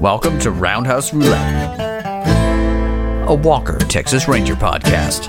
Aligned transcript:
Welcome 0.00 0.38
to 0.38 0.50
Roundhouse 0.50 1.12
Roulette, 1.12 1.78
a 3.28 3.34
Walker, 3.34 3.76
Texas 3.80 4.26
Ranger 4.26 4.54
podcast. 4.54 5.26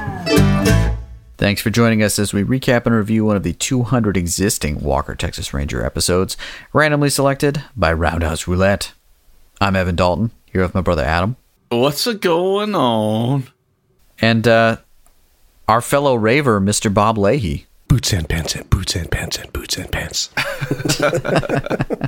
Thanks 1.35 1.61
for 1.61 1.69
joining 1.69 2.01
us 2.01 2.17
as 2.17 2.33
we 2.33 2.45
recap 2.45 2.85
and 2.85 2.95
review 2.95 3.25
one 3.25 3.35
of 3.35 3.43
the 3.43 3.51
200 3.51 4.15
existing 4.15 4.79
Walker, 4.79 5.13
Texas 5.13 5.53
Ranger 5.53 5.85
episodes, 5.85 6.37
randomly 6.71 7.09
selected 7.09 7.61
by 7.75 7.91
Roundhouse 7.91 8.47
Roulette. 8.47 8.93
I'm 9.59 9.75
Evan 9.75 9.97
Dalton, 9.97 10.31
here 10.45 10.61
with 10.61 10.73
my 10.73 10.79
brother 10.79 11.03
Adam. 11.03 11.35
What's 11.67 12.07
a 12.07 12.13
going 12.13 12.73
on? 12.73 13.49
And 14.21 14.47
uh, 14.47 14.77
our 15.67 15.81
fellow 15.81 16.15
raver, 16.15 16.61
Mr. 16.61 16.93
Bob 16.93 17.17
Leahy. 17.17 17.65
Boots 17.89 18.13
and 18.13 18.29
pants 18.29 18.55
and 18.55 18.69
boots 18.69 18.95
and 18.95 19.11
pants 19.11 19.37
and 19.37 19.51
boots 19.51 19.75
and 19.75 19.91
pants. 19.91 20.29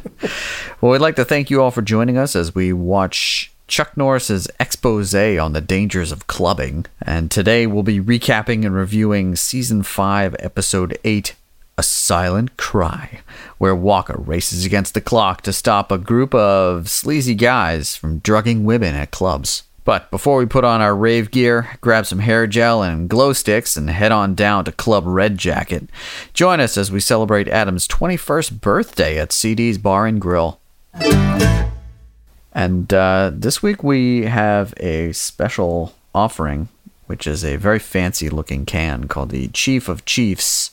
well, 0.82 0.92
we'd 0.92 1.02
like 1.02 1.16
to 1.16 1.26
thank 1.26 1.50
you 1.50 1.62
all 1.62 1.72
for 1.72 1.82
joining 1.82 2.18
us 2.18 2.36
as 2.36 2.56
we 2.56 2.74
watch 2.74 3.52
Chuck 3.68 3.96
Norris's 3.98 4.48
expose 4.60 5.14
on 5.16 5.54
the 5.54 5.62
dangers 5.62 6.12
of 6.12 6.28
clubbing. 6.28 6.86
And 7.02 7.32
today 7.32 7.68
we'll 7.68 7.84
be 7.84 8.00
recapping 8.00 8.66
and 8.66 8.76
reviewing 8.76 9.36
season 9.36 9.84
5, 9.84 10.36
episode 10.40 10.98
8, 11.04 11.36
A 11.78 11.84
Silent 11.84 12.58
Cry, 12.58 13.22
where 13.58 13.76
Walker 13.76 14.18
races 14.18 14.66
against 14.66 14.94
the 14.94 15.02
clock 15.02 15.42
to 15.42 15.54
stop 15.54 15.92
a 15.92 15.98
group 15.98 16.34
of 16.34 16.90
sleazy 16.90 17.36
guys 17.36 17.96
from 17.96 18.20
drugging 18.20 18.64
women 18.64 18.96
at 18.96 19.12
clubs. 19.12 19.64
But 19.86 20.10
before 20.12 20.38
we 20.38 20.46
put 20.46 20.64
on 20.64 20.82
our 20.82 20.96
rave 20.96 21.30
gear, 21.30 21.78
grab 21.82 22.06
some 22.06 22.20
hair 22.20 22.48
gel 22.48 22.82
and 22.82 23.10
glow 23.10 23.34
sticks, 23.34 23.76
and 23.76 23.90
head 23.90 24.12
on 24.12 24.34
down 24.34 24.66
to 24.66 24.72
Club 24.72 25.04
Red 25.06 25.38
Jacket, 25.38 25.90
join 26.34 26.60
us 26.60 26.78
as 26.78 26.92
we 26.92 27.00
celebrate 27.00 27.48
Adam's 27.50 27.88
21st 27.88 28.62
birthday 28.62 29.20
at 29.20 29.34
CD's 29.34 29.78
Bar 29.78 30.08
and 30.08 30.22
Grill. 30.22 30.60
And 32.54 32.94
uh, 32.94 33.32
this 33.34 33.62
week 33.62 33.84
we 33.84 34.24
have 34.26 34.74
a 34.78 35.12
special 35.12 35.94
offering, 36.16 36.70
which 37.08 37.28
is 37.28 37.44
a 37.44 37.58
very 37.58 37.80
fancy 37.80 38.30
looking 38.30 38.66
can 38.66 39.08
called 39.08 39.32
the 39.32 39.50
Chief 39.50 39.90
of 39.90 40.06
Chiefs 40.06 40.72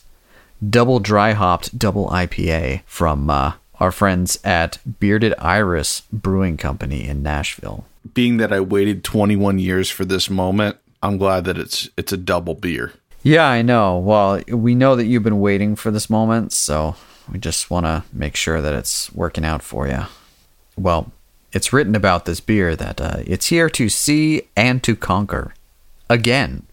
Double 0.67 0.99
Dry 0.99 1.33
Hopped 1.33 1.77
Double 1.77 2.07
IPA 2.09 2.83
from 2.85 3.29
uh, 3.29 3.53
our 3.79 3.91
friends 3.91 4.39
at 4.43 4.77
Bearded 4.99 5.33
Iris 5.39 6.03
Brewing 6.13 6.55
Company 6.55 7.07
in 7.07 7.23
Nashville 7.23 7.83
being 8.13 8.37
that 8.37 8.53
I 8.53 8.59
waited 8.59 9.03
21 9.03 9.59
years 9.59 9.89
for 9.89 10.05
this 10.05 10.29
moment, 10.29 10.77
I'm 11.03 11.17
glad 11.17 11.45
that 11.45 11.57
it's 11.57 11.89
it's 11.97 12.13
a 12.13 12.17
double 12.17 12.55
beer. 12.55 12.93
Yeah, 13.23 13.45
I 13.47 13.61
know. 13.61 13.97
Well, 13.99 14.41
we 14.47 14.73
know 14.73 14.95
that 14.95 15.05
you've 15.05 15.23
been 15.23 15.39
waiting 15.39 15.75
for 15.75 15.91
this 15.91 16.09
moment, 16.09 16.53
so 16.53 16.95
we 17.31 17.39
just 17.39 17.69
want 17.69 17.85
to 17.85 18.03
make 18.11 18.35
sure 18.35 18.61
that 18.61 18.73
it's 18.73 19.11
working 19.13 19.45
out 19.45 19.61
for 19.61 19.87
you. 19.87 20.05
Well, 20.75 21.11
it's 21.51 21.71
written 21.71 21.95
about 21.95 22.25
this 22.25 22.39
beer 22.39 22.75
that 22.75 22.99
uh, 22.99 23.17
it's 23.25 23.47
here 23.47 23.69
to 23.69 23.89
see 23.89 24.43
and 24.55 24.81
to 24.83 24.95
conquer. 24.95 25.53
Again, 26.09 26.63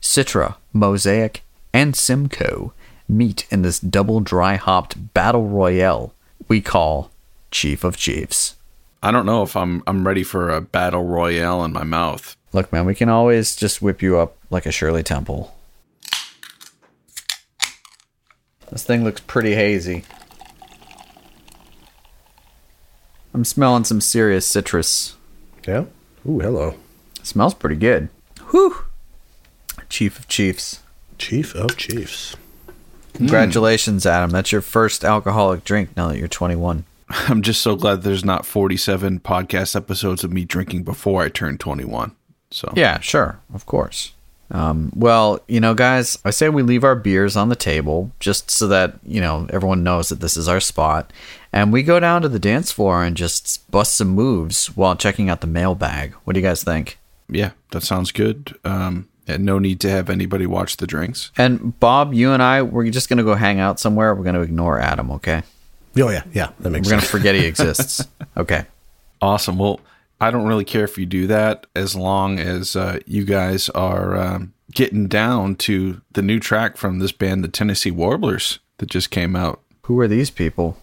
Citra, 0.00 0.56
Mosaic, 0.72 1.42
and 1.72 1.94
Simcoe 1.94 2.72
meet 3.08 3.46
in 3.50 3.62
this 3.62 3.80
double 3.80 4.20
dry 4.20 4.56
hopped 4.56 5.12
battle 5.12 5.46
royale 5.48 6.14
we 6.50 6.60
call 6.60 7.10
Chief 7.50 7.84
of 7.84 7.96
Chiefs. 7.96 8.56
I 9.02 9.10
don't 9.10 9.26
know 9.26 9.42
if 9.42 9.56
I'm 9.56 9.82
I'm 9.86 10.06
ready 10.06 10.22
for 10.22 10.50
a 10.50 10.60
battle 10.60 11.04
royale 11.04 11.64
in 11.64 11.72
my 11.72 11.84
mouth. 11.84 12.36
Look, 12.52 12.72
man, 12.72 12.84
we 12.84 12.94
can 12.94 13.08
always 13.08 13.56
just 13.56 13.80
whip 13.80 14.02
you 14.02 14.18
up 14.18 14.36
like 14.50 14.66
a 14.66 14.72
Shirley 14.72 15.02
Temple. 15.02 15.56
This 18.70 18.84
thing 18.84 19.02
looks 19.02 19.20
pretty 19.20 19.54
hazy. 19.54 20.04
I'm 23.32 23.44
smelling 23.44 23.84
some 23.84 24.00
serious 24.00 24.46
citrus. 24.46 25.16
Yeah. 25.66 25.86
Ooh, 26.28 26.40
hello. 26.40 26.74
It 27.18 27.26
smells 27.26 27.54
pretty 27.54 27.76
good. 27.76 28.08
Whew. 28.50 28.84
Chief 29.88 30.18
of 30.18 30.28
Chiefs. 30.28 30.80
Chief 31.18 31.54
of 31.54 31.76
Chiefs. 31.76 32.36
Congratulations, 33.14 34.04
mm. 34.04 34.10
Adam. 34.10 34.30
That's 34.30 34.52
your 34.52 34.60
first 34.60 35.04
alcoholic 35.04 35.64
drink 35.64 35.96
now 35.96 36.08
that 36.08 36.18
you're 36.18 36.28
21. 36.28 36.84
I'm 37.10 37.42
just 37.42 37.60
so 37.60 37.76
glad 37.76 38.02
there's 38.02 38.24
not 38.24 38.46
47 38.46 39.20
podcast 39.20 39.74
episodes 39.76 40.24
of 40.24 40.32
me 40.32 40.44
drinking 40.44 40.84
before 40.84 41.22
I 41.22 41.28
turn 41.28 41.58
21. 41.58 42.14
So 42.50 42.72
yeah, 42.76 43.00
sure, 43.00 43.40
of 43.52 43.66
course. 43.66 44.12
Um, 44.52 44.92
well, 44.96 45.40
you 45.46 45.60
know, 45.60 45.74
guys, 45.74 46.18
I 46.24 46.30
say 46.30 46.48
we 46.48 46.62
leave 46.62 46.82
our 46.82 46.96
beers 46.96 47.36
on 47.36 47.48
the 47.48 47.56
table 47.56 48.10
just 48.18 48.50
so 48.50 48.66
that 48.68 48.98
you 49.04 49.20
know 49.20 49.46
everyone 49.50 49.84
knows 49.84 50.08
that 50.08 50.20
this 50.20 50.36
is 50.36 50.48
our 50.48 50.60
spot, 50.60 51.12
and 51.52 51.72
we 51.72 51.82
go 51.82 52.00
down 52.00 52.22
to 52.22 52.28
the 52.28 52.40
dance 52.40 52.72
floor 52.72 53.04
and 53.04 53.16
just 53.16 53.70
bust 53.70 53.94
some 53.94 54.08
moves 54.08 54.66
while 54.76 54.96
checking 54.96 55.30
out 55.30 55.40
the 55.40 55.46
mailbag. 55.46 56.14
What 56.24 56.34
do 56.34 56.40
you 56.40 56.46
guys 56.46 56.64
think? 56.64 56.98
Yeah, 57.28 57.52
that 57.70 57.84
sounds 57.84 58.10
good. 58.10 58.58
Um, 58.64 59.08
and 59.28 59.44
no 59.44 59.60
need 59.60 59.78
to 59.80 59.90
have 59.90 60.10
anybody 60.10 60.46
watch 60.46 60.78
the 60.78 60.86
drinks. 60.86 61.30
And 61.36 61.78
Bob, 61.78 62.12
you 62.12 62.32
and 62.32 62.42
I, 62.42 62.62
we're 62.62 62.90
just 62.90 63.08
gonna 63.08 63.22
go 63.22 63.36
hang 63.36 63.60
out 63.60 63.78
somewhere. 63.78 64.12
We're 64.16 64.24
gonna 64.24 64.40
ignore 64.40 64.80
Adam, 64.80 65.12
okay? 65.12 65.42
Oh 65.96 66.08
yeah, 66.08 66.22
yeah, 66.32 66.50
that 66.60 66.70
makes. 66.70 66.86
We're 66.86 66.92
gonna 66.96 67.02
forget 67.02 67.34
he 67.34 67.44
exists. 67.46 68.06
Okay. 68.36 68.66
Awesome. 69.22 69.58
Well, 69.58 69.80
I 70.20 70.30
don't 70.30 70.46
really 70.46 70.64
care 70.64 70.84
if 70.84 70.98
you 70.98 71.06
do 71.06 71.26
that 71.26 71.66
as 71.74 71.94
long 71.94 72.38
as 72.38 72.76
uh, 72.76 73.00
you 73.06 73.24
guys 73.24 73.68
are 73.70 74.16
um, 74.16 74.54
getting 74.72 75.08
down 75.08 75.56
to 75.56 76.00
the 76.12 76.22
new 76.22 76.38
track 76.38 76.76
from 76.76 76.98
this 76.98 77.12
band, 77.12 77.42
the 77.44 77.48
Tennessee 77.48 77.90
Warblers, 77.90 78.60
that 78.78 78.88
just 78.88 79.10
came 79.10 79.34
out. 79.36 79.60
Who 79.84 79.98
are 80.00 80.08
these 80.08 80.30
people? 80.30 80.78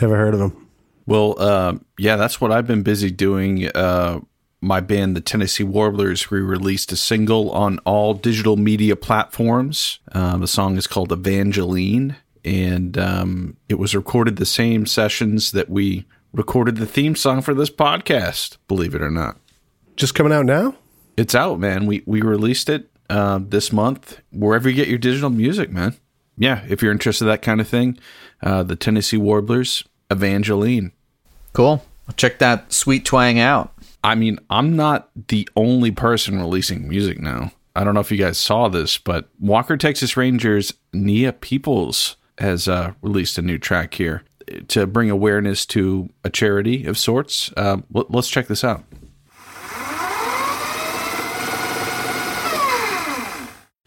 Never 0.00 0.16
heard 0.16 0.34
of 0.34 0.40
them. 0.40 0.68
Well, 1.06 1.34
uh, 1.38 1.74
yeah, 1.98 2.16
that's 2.16 2.40
what 2.40 2.52
I've 2.52 2.66
been 2.66 2.82
busy 2.82 3.10
doing. 3.10 3.68
Uh, 3.68 4.20
my 4.60 4.80
band, 4.80 5.16
the 5.16 5.20
Tennessee 5.20 5.64
Warblers, 5.64 6.30
we 6.30 6.40
released 6.40 6.92
a 6.92 6.96
single 6.96 7.50
on 7.50 7.78
all 7.80 8.14
digital 8.14 8.56
media 8.56 8.94
platforms. 8.94 9.98
Um, 10.12 10.40
the 10.40 10.46
song 10.46 10.76
is 10.76 10.86
called 10.86 11.12
Evangeline 11.12 12.16
and 12.44 12.96
um, 12.98 13.56
it 13.68 13.78
was 13.78 13.94
recorded 13.94 14.36
the 14.36 14.46
same 14.46 14.86
sessions 14.86 15.52
that 15.52 15.68
we 15.68 16.06
recorded 16.32 16.76
the 16.76 16.86
theme 16.86 17.16
song 17.16 17.42
for 17.42 17.54
this 17.54 17.70
podcast. 17.70 18.56
Believe 18.68 18.94
it 18.94 19.02
or 19.02 19.10
not, 19.10 19.38
just 19.96 20.14
coming 20.14 20.32
out 20.32 20.46
now. 20.46 20.74
It's 21.16 21.34
out, 21.34 21.58
man. 21.58 21.86
We 21.86 22.02
we 22.06 22.22
released 22.22 22.68
it 22.68 22.90
uh, 23.08 23.40
this 23.42 23.72
month 23.72 24.20
wherever 24.32 24.68
you 24.68 24.74
get 24.74 24.88
your 24.88 24.98
digital 24.98 25.30
music, 25.30 25.70
man. 25.70 25.94
Yeah, 26.38 26.64
if 26.68 26.82
you're 26.82 26.92
interested 26.92 27.24
in 27.24 27.30
that 27.30 27.42
kind 27.42 27.60
of 27.60 27.68
thing, 27.68 27.98
uh, 28.42 28.62
the 28.62 28.76
Tennessee 28.76 29.18
Warblers, 29.18 29.84
Evangeline. 30.10 30.92
Cool. 31.52 31.84
check 32.16 32.38
that 32.38 32.72
sweet 32.72 33.04
twang 33.04 33.38
out. 33.38 33.74
I 34.02 34.14
mean, 34.14 34.38
I'm 34.48 34.76
not 34.76 35.10
the 35.28 35.48
only 35.56 35.90
person 35.90 36.38
releasing 36.38 36.88
music 36.88 37.20
now. 37.20 37.52
I 37.76 37.84
don't 37.84 37.94
know 37.94 38.00
if 38.00 38.10
you 38.10 38.16
guys 38.16 38.38
saw 38.38 38.68
this, 38.68 38.98
but 38.98 39.28
Walker 39.38 39.76
Texas 39.76 40.16
Rangers 40.16 40.72
Nia 40.92 41.32
Peeples 41.32 42.16
has 42.40 42.68
uh, 42.68 42.92
released 43.02 43.38
a 43.38 43.42
new 43.42 43.58
track 43.58 43.94
here 43.94 44.24
to 44.68 44.86
bring 44.86 45.10
awareness 45.10 45.64
to 45.66 46.08
a 46.24 46.30
charity 46.30 46.86
of 46.86 46.98
sorts. 46.98 47.52
Uh, 47.56 47.78
let, 47.92 48.12
us 48.14 48.28
check 48.28 48.46
this 48.46 48.64
out. 48.64 48.84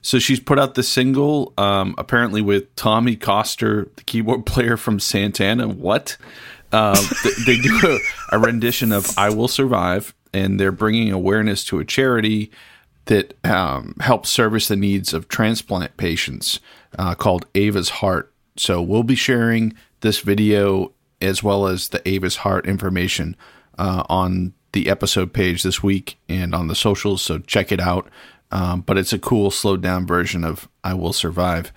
So 0.02 0.20
she's 0.20 0.40
put 0.40 0.60
out 0.60 0.76
the 0.76 0.84
single, 0.84 1.54
um, 1.58 1.96
apparently 1.98 2.42
with 2.42 2.76
Tommy 2.76 3.16
Coster, 3.16 3.90
the 3.96 4.04
keyboard 4.04 4.46
player 4.46 4.78
from 4.78 5.00
Santana. 5.00 5.68
What? 5.68 6.18
Uh, 6.72 7.00
they, 7.24 7.56
they, 7.56 7.62
do 7.62 7.80
a, 8.32 8.36
a 8.36 8.40
rendition 8.40 8.92
of 8.92 9.18
"I 9.18 9.30
Will 9.30 9.48
Survive," 9.48 10.14
and 10.34 10.60
they're 10.60 10.72
bringing 10.72 11.12
awareness 11.12 11.64
to 11.66 11.80
a 11.80 11.86
charity 11.86 12.52
that 13.06 13.38
um, 13.46 13.96
helps 14.00 14.30
service 14.30 14.68
the 14.68 14.76
needs 14.76 15.14
of 15.14 15.28
transplant 15.28 15.98
patients 15.98 16.60
uh, 16.98 17.16
called 17.16 17.46
Ava's 17.54 17.90
Heart. 17.90 18.33
So 18.56 18.82
we'll 18.82 19.04
be 19.04 19.16
sharing 19.16 19.74
this 20.02 20.20
video 20.20 20.92
as 21.22 21.42
well 21.42 21.68
as 21.68 21.90
the 21.90 22.08
Ava's 22.08 22.38
Heart 22.38 22.66
information 22.66 23.36
uh, 23.78 24.04
on 24.10 24.54
the 24.74 24.90
episode 24.90 25.34
page 25.34 25.64
this 25.64 25.82
week 25.82 26.18
and 26.28 26.54
on 26.54 26.68
the 26.68 26.76
socials. 26.76 27.22
So 27.22 27.40
check 27.40 27.72
it 27.72 27.80
out. 27.80 28.10
Um, 28.52 28.82
but 28.82 28.98
it's 29.00 29.14
a 29.14 29.20
cool, 29.20 29.50
slowed 29.50 29.82
down 29.82 30.06
version 30.06 30.44
of 30.44 30.70
I 30.84 30.94
Will 30.94 31.14
Survive. 31.14 31.72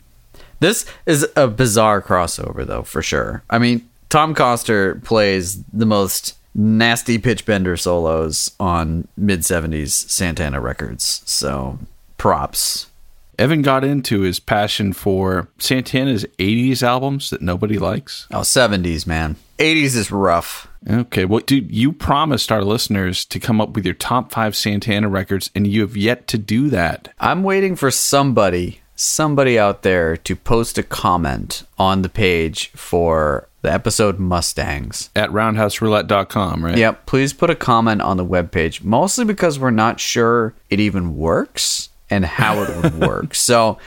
This 0.61 0.85
is 1.07 1.27
a 1.35 1.49
bizarre 1.49 2.03
crossover, 2.03 2.67
though, 2.67 2.83
for 2.83 3.01
sure. 3.01 3.43
I 3.49 3.59
mean, 3.59 3.89
Tom 4.11 4.35
Coster 4.35 4.97
plays 4.97 5.63
the 5.73 5.87
most 5.87 6.37
nasty 6.55 7.19
pitch 7.19 7.47
bender 7.47 7.77
solos 7.77 8.51
on 8.59 9.09
mid 9.17 9.41
70s 9.41 9.91
Santana 9.91 10.61
records. 10.61 11.23
So 11.25 11.79
props. 12.19 12.87
Evan 13.39 13.63
got 13.63 13.85
into 13.85 14.21
his 14.21 14.41
passion 14.41 14.93
for 14.93 15.49
Santana's 15.59 16.25
80s 16.39 16.83
albums 16.83 17.31
that 17.31 17.43
nobody 17.43 17.79
likes. 17.79 18.27
Oh, 18.31 18.41
70s, 18.41 19.07
man. 19.07 19.37
80s 19.59 19.97
is 19.97 20.11
rough. 20.11 20.69
Okay, 20.89 21.25
well, 21.25 21.41
dude, 21.41 21.75
you 21.75 21.93
promised 21.93 22.53
our 22.53 22.63
listeners 22.63 23.25
to 23.27 23.41
come 23.41 23.61
up 23.61 23.71
with 23.71 23.85
your 23.85 23.95
top 23.95 24.31
five 24.31 24.55
Santana 24.55 25.09
records, 25.09 25.51
and 25.55 25.67
you 25.67 25.81
have 25.81 25.97
yet 25.97 26.27
to 26.29 26.39
do 26.39 26.69
that. 26.71 27.13
I'm 27.19 27.43
waiting 27.43 27.77
for 27.77 27.91
somebody 27.91 28.81
somebody 28.97 29.59
out 29.59 29.83
there 29.83 30.17
to 30.17 30.35
post 30.35 30.79
a 30.79 30.83
comment 30.83 31.65
on 31.79 32.03
the 32.03 32.09
page 32.09 32.69
for 32.71 33.47
the 33.63 33.71
episode 33.71 34.19
Mustangs. 34.19 35.11
At 35.15 35.31
roundhouseroulette.com, 35.31 36.65
right? 36.65 36.79
Yep, 36.79 37.07
please 37.07 37.33
put 37.33 37.51
a 37.51 37.55
comment 37.55 38.01
on 38.01 38.17
the 38.17 38.25
webpage, 38.25 38.83
mostly 38.83 39.25
because 39.25 39.59
we're 39.59 39.71
not 39.71 40.01
sure 40.01 40.55
it 40.71 40.81
even 40.81 41.17
works 41.17 41.91
and 42.11 42.25
how 42.25 42.63
it 42.63 42.77
would 42.77 43.01
work. 43.01 43.35
So 43.35 43.79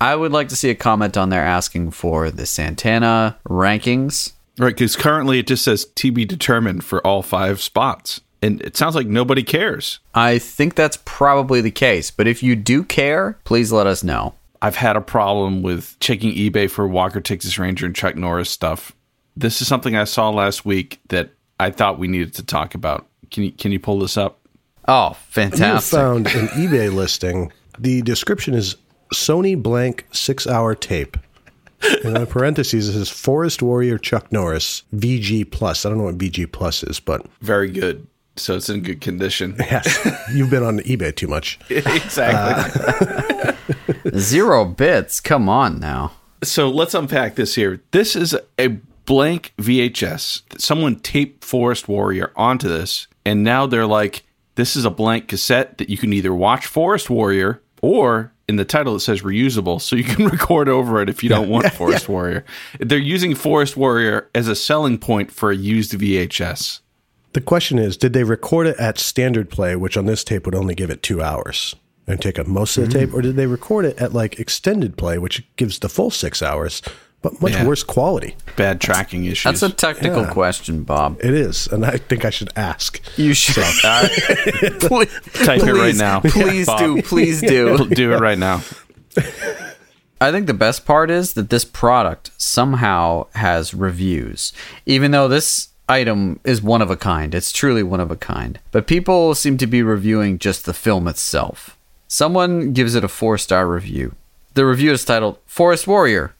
I 0.00 0.16
would 0.16 0.32
like 0.32 0.48
to 0.48 0.56
see 0.56 0.70
a 0.70 0.74
comment 0.74 1.16
on 1.16 1.28
there 1.28 1.44
asking 1.44 1.92
for 1.92 2.30
the 2.30 2.44
Santana 2.46 3.38
rankings. 3.48 4.32
Right, 4.58 4.74
because 4.74 4.96
currently 4.96 5.38
it 5.38 5.46
just 5.46 5.64
says 5.64 5.84
to 5.86 6.12
be 6.12 6.24
determined 6.24 6.84
for 6.84 7.04
all 7.06 7.22
five 7.22 7.60
spots. 7.62 8.20
And 8.42 8.60
it 8.62 8.76
sounds 8.76 8.94
like 8.96 9.06
nobody 9.06 9.42
cares. 9.44 10.00
I 10.14 10.38
think 10.38 10.74
that's 10.74 10.98
probably 11.04 11.60
the 11.60 11.70
case, 11.70 12.10
but 12.10 12.26
if 12.26 12.42
you 12.42 12.56
do 12.56 12.82
care, 12.82 13.38
please 13.44 13.70
let 13.70 13.86
us 13.86 14.02
know. 14.02 14.34
I've 14.60 14.76
had 14.76 14.96
a 14.96 15.00
problem 15.00 15.62
with 15.62 15.96
checking 16.00 16.34
eBay 16.34 16.68
for 16.70 16.86
Walker, 16.88 17.20
Texas 17.20 17.58
Ranger, 17.58 17.86
and 17.86 17.94
Chuck 17.94 18.16
Norris 18.16 18.50
stuff. 18.50 18.92
This 19.36 19.62
is 19.62 19.68
something 19.68 19.96
I 19.96 20.04
saw 20.04 20.30
last 20.30 20.64
week 20.64 21.00
that 21.08 21.30
I 21.60 21.70
thought 21.70 21.98
we 21.98 22.08
needed 22.08 22.34
to 22.34 22.42
talk 22.44 22.74
about. 22.74 23.06
Can 23.30 23.44
you 23.44 23.52
can 23.52 23.72
you 23.72 23.78
pull 23.80 24.00
this 24.00 24.16
up? 24.16 24.40
Oh, 24.88 25.10
You 25.10 25.16
fantastic. 25.30 25.96
found 25.98 26.26
an 26.26 26.48
eBay 26.48 26.92
listing. 26.92 27.52
The 27.78 28.02
description 28.02 28.54
is 28.54 28.76
Sony 29.14 29.60
blank 29.60 30.06
six 30.12 30.46
hour 30.46 30.74
tape. 30.74 31.16
And 32.04 32.16
in 32.16 32.26
parentheses, 32.26 32.88
it 32.88 32.92
says 32.92 33.08
Forest 33.10 33.60
Warrior 33.60 33.98
Chuck 33.98 34.30
Norris 34.30 34.84
VG 34.94 35.50
Plus. 35.50 35.84
I 35.84 35.88
don't 35.88 35.98
know 35.98 36.04
what 36.04 36.16
VG 36.18 36.50
Plus 36.52 36.84
is, 36.84 37.00
but 37.00 37.26
Very 37.40 37.70
good. 37.70 38.06
So 38.36 38.56
it's 38.56 38.68
in 38.70 38.82
good 38.82 39.00
condition. 39.00 39.56
yes, 39.58 39.98
you've 40.32 40.48
been 40.48 40.62
on 40.62 40.78
eBay 40.80 41.14
too 41.14 41.26
much. 41.26 41.58
exactly. 41.68 43.06
Uh, 43.06 43.52
zero 44.18 44.64
bits. 44.64 45.20
Come 45.20 45.48
on 45.48 45.80
now. 45.80 46.12
so 46.42 46.70
let's 46.70 46.94
unpack 46.94 47.34
this 47.34 47.56
here. 47.56 47.80
This 47.90 48.16
is 48.16 48.36
a 48.58 48.68
blank 49.04 49.52
VHS. 49.58 50.42
Someone 50.58 50.96
taped 51.00 51.44
Forest 51.44 51.88
Warrior 51.88 52.32
onto 52.36 52.68
this, 52.68 53.06
and 53.26 53.42
now 53.44 53.66
they're 53.66 53.86
like, 53.86 54.22
this 54.54 54.76
is 54.76 54.84
a 54.84 54.90
blank 54.90 55.28
cassette 55.28 55.78
that 55.78 55.88
you 55.88 55.96
can 55.96 56.12
either 56.12 56.34
watch 56.34 56.66
Forest 56.66 57.10
Warrior 57.10 57.62
or 57.80 58.32
in 58.48 58.56
the 58.56 58.64
title 58.64 58.96
it 58.96 59.00
says 59.00 59.22
reusable, 59.22 59.80
so 59.80 59.96
you 59.96 60.04
can 60.04 60.26
record 60.28 60.68
over 60.68 61.00
it 61.00 61.08
if 61.08 61.22
you 61.22 61.28
don't 61.28 61.48
want 61.48 61.72
Forest 61.72 62.08
Warrior. 62.08 62.44
They're 62.78 62.98
using 62.98 63.34
Forest 63.34 63.76
Warrior 63.76 64.28
as 64.34 64.48
a 64.48 64.54
selling 64.54 64.98
point 64.98 65.30
for 65.30 65.50
a 65.50 65.56
used 65.56 65.92
VHS. 65.92 66.80
The 67.32 67.40
question 67.40 67.78
is, 67.78 67.96
did 67.96 68.12
they 68.12 68.24
record 68.24 68.66
it 68.66 68.76
at 68.78 68.98
standard 68.98 69.48
play, 69.48 69.74
which 69.74 69.96
on 69.96 70.06
this 70.06 70.22
tape 70.22 70.44
would 70.44 70.54
only 70.54 70.74
give 70.74 70.90
it 70.90 71.02
two 71.02 71.22
hours 71.22 71.74
and 72.06 72.20
take 72.20 72.38
up 72.38 72.46
most 72.46 72.76
of 72.76 72.84
the 72.84 72.90
mm. 72.90 73.00
tape, 73.00 73.14
or 73.14 73.22
did 73.22 73.36
they 73.36 73.46
record 73.46 73.84
it 73.84 73.98
at 73.98 74.12
like 74.12 74.38
extended 74.38 74.96
play, 74.98 75.18
which 75.18 75.44
gives 75.56 75.78
the 75.78 75.88
full 75.88 76.10
six 76.10 76.42
hours, 76.42 76.82
but 77.22 77.40
much 77.40 77.52
Yeah. 77.52 77.64
worse 77.66 77.82
quality? 77.82 78.36
Bad 78.56 78.80
tracking 78.80 79.24
issues. 79.24 79.44
That's 79.60 79.62
a 79.62 79.74
technical 79.74 80.22
Yeah. 80.22 80.32
question, 80.32 80.82
Bob. 80.82 81.18
It 81.22 81.32
is, 81.34 81.66
and 81.68 81.86
I 81.86 81.96
think 81.96 82.24
I 82.24 82.30
should 82.30 82.50
ask. 82.56 83.00
You 83.16 83.32
should 83.34 83.54
Please- 84.80 85.08
Type 85.44 85.62
it 85.62 85.72
right 85.72 85.94
now. 85.94 86.20
Please 86.20 86.66
Bob. 86.66 86.78
do. 86.80 87.02
Please 87.02 87.40
do. 87.40 87.86
Do 87.94 88.12
it 88.12 88.20
right 88.20 88.38
now. 88.38 88.62
I 90.20 90.30
think 90.30 90.46
the 90.46 90.54
best 90.54 90.84
part 90.84 91.10
is 91.10 91.32
that 91.34 91.50
this 91.50 91.64
product 91.64 92.30
somehow 92.38 93.26
has 93.34 93.74
reviews. 93.74 94.52
Even 94.86 95.10
though 95.10 95.26
this 95.28 95.68
item 95.88 96.38
is 96.44 96.62
one 96.62 96.80
of 96.80 96.90
a 96.90 96.96
kind, 96.96 97.34
it's 97.34 97.50
truly 97.52 97.82
one 97.82 97.98
of 98.00 98.10
a 98.10 98.16
kind. 98.16 98.58
But 98.70 98.86
people 98.86 99.34
seem 99.34 99.58
to 99.58 99.66
be 99.66 99.82
reviewing 99.82 100.38
just 100.38 100.64
the 100.64 100.72
film 100.72 101.08
itself. 101.08 101.76
Someone 102.06 102.72
gives 102.72 102.94
it 102.94 103.02
a 103.04 103.08
four 103.08 103.36
star 103.36 103.66
review. 103.66 104.14
The 104.54 104.64
review 104.66 104.92
is 104.92 105.04
titled 105.04 105.38
Forest 105.46 105.86
Warrior. 105.86 106.34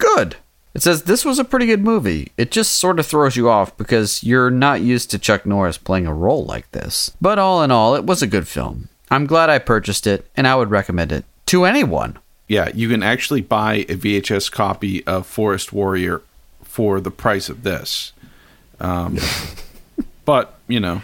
Good. 0.00 0.36
It 0.72 0.82
says 0.82 1.02
this 1.02 1.24
was 1.24 1.38
a 1.38 1.44
pretty 1.44 1.66
good 1.66 1.82
movie. 1.82 2.32
It 2.36 2.50
just 2.50 2.76
sort 2.76 2.98
of 2.98 3.06
throws 3.06 3.36
you 3.36 3.48
off 3.48 3.76
because 3.76 4.22
you're 4.22 4.50
not 4.50 4.80
used 4.80 5.10
to 5.10 5.18
Chuck 5.18 5.44
Norris 5.44 5.78
playing 5.78 6.06
a 6.06 6.14
role 6.14 6.44
like 6.44 6.70
this. 6.72 7.12
But 7.20 7.38
all 7.38 7.62
in 7.62 7.70
all, 7.70 7.94
it 7.94 8.04
was 8.04 8.22
a 8.22 8.26
good 8.28 8.46
film. 8.48 8.88
I'm 9.10 9.26
glad 9.26 9.50
I 9.50 9.58
purchased 9.58 10.06
it, 10.06 10.30
and 10.36 10.46
I 10.46 10.54
would 10.54 10.70
recommend 10.70 11.10
it 11.10 11.24
to 11.46 11.64
anyone. 11.64 12.18
Yeah, 12.46 12.70
you 12.74 12.88
can 12.88 13.02
actually 13.02 13.40
buy 13.40 13.84
a 13.88 13.96
VHS 13.96 14.50
copy 14.50 15.04
of 15.06 15.26
Forest 15.26 15.72
Warrior 15.72 16.22
for 16.62 17.00
the 17.00 17.10
price 17.10 17.48
of 17.48 17.64
this. 17.64 18.12
Um, 18.78 19.18
but 20.24 20.58
you 20.68 20.80
know, 20.80 21.02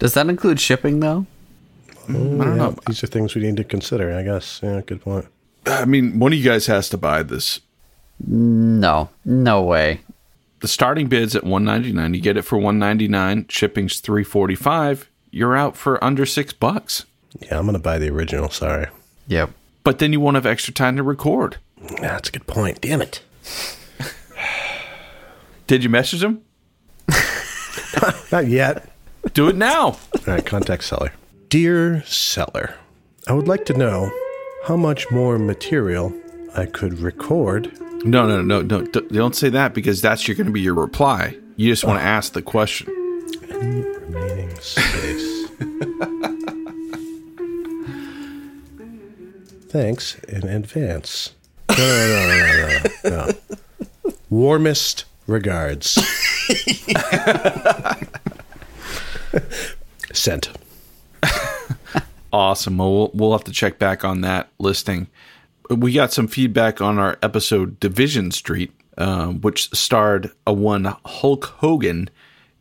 Does 0.00 0.14
that 0.14 0.28
include 0.28 0.60
shipping 0.60 1.00
though? 1.00 1.26
I 2.08 2.12
don't 2.12 2.56
know. 2.56 2.76
These 2.86 3.02
are 3.02 3.06
things 3.06 3.34
we 3.34 3.42
need 3.42 3.56
to 3.56 3.64
consider, 3.64 4.12
I 4.12 4.22
guess. 4.22 4.60
Yeah, 4.62 4.82
good 4.84 5.00
point. 5.00 5.26
I 5.66 5.86
mean, 5.86 6.18
one 6.18 6.32
of 6.32 6.38
you 6.38 6.44
guys 6.44 6.66
has 6.66 6.88
to 6.90 6.98
buy 6.98 7.22
this. 7.22 7.60
No, 8.20 9.10
no 9.24 9.62
way. 9.62 10.00
The 10.60 10.68
starting 10.68 11.08
bid's 11.08 11.36
at 11.36 11.44
one 11.44 11.64
ninety 11.64 11.92
nine. 11.92 12.14
You 12.14 12.20
get 12.20 12.36
it 12.36 12.42
for 12.42 12.58
one 12.58 12.78
ninety 12.78 13.08
nine. 13.08 13.46
Shipping's 13.48 14.00
three 14.00 14.24
forty 14.24 14.54
five. 14.54 15.10
You're 15.30 15.56
out 15.56 15.76
for 15.76 16.02
under 16.02 16.24
six 16.24 16.52
bucks. 16.52 17.04
Yeah, 17.40 17.58
I'm 17.58 17.64
going 17.64 17.74
to 17.74 17.80
buy 17.80 17.98
the 17.98 18.08
original. 18.10 18.48
Sorry. 18.50 18.86
Yep. 19.26 19.50
But 19.82 19.98
then 19.98 20.12
you 20.12 20.20
won't 20.20 20.36
have 20.36 20.46
extra 20.46 20.72
time 20.72 20.96
to 20.96 21.02
record. 21.02 21.58
That's 22.00 22.28
a 22.28 22.32
good 22.32 22.46
point. 22.46 22.80
Damn 22.80 23.02
it. 23.02 23.22
Did 25.66 25.82
you 25.82 25.90
message 25.90 26.22
him? 26.22 26.42
Not 28.32 28.46
yet. 28.46 28.88
Do 29.32 29.48
it 29.48 29.56
now. 29.56 29.82
All 29.86 29.98
right, 30.26 30.44
contact 30.44 30.84
seller. 30.84 31.12
Dear 31.48 32.02
seller, 32.04 32.74
I 33.26 33.32
would 33.32 33.48
like 33.48 33.64
to 33.66 33.72
know 33.76 34.10
how 34.66 34.76
much 34.76 35.10
more 35.10 35.38
material 35.38 36.12
I 36.54 36.66
could 36.66 36.98
record. 37.00 37.72
No, 38.04 38.26
no, 38.26 38.42
no, 38.42 38.60
no. 38.62 38.82
d- 38.82 39.00
Don't 39.10 39.34
say 39.34 39.48
that 39.50 39.72
because 39.74 40.00
that's 40.02 40.26
going 40.26 40.46
to 40.46 40.52
be 40.52 40.60
your 40.60 40.74
reply. 40.74 41.36
You 41.56 41.72
just 41.72 41.84
want 41.84 41.98
to 42.00 42.04
ask 42.04 42.32
the 42.34 42.42
question. 42.42 42.88
Any 43.50 43.80
Remaining 43.82 44.54
space. 44.60 45.48
Thanks 49.68 50.16
in 50.28 50.46
advance. 50.46 51.32
No, 51.70 51.76
no, 51.76 52.28
no, 52.28 52.46
no, 52.46 52.68
no, 52.68 52.78
no, 53.26 53.32
no. 54.04 54.12
Warmest 54.30 55.04
regards. 55.26 55.94
Sent. 60.12 60.50
Awesome. 62.32 62.78
Well, 62.78 62.92
we'll 62.92 63.10
we'll 63.14 63.32
have 63.32 63.44
to 63.44 63.52
check 63.52 63.78
back 63.78 64.04
on 64.04 64.20
that 64.22 64.48
listing. 64.58 65.06
We 65.70 65.92
got 65.92 66.12
some 66.12 66.28
feedback 66.28 66.80
on 66.80 66.98
our 66.98 67.18
episode 67.22 67.80
Division 67.80 68.30
Street, 68.30 68.72
um, 68.98 69.40
which 69.40 69.74
starred 69.74 70.30
a 70.46 70.52
one 70.52 70.94
Hulk 71.04 71.46
Hogan 71.46 72.10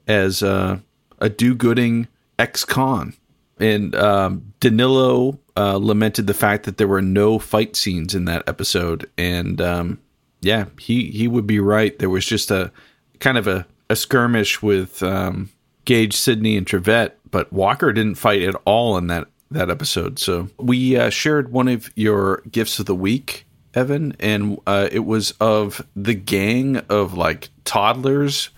as 0.08 0.42
uh, 0.42 0.80
a 1.20 1.30
do-gooding 1.30 2.08
ex-con, 2.40 3.14
and 3.60 3.96
um, 3.96 4.54
Danilo 4.60 5.40
uh, 5.56 5.78
lamented 5.78 6.28
the 6.28 6.34
fact 6.34 6.64
that 6.64 6.78
there 6.78 6.88
were 6.88 7.02
no 7.02 7.40
fight 7.40 7.76
scenes 7.76 8.16
in 8.16 8.26
that 8.26 8.48
episode. 8.48 9.10
And 9.18 9.62
um, 9.62 10.00
yeah, 10.42 10.66
he 10.80 11.12
he 11.12 11.28
would 11.28 11.48
be 11.48 11.60
right. 11.60 11.98
There 12.00 12.10
was 12.10 12.26
just 12.26 12.52
a 12.52 12.72
kind 13.20 13.38
of 13.38 13.48
a, 13.48 13.66
a 13.90 13.96
skirmish 13.96 14.62
with 14.62 15.04
um, 15.04 15.50
Gage, 15.86 16.16
Sydney, 16.16 16.58
and 16.58 16.66
Trivette, 16.66 17.14
but 17.32 17.52
Walker 17.54 17.94
didn't 17.94 18.16
fight 18.16 18.42
at 18.44 18.56
all 18.66 18.98
in 18.98 19.08
that 19.08 19.28
that 19.54 19.70
episode. 19.70 20.20
So 20.20 20.50
we 20.58 20.98
uh, 20.98 21.10
shared 21.10 21.52
one 21.52 21.68
of 21.68 21.90
your 21.96 22.42
gifts 22.52 22.80
of 22.80 22.86
the 22.86 22.96
week, 22.96 23.46
Evan, 23.74 24.16
and 24.20 24.60
uh, 24.68 24.90
it 24.92 25.06
was 25.06 25.32
of 25.40 25.86
the 25.96 26.14
gang 26.14 26.78
of 26.90 27.14
like 27.14 27.50
toddlers, 27.66 28.50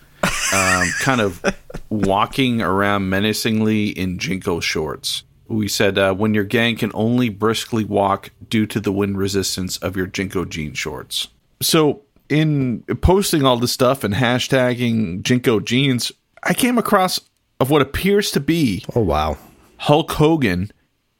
um, 0.52 0.88
kind 1.00 1.20
of 1.20 1.42
walking 1.88 2.60
around 2.60 3.08
menacingly 3.08 3.88
in 3.88 4.18
JNCO 4.18 4.62
shorts. 4.62 5.22
We 5.48 5.68
said 5.68 5.96
uh, 5.96 6.12
when 6.14 6.34
your 6.34 6.44
gang 6.44 6.76
can 6.76 6.90
only 6.92 7.28
briskly 7.28 7.84
walk 7.84 8.30
due 8.48 8.66
to 8.66 8.80
the 8.80 8.90
wind 8.92 9.16
resistance 9.16 9.76
of 9.78 9.96
your 9.96 10.06
JNCO 10.08 10.48
jean 10.48 10.74
shorts. 10.74 11.28
So 11.62 12.02
in 12.28 12.82
posting 13.00 13.44
all 13.44 13.56
this 13.56 13.72
stuff 13.72 14.02
and 14.02 14.14
hashtagging 14.14 15.22
JNCO 15.22 15.64
jeans, 15.64 16.10
I 16.42 16.54
came 16.54 16.78
across 16.78 17.20
of 17.60 17.70
what 17.70 17.82
appears 17.82 18.30
to 18.32 18.40
be 18.40 18.84
Oh, 18.94 19.00
wow. 19.00 19.38
Hulk 19.78 20.10
Hogan 20.12 20.70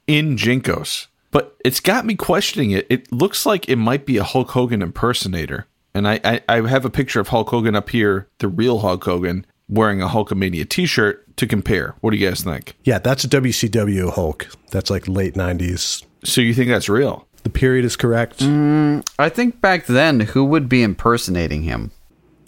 in 0.06 0.36
JNCOs. 0.36 1.06
But 1.30 1.56
it's 1.64 1.80
got 1.80 2.06
me 2.06 2.14
questioning 2.14 2.70
it. 2.70 2.86
It 2.88 3.12
looks 3.12 3.44
like 3.44 3.68
it 3.68 3.76
might 3.76 4.06
be 4.06 4.16
a 4.16 4.24
Hulk 4.24 4.50
Hogan 4.50 4.82
impersonator. 4.82 5.66
And 5.94 6.06
I, 6.06 6.20
I, 6.24 6.42
I 6.48 6.68
have 6.68 6.84
a 6.84 6.90
picture 6.90 7.20
of 7.20 7.28
Hulk 7.28 7.50
Hogan 7.50 7.74
up 7.74 7.90
here, 7.90 8.28
the 8.38 8.48
real 8.48 8.80
Hulk 8.80 9.04
Hogan, 9.04 9.46
wearing 9.68 10.02
a 10.02 10.08
Hulkamania 10.08 10.68
t 10.68 10.86
shirt 10.86 11.36
to 11.36 11.46
compare. 11.46 11.94
What 12.00 12.10
do 12.10 12.16
you 12.16 12.28
guys 12.28 12.42
think? 12.42 12.76
Yeah, 12.84 12.98
that's 12.98 13.24
a 13.24 13.28
WCW 13.28 14.12
Hulk. 14.12 14.48
That's 14.70 14.90
like 14.90 15.08
late 15.08 15.34
90s. 15.34 16.04
So 16.24 16.40
you 16.40 16.54
think 16.54 16.68
that's 16.68 16.88
real? 16.88 17.26
The 17.42 17.50
period 17.50 17.84
is 17.84 17.96
correct. 17.96 18.40
Mm, 18.40 19.06
I 19.18 19.28
think 19.28 19.60
back 19.60 19.86
then, 19.86 20.20
who 20.20 20.44
would 20.44 20.68
be 20.68 20.82
impersonating 20.82 21.62
him? 21.62 21.92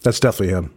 That's 0.03 0.21
definitely 0.21 0.55
him. 0.55 0.75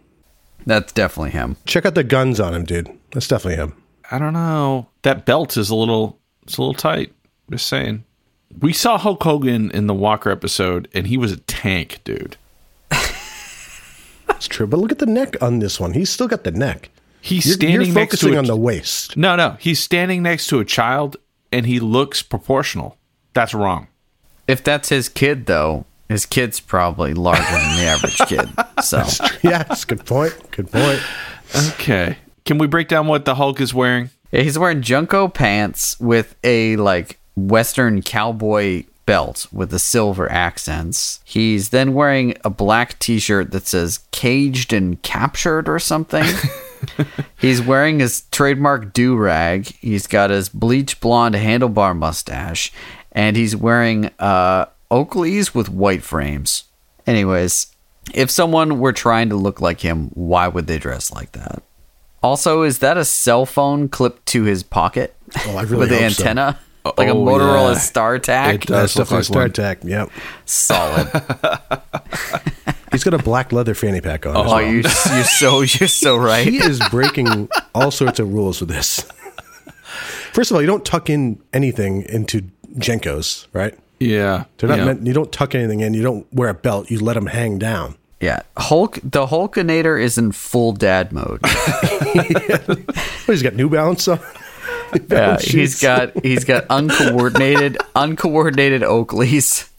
That's 0.64 0.92
definitely 0.92 1.30
him. 1.30 1.56
Check 1.66 1.86
out 1.86 1.94
the 1.94 2.04
guns 2.04 2.38
on 2.38 2.54
him, 2.54 2.64
dude. 2.64 2.88
That's 3.12 3.26
definitely 3.26 3.56
him. 3.56 3.82
I 4.10 4.18
don't 4.18 4.32
know. 4.32 4.88
That 5.02 5.26
belt 5.26 5.56
is 5.56 5.70
a 5.70 5.74
little 5.74 6.20
it's 6.42 6.56
a 6.56 6.60
little 6.60 6.74
tight. 6.74 7.12
Just 7.50 7.66
saying. 7.66 8.04
We 8.60 8.72
saw 8.72 8.98
Hulk 8.98 9.22
Hogan 9.22 9.70
in 9.70 9.86
the 9.86 9.94
Walker 9.94 10.30
episode, 10.30 10.88
and 10.94 11.06
he 11.06 11.16
was 11.16 11.32
a 11.32 11.38
tank, 11.38 12.00
dude. 12.04 12.36
That's 14.26 14.46
true. 14.46 14.66
But 14.66 14.78
look 14.80 14.92
at 14.92 14.98
the 14.98 15.06
neck 15.06 15.40
on 15.42 15.60
this 15.60 15.78
one. 15.78 15.92
He's 15.92 16.10
still 16.10 16.28
got 16.28 16.44
the 16.44 16.50
neck. 16.50 16.90
He's 17.20 17.46
You're, 17.46 17.54
standing 17.54 17.86
you're 17.88 17.94
next 17.94 18.10
to 18.10 18.16
focusing 18.16 18.34
a, 18.34 18.38
on 18.38 18.44
the 18.46 18.56
waist. 18.56 19.16
No, 19.16 19.36
no, 19.36 19.56
he's 19.60 19.78
standing 19.78 20.22
next 20.22 20.48
to 20.48 20.58
a 20.58 20.64
child, 20.64 21.16
and 21.52 21.64
he 21.66 21.78
looks 21.78 22.22
proportional. 22.22 22.98
That's 23.34 23.54
wrong. 23.54 23.86
If 24.48 24.64
that's 24.64 24.88
his 24.88 25.08
kid, 25.08 25.46
though, 25.46 25.86
his 26.08 26.26
kid's 26.26 26.58
probably 26.60 27.14
larger 27.14 27.42
than 27.42 27.76
the 27.76 27.84
average 27.84 28.18
kid. 28.26 28.48
So 28.82 28.98
yeah, 29.48 29.64
yes, 29.68 29.84
good 29.84 30.04
point. 30.04 30.36
Good 30.50 30.70
point. 30.70 31.00
Okay. 31.70 32.18
Can 32.44 32.58
we 32.58 32.66
break 32.66 32.88
down 32.88 33.06
what 33.06 33.24
the 33.24 33.36
Hulk 33.36 33.60
is 33.60 33.72
wearing? 33.72 34.10
He's 34.32 34.58
wearing 34.58 34.80
JNCO 34.80 35.34
pants 35.34 36.00
with 36.00 36.34
a 36.42 36.76
like 36.76 37.18
Western 37.36 38.02
cowboy 38.02 38.84
belt 39.04 39.46
with 39.52 39.70
the 39.70 39.78
silver 39.78 40.30
accents. 40.30 41.20
He's 41.24 41.68
then 41.68 41.92
wearing 41.92 42.36
a 42.44 42.50
black 42.50 42.98
t-shirt 42.98 43.50
that 43.50 43.66
says 43.66 44.00
caged 44.10 44.72
and 44.72 45.00
captured 45.02 45.68
or 45.68 45.78
something. 45.78 46.24
He's 47.38 47.60
wearing 47.60 48.00
his 48.00 48.22
trademark 48.30 48.92
do 48.92 49.16
rag. 49.16 49.66
He's 49.80 50.06
got 50.06 50.30
his 50.30 50.48
bleach 50.48 51.00
blonde 51.00 51.34
handlebar 51.34 51.96
mustache, 51.96 52.72
and 53.12 53.36
he's 53.36 53.54
wearing 53.54 54.10
uh, 54.18 54.66
Oakleys 54.90 55.54
with 55.54 55.68
white 55.68 56.02
frames. 56.02 56.64
Anyways, 57.06 57.68
if 58.14 58.30
someone 58.30 58.78
were 58.78 58.92
trying 58.92 59.28
to 59.28 59.36
look 59.36 59.60
like 59.60 59.80
him, 59.80 60.10
why 60.14 60.48
would 60.48 60.66
they 60.66 60.78
dress 60.78 61.12
like 61.12 61.32
that? 61.32 61.62
Also, 62.22 62.62
is 62.62 62.78
that 62.80 62.96
a 62.96 63.04
cell 63.04 63.44
phone 63.46 63.88
clipped 63.88 64.26
to 64.26 64.44
his 64.44 64.62
pocket 64.62 65.16
Oh, 65.46 65.56
I 65.56 65.62
really 65.62 65.76
with 65.78 65.88
the 65.90 65.98
hope 65.98 66.12
so. 66.12 66.22
antenna? 66.24 66.58
Oh, 66.84 66.92
like 66.98 67.08
a 67.08 67.12
Oh, 67.12 67.24
Motorola 67.24 67.72
yeah. 67.74 67.78
StarTAC? 67.78 68.54
It 68.54 68.60
does. 68.62 68.96
Look 68.96 69.10
like 69.10 69.24
Star 69.24 69.48
one. 69.48 69.76
Yep. 69.82 70.10
Solid. 70.44 71.08
He's 72.92 73.04
got 73.04 73.14
a 73.14 73.18
black 73.18 73.52
leather 73.52 73.74
fanny 73.74 74.00
pack 74.00 74.26
on. 74.26 74.36
Oh, 74.36 74.42
as 74.42 74.46
Oh, 74.52 74.54
well. 74.56 74.62
you, 74.62 74.72
you're 74.80 75.24
so 75.24 75.60
you're 75.62 75.88
so 75.88 76.16
right. 76.18 76.46
he 76.46 76.58
is 76.58 76.78
breaking 76.90 77.48
all 77.74 77.90
sorts 77.90 78.18
of 78.20 78.32
rules 78.32 78.60
with 78.60 78.68
this. 78.68 79.00
First 80.32 80.50
of 80.50 80.54
all, 80.56 80.60
you 80.60 80.66
don't 80.66 80.84
tuck 80.84 81.08
in 81.10 81.40
anything 81.52 82.02
into 82.08 82.42
JNCOs, 82.76 83.46
right? 83.52 83.78
Yeah. 84.00 84.44
They're 84.58 84.68
not 84.68 84.78
yeah. 84.78 84.84
meant. 84.86 85.06
You 85.06 85.12
don't 85.14 85.30
tuck 85.32 85.54
anything 85.54 85.80
in. 85.80 85.94
You 85.94 86.02
don't 86.02 86.26
wear 86.34 86.48
a 86.48 86.54
belt. 86.54 86.90
You 86.90 86.98
let 87.00 87.14
them 87.14 87.26
hang 87.26 87.58
down. 87.58 87.96
Yeah, 88.22 88.42
Hulk. 88.56 89.00
The 89.02 89.26
Hulkinator 89.26 90.00
is 90.00 90.16
in 90.16 90.30
full 90.30 90.70
dad 90.70 91.12
mode. 91.12 91.40
He's 93.26 93.42
got 93.42 93.54
New 93.54 93.68
Balance 93.68 94.08
on. 94.08 94.20
Yeah, 95.08 95.38
shoes. 95.38 95.52
he's 95.52 95.80
got 95.80 96.22
he's 96.22 96.44
got 96.44 96.66
uncoordinated 96.68 97.78
uncoordinated 97.96 98.82
Oakleys, 98.82 99.70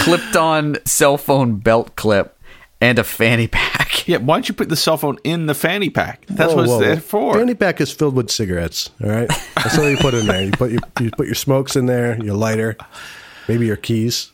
clipped 0.00 0.34
on 0.34 0.78
cell 0.86 1.18
phone 1.18 1.56
belt 1.56 1.94
clip, 1.94 2.38
and 2.80 2.98
a 2.98 3.04
fanny 3.04 3.48
pack. 3.48 4.08
Yeah, 4.08 4.16
why 4.16 4.36
don't 4.36 4.48
you 4.48 4.54
put 4.54 4.70
the 4.70 4.76
cell 4.76 4.96
phone 4.96 5.18
in 5.24 5.44
the 5.44 5.54
fanny 5.54 5.90
pack? 5.90 6.24
That's 6.26 6.54
Whoa, 6.54 6.56
what 6.56 6.64
it's 6.64 6.72
whoa, 6.72 6.80
there 6.80 6.96
for. 7.00 7.34
Fanny 7.34 7.54
pack 7.54 7.82
is 7.82 7.92
filled 7.92 8.14
with 8.14 8.30
cigarettes. 8.30 8.88
All 9.04 9.10
right, 9.10 9.28
that's 9.56 9.78
all 9.78 9.90
you 9.90 9.98
put 9.98 10.14
in 10.14 10.26
there. 10.26 10.42
You 10.42 10.52
put 10.52 10.70
your 10.70 10.80
you 11.00 11.10
put 11.10 11.26
your 11.26 11.34
smokes 11.34 11.76
in 11.76 11.84
there, 11.84 12.16
your 12.24 12.34
lighter, 12.34 12.78
maybe 13.48 13.66
your 13.66 13.76
keys. 13.76 14.31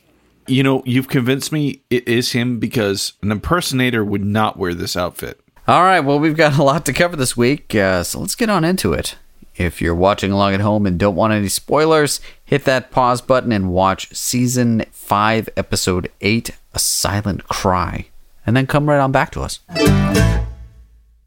You 0.49 0.63
know, 0.63 0.83
you've 0.87 1.09
convinced 1.09 1.53
me 1.53 1.83
it 1.91 2.09
is 2.09 2.33
him 2.33 2.59
because 2.59 3.13
an 3.21 3.31
impersonator 3.31 4.03
would 4.03 4.25
not 4.25 4.57
wear 4.57 4.73
this 4.73 4.97
outfit. 4.97 5.39
All 5.67 5.83
right, 5.83 6.01
well 6.01 6.19
we've 6.19 6.37
got 6.37 6.59
a 6.59 6.63
lot 6.63 6.87
to 6.87 6.95
cover 6.95 7.17
this 7.17 7.37
week, 7.37 7.75
uh, 7.75 8.03
so 8.03 8.21
let's 8.21 8.35
get 8.35 8.49
on 8.49 8.65
into 8.65 8.95
it. 8.95 9.17
If 9.57 9.83
you're 9.83 9.95
watching 9.95 10.33
along 10.33 10.55
at 10.55 10.61
home 10.61 10.87
and 10.87 10.99
don't 10.99 11.17
want 11.17 11.35
any 11.35 11.49
spoilers, 11.49 12.23
hit 12.43 12.65
that 12.65 12.91
pause 12.91 13.21
button 13.21 13.53
and 13.53 13.71
watch 13.71 14.15
season 14.15 14.87
five, 14.91 15.51
episode 15.55 16.11
eight, 16.23 16.53
"A 16.73 16.79
Silent 16.79 17.47
Cry," 17.47 18.07
and 18.47 18.57
then 18.57 18.67
come 18.67 18.89
right 18.89 19.01
on 19.01 19.13
back 19.13 19.31
to 19.33 19.43
us. 19.43 19.61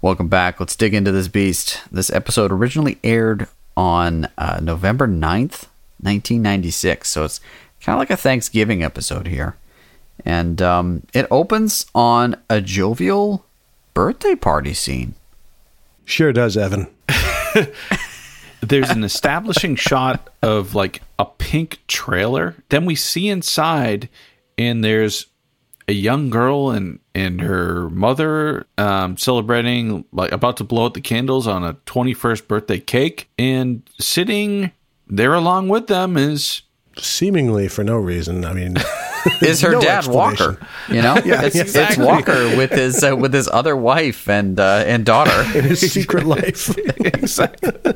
Welcome 0.02 0.30
back. 0.30 0.60
Let's 0.60 0.76
dig 0.76 0.96
into 0.96 1.12
this 1.12 1.28
beast. 1.28 1.80
This 1.92 2.10
episode 2.10 2.52
originally 2.52 2.98
aired 3.04 3.48
on 3.78 4.30
uh, 4.40 4.60
November 4.64 5.08
9th, 5.08 5.68
1996. 6.00 7.08
So 7.08 7.26
it's 7.26 7.40
kind 7.82 7.96
of 7.96 8.00
like 8.00 8.10
a 8.10 8.18
Thanksgiving 8.18 8.84
episode 8.84 9.28
here. 9.28 9.58
And 10.24 10.62
um, 10.62 11.04
it 11.14 11.28
opens 11.32 11.86
on 11.96 12.36
a 12.50 12.62
jovial 12.62 13.46
birthday 13.94 14.36
party 14.36 14.74
scene. 14.74 15.16
Sure 16.06 16.32
does, 16.32 16.58
Evan. 16.58 16.88
There's 18.62 18.90
an 18.92 19.04
establishing 19.04 19.76
shot 19.76 20.30
of 20.42 20.76
like 20.76 21.02
a 21.18 21.26
pink 21.26 21.80
trailer. 21.88 22.56
Then 22.70 22.86
we 22.86 22.96
see 22.96 23.28
inside, 23.28 24.08
and 24.58 24.84
there's 24.84 25.26
a 25.88 25.94
young 25.94 26.30
girl 26.30 26.70
and 26.70 27.00
and 27.16 27.42
her 27.42 27.90
mother 27.90 28.68
um, 28.78 29.18
celebrating, 29.18 30.06
like 30.12 30.32
about 30.32 30.58
to 30.58 30.64
blow 30.64 30.86
out 30.86 30.94
the 30.94 31.02
candles 31.02 31.48
on 31.48 31.64
a 31.64 31.74
21st 31.74 32.48
birthday 32.48 32.80
cake, 32.80 33.30
and 33.40 33.82
sitting 34.00 34.72
there 35.08 35.34
along 35.34 35.68
with 35.68 35.88
them 35.88 36.16
is 36.16 36.62
Seemingly 36.98 37.68
for 37.68 37.84
no 37.84 37.96
reason. 37.96 38.44
I 38.46 38.54
mean, 38.54 38.76
Is 39.42 39.62
her 39.62 39.72
No 39.72 39.82
dad. 39.82 40.08
Walker? 40.08 40.58
You 40.90 41.02
know, 41.02 41.16
Yeah, 41.26 41.44
it's, 41.44 41.56
exactly. 41.56 42.04
it's 42.04 42.08
Walker 42.12 42.58
with 42.58 42.72
his 42.72 43.04
uh, 43.04 43.16
with 43.16 43.34
his 43.34 43.48
other 43.48 43.76
wife 43.76 44.28
and 44.30 44.60
uh, 44.60 44.84
and 44.86 45.06
daughter. 45.06 45.32
in 45.58 45.66
his 45.66 45.80
secret 45.92 46.26
life. 46.26 46.76
exactly. 47.00 47.94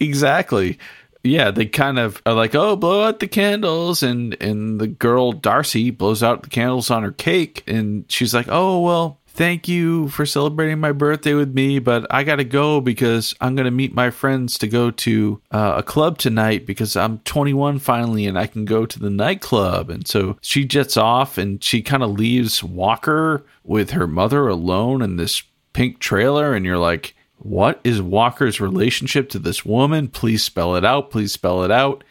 exactly. 0.00 0.78
Yeah, 1.22 1.50
they 1.50 1.66
kind 1.66 1.98
of 1.98 2.22
are 2.24 2.34
like, 2.34 2.54
"Oh, 2.54 2.76
blow 2.76 3.02
out 3.04 3.18
the 3.18 3.26
candles," 3.26 4.02
and 4.02 4.36
and 4.40 4.80
the 4.80 4.86
girl 4.86 5.32
Darcy 5.32 5.90
blows 5.90 6.22
out 6.22 6.44
the 6.44 6.50
candles 6.50 6.88
on 6.90 7.02
her 7.02 7.10
cake, 7.12 7.64
and 7.66 8.04
she's 8.08 8.32
like, 8.32 8.46
"Oh, 8.48 8.80
well, 8.82 9.18
thank 9.36 9.68
you 9.68 10.08
for 10.08 10.24
celebrating 10.24 10.80
my 10.80 10.92
birthday 10.92 11.34
with 11.34 11.54
me, 11.54 11.78
but 11.78 12.06
I 12.10 12.24
got 12.24 12.36
to 12.36 12.44
go 12.44 12.80
because 12.80 13.34
I'm 13.40 13.54
going 13.54 13.66
to 13.66 13.70
meet 13.70 13.94
my 13.94 14.10
friends 14.10 14.56
to 14.58 14.66
go 14.66 14.90
to 14.90 15.40
uh, 15.50 15.74
a 15.76 15.82
club 15.82 16.16
tonight 16.16 16.66
because 16.66 16.96
I'm 16.96 17.18
21 17.20 17.78
finally 17.78 18.26
and 18.26 18.38
I 18.38 18.46
can 18.46 18.64
go 18.64 18.86
to 18.86 18.98
the 18.98 19.10
nightclub." 19.10 19.90
And 19.90 20.08
so 20.08 20.38
she 20.40 20.64
jets 20.64 20.96
off 20.96 21.36
and 21.38 21.62
she 21.62 21.82
kind 21.82 22.02
of 22.02 22.12
leaves 22.12 22.64
Walker 22.64 23.44
with 23.62 23.90
her 23.90 24.06
mother 24.06 24.48
alone 24.48 25.02
in 25.02 25.16
this 25.16 25.42
pink 25.74 25.98
trailer, 25.98 26.54
and 26.54 26.64
you're 26.64 26.78
like, 26.78 27.14
what 27.38 27.80
is 27.84 28.00
Walker's 28.00 28.60
relationship 28.60 29.28
to 29.30 29.38
this 29.38 29.64
woman? 29.64 30.08
Please 30.08 30.42
spell 30.42 30.74
it 30.74 30.84
out. 30.84 31.10
Please 31.10 31.32
spell 31.32 31.62
it 31.62 31.70
out. 31.70 32.02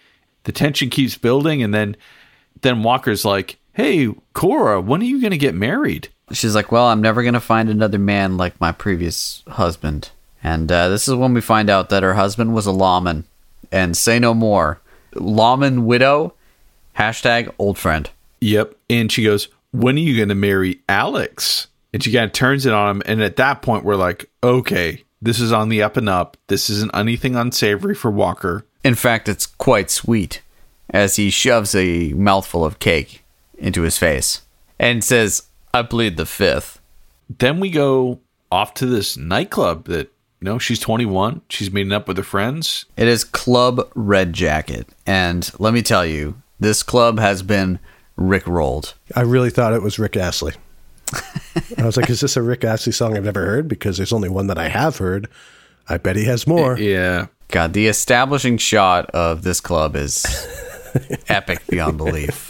The 0.43 0.51
tension 0.51 0.91
keeps 0.91 1.17
building, 1.17 1.63
and 1.63 1.73
then 1.73 1.97
then 2.61 2.83
Walker's 2.83 3.25
like, 3.25 3.57
"Hey, 3.73 4.13
Cora, 4.33 4.79
when 4.79 5.01
are 5.01 5.05
you 5.05 5.19
going 5.19 5.31
to 5.31 5.37
get 5.37 5.55
married?" 5.55 6.09
She's 6.31 6.55
like, 6.55 6.71
"Well, 6.71 6.87
I'm 6.87 7.01
never 7.01 7.23
gonna 7.23 7.39
find 7.39 7.69
another 7.69 7.99
man 7.99 8.37
like 8.37 8.59
my 8.59 8.71
previous 8.71 9.43
husband." 9.47 10.09
And 10.43 10.71
uh, 10.71 10.89
this 10.89 11.07
is 11.07 11.15
when 11.15 11.33
we 11.33 11.41
find 11.41 11.69
out 11.69 11.89
that 11.89 12.03
her 12.03 12.13
husband 12.13 12.53
was 12.53 12.65
a 12.65 12.71
lawman. 12.71 13.25
And 13.71 13.97
say 13.97 14.19
no 14.19 14.33
more. 14.33 14.79
Lawman 15.15 15.85
widow. 15.85 16.33
Hashtag 16.97 17.51
old 17.57 17.77
friend. 17.77 18.09
Yep. 18.41 18.75
And 18.89 19.11
she 19.11 19.23
goes, 19.23 19.47
"When 19.71 19.95
are 19.95 19.99
you 19.99 20.17
going 20.17 20.29
to 20.29 20.35
marry 20.35 20.81
Alex?" 20.87 21.67
And 21.93 22.03
she 22.03 22.11
kind 22.11 22.25
of 22.25 22.33
turns 22.33 22.65
it 22.65 22.73
on 22.73 22.97
him, 22.97 23.01
and 23.05 23.21
at 23.21 23.37
that 23.37 23.61
point, 23.61 23.85
we're 23.85 23.95
like, 23.95 24.29
"Okay, 24.43 25.03
this 25.21 25.39
is 25.39 25.51
on 25.51 25.69
the 25.69 25.81
up 25.81 25.97
and 25.97 26.09
up. 26.09 26.37
This 26.47 26.69
isn't 26.69 26.95
anything 26.95 27.35
unsavory 27.35 27.95
for 27.95 28.11
Walker." 28.11 28.65
In 28.83 28.95
fact, 28.95 29.27
it's 29.27 29.45
quite 29.45 29.89
sweet 29.89 30.41
as 30.89 31.15
he 31.15 31.29
shoves 31.29 31.73
a 31.73 32.09
mouthful 32.13 32.63
of 32.63 32.79
cake 32.79 33.23
into 33.57 33.81
his 33.81 33.97
face 33.97 34.41
and 34.79 35.03
says, 35.03 35.43
I 35.75 35.83
plead 35.83 36.15
the 36.15 36.25
fifth. 36.25 36.79
Then 37.37 37.59
we 37.59 37.69
go 37.69 38.21
off 38.49 38.73
to 38.75 38.85
this 38.85 39.17
nightclub 39.17 39.85
that 39.87 40.07
you 40.39 40.45
know 40.45 40.57
she's 40.57 40.79
21. 40.79 41.41
She's 41.49 41.69
meeting 41.69 41.91
up 41.91 42.07
with 42.07 42.15
her 42.15 42.23
friends. 42.23 42.85
It 42.95 43.09
is 43.09 43.25
Club 43.25 43.91
Red 43.93 44.31
Jacket. 44.31 44.87
And 45.05 45.51
let 45.59 45.73
me 45.73 45.81
tell 45.81 46.05
you, 46.05 46.41
this 46.61 46.81
club 46.81 47.19
has 47.19 47.43
been 47.43 47.79
rickrolled. 48.17 48.93
I 49.17 49.21
really 49.21 49.49
thought 49.49 49.73
it 49.73 49.81
was 49.81 49.99
Rick 49.99 50.15
Astley. 50.15 50.53
I 51.77 51.83
was 51.85 51.97
like, 51.97 52.09
is 52.09 52.21
this 52.21 52.37
a 52.37 52.41
Rick 52.41 52.63
Astley 52.63 52.93
song 52.93 53.17
I've 53.17 53.25
never 53.25 53.45
heard? 53.45 53.67
Because 53.67 53.97
there's 53.97 54.13
only 54.13 54.29
one 54.29 54.47
that 54.47 54.57
I 54.57 54.69
have 54.69 54.99
heard. 54.99 55.27
I 55.89 55.97
bet 55.97 56.15
he 56.15 56.23
has 56.23 56.47
more. 56.47 56.77
Yeah. 56.79 57.27
God, 57.49 57.73
the 57.73 57.87
establishing 57.87 58.57
shot 58.57 59.09
of 59.11 59.43
this 59.43 59.59
club 59.59 59.95
is 59.97 60.25
epic 61.27 61.67
beyond 61.67 61.97
belief. 61.97 62.49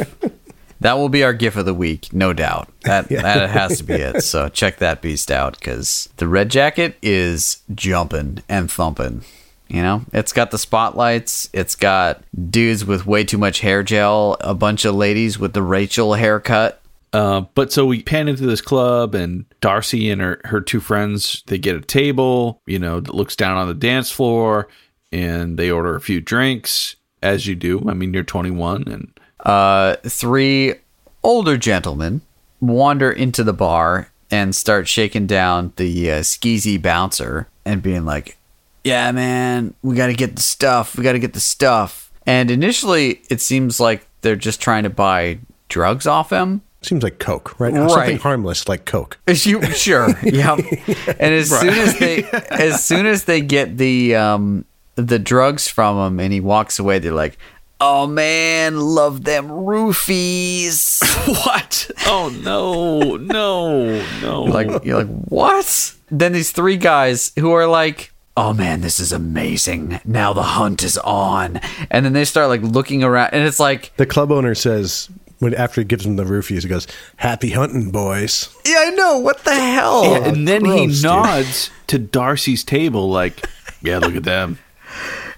That 0.85 0.99
will 0.99 1.09
be 1.09 1.23
our 1.23 1.33
gif 1.33 1.55
of 1.55 1.65
the 1.65 1.73
week, 1.73 2.13
no 2.13 2.31
doubt. 2.31 2.69
That 2.81 3.09
that 3.09 3.49
has 3.49 3.79
to 3.79 3.83
be 3.83 3.95
it. 3.95 4.21
So 4.21 4.49
check 4.49 4.77
that 4.77 5.01
beast 5.01 5.31
out 5.31 5.57
because 5.57 6.09
the 6.17 6.27
red 6.27 6.51
jacket 6.51 6.95
is 7.01 7.63
jumping 7.73 8.43
and 8.47 8.69
thumping. 8.69 9.23
You 9.67 9.81
know, 9.81 10.05
it's 10.13 10.31
got 10.31 10.51
the 10.51 10.59
spotlights. 10.59 11.49
It's 11.53 11.73
got 11.73 12.21
dudes 12.51 12.85
with 12.85 13.07
way 13.07 13.23
too 13.23 13.39
much 13.39 13.61
hair 13.61 13.81
gel. 13.81 14.37
A 14.41 14.53
bunch 14.53 14.85
of 14.85 14.93
ladies 14.93 15.39
with 15.39 15.53
the 15.53 15.63
Rachel 15.63 16.13
haircut. 16.13 16.79
Uh, 17.11 17.41
but 17.55 17.73
so 17.73 17.87
we 17.87 18.03
pan 18.03 18.27
into 18.27 18.45
this 18.45 18.61
club, 18.61 19.15
and 19.15 19.45
Darcy 19.61 20.11
and 20.11 20.21
her, 20.21 20.39
her 20.43 20.61
two 20.61 20.79
friends 20.79 21.41
they 21.47 21.57
get 21.57 21.75
a 21.75 21.81
table, 21.81 22.61
you 22.67 22.77
know, 22.77 22.99
that 22.99 23.15
looks 23.15 23.35
down 23.35 23.57
on 23.57 23.67
the 23.67 23.73
dance 23.73 24.11
floor, 24.11 24.67
and 25.11 25.57
they 25.57 25.71
order 25.71 25.95
a 25.95 26.01
few 26.01 26.21
drinks, 26.21 26.95
as 27.23 27.47
you 27.47 27.55
do. 27.55 27.83
I 27.89 27.95
mean, 27.95 28.13
you're 28.13 28.21
21, 28.21 28.87
and 28.87 29.19
uh, 29.45 29.95
three 30.05 30.75
older 31.23 31.57
gentlemen 31.57 32.21
wander 32.61 33.11
into 33.11 33.43
the 33.43 33.53
bar 33.53 34.11
and 34.31 34.55
start 34.55 34.87
shaking 34.87 35.27
down 35.27 35.73
the 35.75 36.11
uh, 36.11 36.19
skeezy 36.19 36.81
bouncer 36.81 37.47
and 37.63 37.81
being 37.81 38.05
like, 38.05 38.37
"Yeah, 38.83 39.11
man, 39.11 39.73
we 39.81 39.95
got 39.95 40.07
to 40.07 40.13
get 40.13 40.35
the 40.35 40.41
stuff. 40.41 40.97
We 40.97 41.03
got 41.03 41.13
to 41.13 41.19
get 41.19 41.33
the 41.33 41.39
stuff." 41.39 42.11
And 42.25 42.49
initially, 42.49 43.21
it 43.29 43.39
seems 43.39 43.79
like 43.79 44.07
they're 44.21 44.35
just 44.35 44.59
trying 44.59 44.83
to 44.83 44.89
buy 44.89 45.39
drugs 45.69 46.07
off 46.07 46.31
him. 46.31 46.61
Seems 46.81 47.03
like 47.03 47.17
Coke, 47.19 47.59
right? 47.59 47.73
Right. 47.73 47.89
Something 47.89 48.17
harmless 48.19 48.67
like 48.67 48.85
Coke. 48.85 49.17
You 49.27 49.61
sure? 49.73 50.09
yeah. 50.23 50.55
And 51.19 51.33
as 51.33 51.49
soon 51.49 51.69
as 51.69 51.99
they, 51.99 52.23
as 52.51 52.83
soon 52.83 53.05
as 53.05 53.25
they 53.25 53.41
get 53.41 53.77
the 53.77 54.15
um 54.15 54.65
the 54.95 55.19
drugs 55.19 55.67
from 55.67 55.97
him, 55.97 56.19
and 56.19 56.31
he 56.31 56.39
walks 56.39 56.79
away, 56.79 56.99
they're 56.99 57.11
like, 57.11 57.37
"Oh 57.79 58.07
man, 58.07 58.79
love 58.79 59.23
them 59.23 59.47
roofies." 59.49 61.01
what? 61.45 61.89
Oh 62.05 62.29
no, 62.43 63.17
no, 63.17 64.03
no! 64.21 64.43
like 64.43 64.83
you're 64.85 65.03
like 65.03 65.25
what? 65.25 65.93
Then 66.09 66.33
these 66.33 66.51
three 66.51 66.77
guys 66.77 67.31
who 67.37 67.51
are 67.51 67.67
like, 67.67 68.13
"Oh 68.37 68.53
man, 68.53 68.81
this 68.81 68.99
is 68.99 69.11
amazing. 69.11 69.99
Now 70.05 70.33
the 70.33 70.43
hunt 70.43 70.83
is 70.83 70.97
on." 70.99 71.59
And 71.89 72.05
then 72.05 72.13
they 72.13 72.25
start 72.25 72.49
like 72.49 72.61
looking 72.61 73.03
around, 73.03 73.31
and 73.33 73.45
it's 73.47 73.59
like, 73.59 73.91
The 73.97 74.05
club 74.05 74.31
owner 74.31 74.55
says 74.55 75.09
when 75.39 75.53
after 75.53 75.81
he 75.81 75.85
gives 75.85 76.05
them 76.05 76.15
the 76.15 76.23
roofies, 76.23 76.63
he 76.63 76.69
goes, 76.69 76.87
"Happy 77.17 77.49
hunting, 77.51 77.91
boys." 77.91 78.49
"Yeah, 78.65 78.75
I 78.79 78.89
know. 78.91 79.17
What 79.19 79.43
the 79.43 79.53
hell?" 79.55 80.03
Yeah, 80.05 80.27
and 80.29 80.47
then 80.47 80.63
gross, 80.63 80.79
he 80.79 80.87
dude. 80.87 81.03
nods 81.03 81.69
to 81.87 81.99
Darcy's 81.99 82.63
table, 82.63 83.09
like, 83.09 83.47
"Yeah, 83.81 83.97
look 83.99 84.15
at 84.15 84.23
them." 84.23 84.59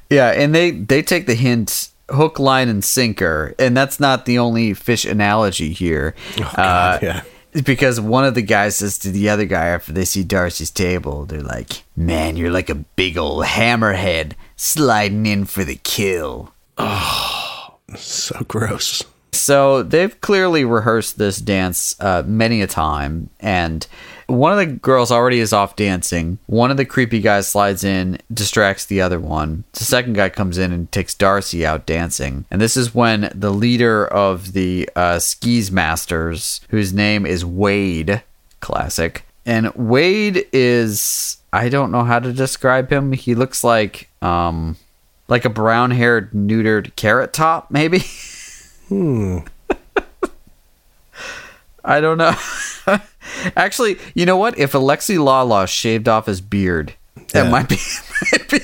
Yeah, 0.09 0.29
and 0.29 0.55
they 0.55 0.71
they 0.71 1.01
take 1.01 1.27
the 1.27 1.33
hint 1.33 1.89
hook, 2.09 2.39
line, 2.39 2.69
and 2.69 2.83
sinker, 2.83 3.53
and 3.59 3.75
that's 3.75 3.99
not 3.99 4.25
the 4.25 4.39
only 4.39 4.73
fish 4.73 5.05
analogy 5.05 5.73
here. 5.73 6.15
Oh, 6.39 6.51
God, 6.55 6.59
Uh, 6.59 6.99
yeah. 7.05 7.21
Because 7.63 7.99
one 7.99 8.23
of 8.25 8.35
the 8.35 8.41
guys 8.43 8.75
says 8.77 8.99
to 8.99 9.09
the 9.09 9.29
other 9.29 9.45
guy 9.45 9.65
after 9.67 9.91
they 9.91 10.05
see 10.05 10.23
Darcy's 10.23 10.69
table, 10.69 11.25
they're 11.25 11.41
like, 11.41 11.83
"Man, 11.95 12.37
you're 12.37 12.51
like 12.51 12.69
a 12.69 12.75
big 12.75 13.17
old 13.17 13.45
hammerhead 13.45 14.33
sliding 14.55 15.25
in 15.25 15.45
for 15.45 15.63
the 15.63 15.75
kill." 15.83 16.53
Oh, 16.77 17.77
so 17.95 18.43
gross. 18.47 19.03
So 19.31 19.81
they've 19.81 20.19
clearly 20.21 20.65
rehearsed 20.65 21.17
this 21.17 21.37
dance 21.37 21.95
uh, 21.99 22.21
many 22.27 22.61
a 22.61 22.67
time, 22.67 23.29
and 23.39 23.87
one 24.27 24.51
of 24.51 24.57
the 24.57 24.65
girls 24.65 25.11
already 25.11 25.39
is 25.39 25.53
off 25.53 25.75
dancing. 25.75 26.37
One 26.45 26.69
of 26.69 26.77
the 26.77 26.85
creepy 26.85 27.21
guys 27.21 27.47
slides 27.47 27.83
in, 27.83 28.19
distracts 28.33 28.85
the 28.85 29.01
other 29.01 29.19
one. 29.19 29.63
The 29.73 29.85
second 29.85 30.13
guy 30.13 30.29
comes 30.29 30.57
in 30.57 30.71
and 30.71 30.91
takes 30.91 31.13
Darcy 31.13 31.65
out 31.65 31.85
dancing. 31.85 32.45
And 32.51 32.61
this 32.61 32.77
is 32.77 32.93
when 32.93 33.31
the 33.33 33.51
leader 33.51 34.05
of 34.05 34.53
the 34.53 34.89
uh, 34.95 35.19
skis 35.19 35.71
masters, 35.71 36.61
whose 36.69 36.93
name 36.93 37.25
is 37.25 37.45
Wade, 37.45 38.21
classic, 38.59 39.23
and 39.45 39.73
Wade 39.75 40.45
is 40.51 41.37
I 41.53 41.69
don't 41.69 41.91
know 41.91 42.03
how 42.03 42.19
to 42.19 42.33
describe 42.33 42.91
him. 42.91 43.13
He 43.13 43.33
looks 43.33 43.63
like 43.63 44.09
um 44.21 44.75
like 45.29 45.45
a 45.45 45.49
brown-haired 45.49 46.31
neutered 46.31 46.95
carrot 46.95 47.33
top, 47.33 47.71
maybe. 47.71 48.03
Hmm. 48.89 49.39
I 51.85 52.01
don't 52.01 52.17
know. 52.17 52.35
Actually, 53.55 53.97
you 54.15 54.25
know 54.25 54.37
what? 54.37 54.57
If 54.57 54.71
Alexi 54.73 55.17
Lalas 55.17 55.69
shaved 55.69 56.07
off 56.07 56.25
his 56.25 56.41
beard, 56.41 56.93
that 57.33 57.45
Yeah. 57.45 57.49
might 57.49 57.69
be. 57.69 57.77
might 58.31 58.49
be 58.49 58.59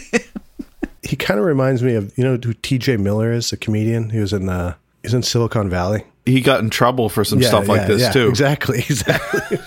He 1.03 1.15
kind 1.15 1.39
of 1.39 1.45
reminds 1.45 1.83
me 1.83 1.95
of 1.95 2.17
you 2.17 2.23
know 2.23 2.37
who 2.37 2.53
T.J. 2.53 2.97
Miller 2.97 3.31
is, 3.31 3.51
a 3.51 3.57
comedian. 3.57 4.09
He 4.09 4.19
was 4.19 4.33
in 4.33 4.49
uh, 4.49 4.75
he's 5.01 5.13
in 5.13 5.23
Silicon 5.23 5.69
Valley. 5.69 6.03
He 6.25 6.39
got 6.39 6.61
in 6.61 6.69
trouble 6.69 7.09
for 7.09 7.25
some 7.25 7.41
stuff 7.43 7.67
like 7.67 7.81
yeah, 7.81 7.87
this 7.87 8.01
yeah, 8.03 8.11
too. 8.11 8.29
Exactly, 8.29 8.77
exactly. 8.89 9.57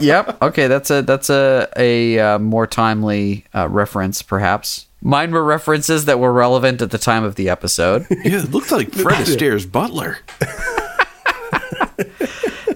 yep. 0.00 0.42
Okay, 0.42 0.66
that's 0.66 0.90
a 0.90 1.02
that's 1.02 1.30
a 1.30 1.68
a 1.76 2.18
uh, 2.18 2.38
more 2.40 2.66
timely 2.66 3.44
uh, 3.54 3.68
reference, 3.68 4.20
perhaps. 4.20 4.86
Mine 5.00 5.30
were 5.30 5.44
references 5.44 6.06
that 6.06 6.18
were 6.18 6.32
relevant 6.32 6.80
at 6.82 6.90
the 6.90 6.98
time 6.98 7.24
of 7.24 7.34
the 7.36 7.48
episode. 7.50 8.06
Yeah, 8.10 8.42
it 8.42 8.50
looked 8.50 8.72
like 8.72 8.90
Fred 8.90 9.20
Astaire's 9.20 9.66
butler. 9.66 10.18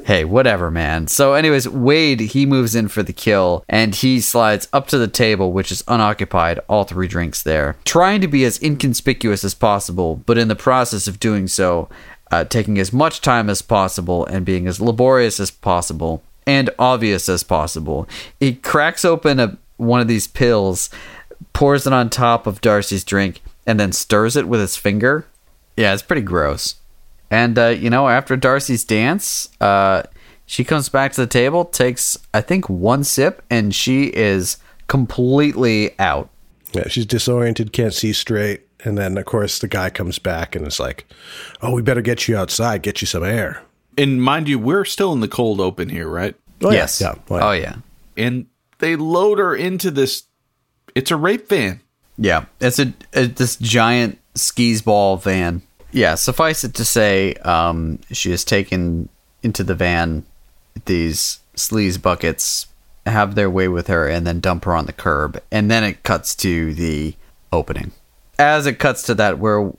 Hey, 0.09 0.25
whatever, 0.25 0.71
man. 0.71 1.07
So, 1.07 1.35
anyways, 1.35 1.68
Wade 1.68 2.21
he 2.21 2.47
moves 2.47 2.75
in 2.75 2.88
for 2.88 3.03
the 3.03 3.12
kill, 3.12 3.62
and 3.68 3.94
he 3.94 4.23
slides 4.23 4.66
up 4.73 4.88
to 4.88 4.97
the 4.97 5.07
table, 5.07 5.53
which 5.53 5.71
is 5.71 5.85
unoccupied. 5.87 6.61
All 6.66 6.85
three 6.85 7.07
drinks 7.07 7.42
there, 7.42 7.77
trying 7.85 8.23
to 8.23 8.27
be 8.27 8.47
as 8.47 8.61
inconspicuous 8.62 9.44
as 9.44 9.53
possible, 9.53 10.16
but 10.25 10.38
in 10.38 10.49
the 10.49 10.57
process 10.57 11.09
of 11.09 11.21
doing 11.21 11.47
so, 11.47 11.90
uh, 12.31 12.44
taking 12.44 12.79
as 12.79 12.90
much 12.90 13.21
time 13.21 13.51
as 13.51 13.61
possible 13.61 14.25
and 14.25 14.47
being 14.47 14.66
as 14.66 14.81
laborious 14.81 15.38
as 15.38 15.51
possible 15.51 16.23
and 16.47 16.71
obvious 16.79 17.29
as 17.29 17.42
possible. 17.42 18.09
He 18.40 18.55
cracks 18.55 19.05
open 19.05 19.38
a, 19.38 19.59
one 19.77 20.01
of 20.01 20.09
these 20.09 20.27
pills, 20.27 20.88
pours 21.53 21.87
it 21.87 21.92
on 21.92 22.09
top 22.09 22.47
of 22.47 22.62
Darcy's 22.62 23.05
drink, 23.05 23.42
and 23.66 23.79
then 23.79 23.92
stirs 23.92 24.37
it 24.37 24.49
with 24.49 24.61
his 24.61 24.75
finger. 24.75 25.27
Yeah, 25.77 25.92
it's 25.92 26.03
pretty 26.03 26.23
gross. 26.23 26.77
And 27.31 27.59
uh, 27.59 27.69
you 27.69 27.91
know, 27.91 28.09
after 28.09 28.37
Darcy's 28.37 28.85
dance, 28.85 29.49
uh, 29.61 30.03
she 30.47 30.64
comes 30.64 30.88
back 30.88 31.12
to 31.12 31.21
the 31.21 31.27
table, 31.27 31.64
takes 31.64 32.17
I 32.33 32.41
think 32.41 32.69
one 32.69 33.05
sip, 33.05 33.43
and 33.51 33.75
she 33.75 34.05
is 34.05 34.57
completely 34.87 35.99
out. 35.99 36.31
yeah, 36.73 36.88
she's 36.88 37.07
disoriented, 37.07 37.73
can't 37.73 37.93
see 37.95 38.12
straight, 38.12 38.62
and 38.85 38.97
then 38.97 39.19
of 39.19 39.25
course 39.27 39.59
the 39.59 39.69
guy 39.69 39.91
comes 39.91 40.19
back 40.19 40.57
and 40.57 40.67
is 40.67 40.81
like, 40.81 41.07
"Oh, 41.61 41.73
we 41.73 41.83
better 41.83 42.01
get 42.01 42.29
you 42.29 42.37
outside, 42.37 42.83
get 42.83 43.01
you 43.01 43.07
some 43.07 43.25
air." 43.25 43.62
And 43.99 44.23
mind 44.23 44.49
you, 44.49 44.59
we're 44.59 44.85
still 44.85 45.12
in 45.12 45.21
the 45.21 45.29
cold 45.29 45.61
open 45.61 45.88
here, 45.88 46.09
right? 46.09 46.35
Oh, 46.62 46.71
yeah, 46.71 46.79
yes. 46.79 47.01
yeah, 47.01 47.14
well, 47.29 47.49
Oh 47.49 47.53
yeah. 47.53 47.77
And 48.17 48.47
they 48.79 48.97
load 48.97 49.38
her 49.38 49.55
into 49.55 49.91
this. 49.91 50.25
It's 50.95 51.11
a 51.11 51.17
rape 51.17 51.49
van. 51.49 51.81
Yeah. 52.17 52.47
It's 52.61 52.79
a, 52.79 52.93
a 53.12 53.27
this 53.27 53.57
giant 53.57 54.19
skis 54.35 54.83
ball 54.83 55.17
van. 55.17 55.62
Yeah. 55.92 56.14
Suffice 56.14 56.64
it 56.64 56.74
to 56.74 56.85
say, 56.85 57.35
um, 57.35 58.01
she 58.12 58.33
is 58.33 58.44
taken 58.44 59.09
into 59.42 59.64
the 59.64 59.74
van. 59.74 60.24
These 60.85 61.40
sleaze 61.57 62.01
buckets 62.01 62.66
have 63.07 63.35
their 63.35 63.51
way 63.51 63.68
with 63.68 63.88
her 63.88 64.09
and 64.09 64.27
then 64.27 64.40
dump 64.40 64.64
her 64.64 64.74
on 64.74 64.87
the 64.87 64.92
curb, 64.92 65.42
and 65.51 65.70
then 65.70 65.83
it 65.85 66.03
cuts 66.03 66.35
to 66.37 66.74
the 66.74 67.14
opening. 67.53 67.92
As 68.38 68.66
it 68.66 68.79
cuts 68.79 69.03
to 69.05 69.14
that, 69.14 69.38
where 69.38 69.72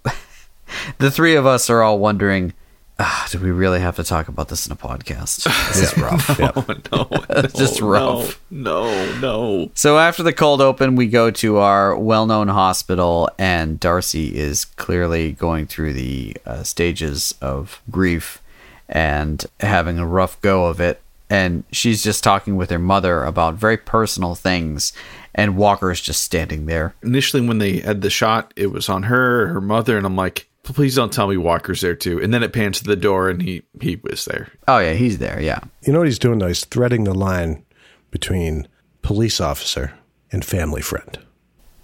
the 0.98 1.12
three 1.12 1.36
of 1.36 1.46
us 1.46 1.70
are 1.70 1.82
all 1.82 2.00
wondering. 2.00 2.54
Ah, 3.02 3.26
do 3.32 3.40
we 3.40 3.50
really 3.50 3.80
have 3.80 3.96
to 3.96 4.04
talk 4.04 4.28
about 4.28 4.50
this 4.50 4.66
in 4.68 4.74
a 4.74 4.76
podcast? 4.76 5.46
This 5.70 5.94
is 5.94 5.98
rough. 6.02 6.38
Oh 6.38 6.66
no, 6.92 7.08
It's 7.30 7.54
just 7.58 7.80
no, 7.82 7.88
rough. 7.88 8.42
No, 8.52 9.20
no. 9.22 9.72
So 9.74 9.98
after 9.98 10.22
the 10.22 10.34
cold 10.34 10.60
open, 10.60 10.98
we 10.98 11.08
go 11.08 11.32
to 11.32 11.58
our 11.58 11.98
well-known 11.98 12.50
hospital, 12.50 13.30
and 13.40 13.80
Darcy 13.80 14.38
is 14.38 14.66
clearly 14.66 15.32
going 15.32 15.66
through 15.66 15.94
the 15.94 16.36
uh, 16.46 16.64
stages 16.64 17.34
of 17.42 17.82
grief 17.90 18.42
and 18.90 19.46
having 19.62 19.98
a 19.98 20.06
rough 20.06 20.40
go 20.42 20.66
of 20.66 20.82
it. 20.82 21.00
And 21.30 21.64
she's 21.72 22.04
just 22.04 22.22
talking 22.22 22.58
with 22.58 22.70
her 22.70 22.80
mother 22.80 23.24
about 23.24 23.54
very 23.54 23.78
personal 23.78 24.36
things, 24.36 24.92
and 25.34 25.56
Walker 25.56 25.90
is 25.90 26.02
just 26.02 26.22
standing 26.24 26.66
there. 26.66 26.96
Initially, 27.02 27.48
when 27.48 27.60
they 27.60 27.78
had 27.78 28.02
the 28.02 28.10
shot, 28.10 28.52
it 28.58 28.74
was 28.74 28.90
on 28.90 29.04
her, 29.04 29.48
her 29.48 29.62
mother, 29.62 29.96
and 29.96 30.06
I'm 30.06 30.18
like, 30.18 30.48
please 30.74 30.96
don't 30.96 31.12
tell 31.14 31.28
me 31.28 31.38
Walker's 31.38 31.82
there 31.82 31.96
too. 31.96 32.22
And 32.22 32.34
then 32.34 32.44
it 32.44 32.54
pans 32.54 32.80
to 32.80 32.84
the 32.86 32.96
door, 32.96 33.30
and 33.30 33.42
he 33.42 33.64
he 33.82 33.98
was 34.04 34.26
there. 34.26 34.50
Oh 34.68 34.80
yeah, 34.80 34.94
he's 34.94 35.18
there. 35.18 35.40
Yeah, 35.42 35.60
You 35.84 35.94
know 35.94 36.00
what 36.00 36.08
he's 36.08 36.20
doing 36.20 36.40
though? 36.40 36.48
He's 36.48 36.66
threading 36.66 37.04
the 37.04 37.14
line 37.14 37.66
between 38.12 38.68
police 39.02 39.40
officer 39.40 39.94
and 40.32 40.44
family 40.46 40.82
friend. 40.82 41.18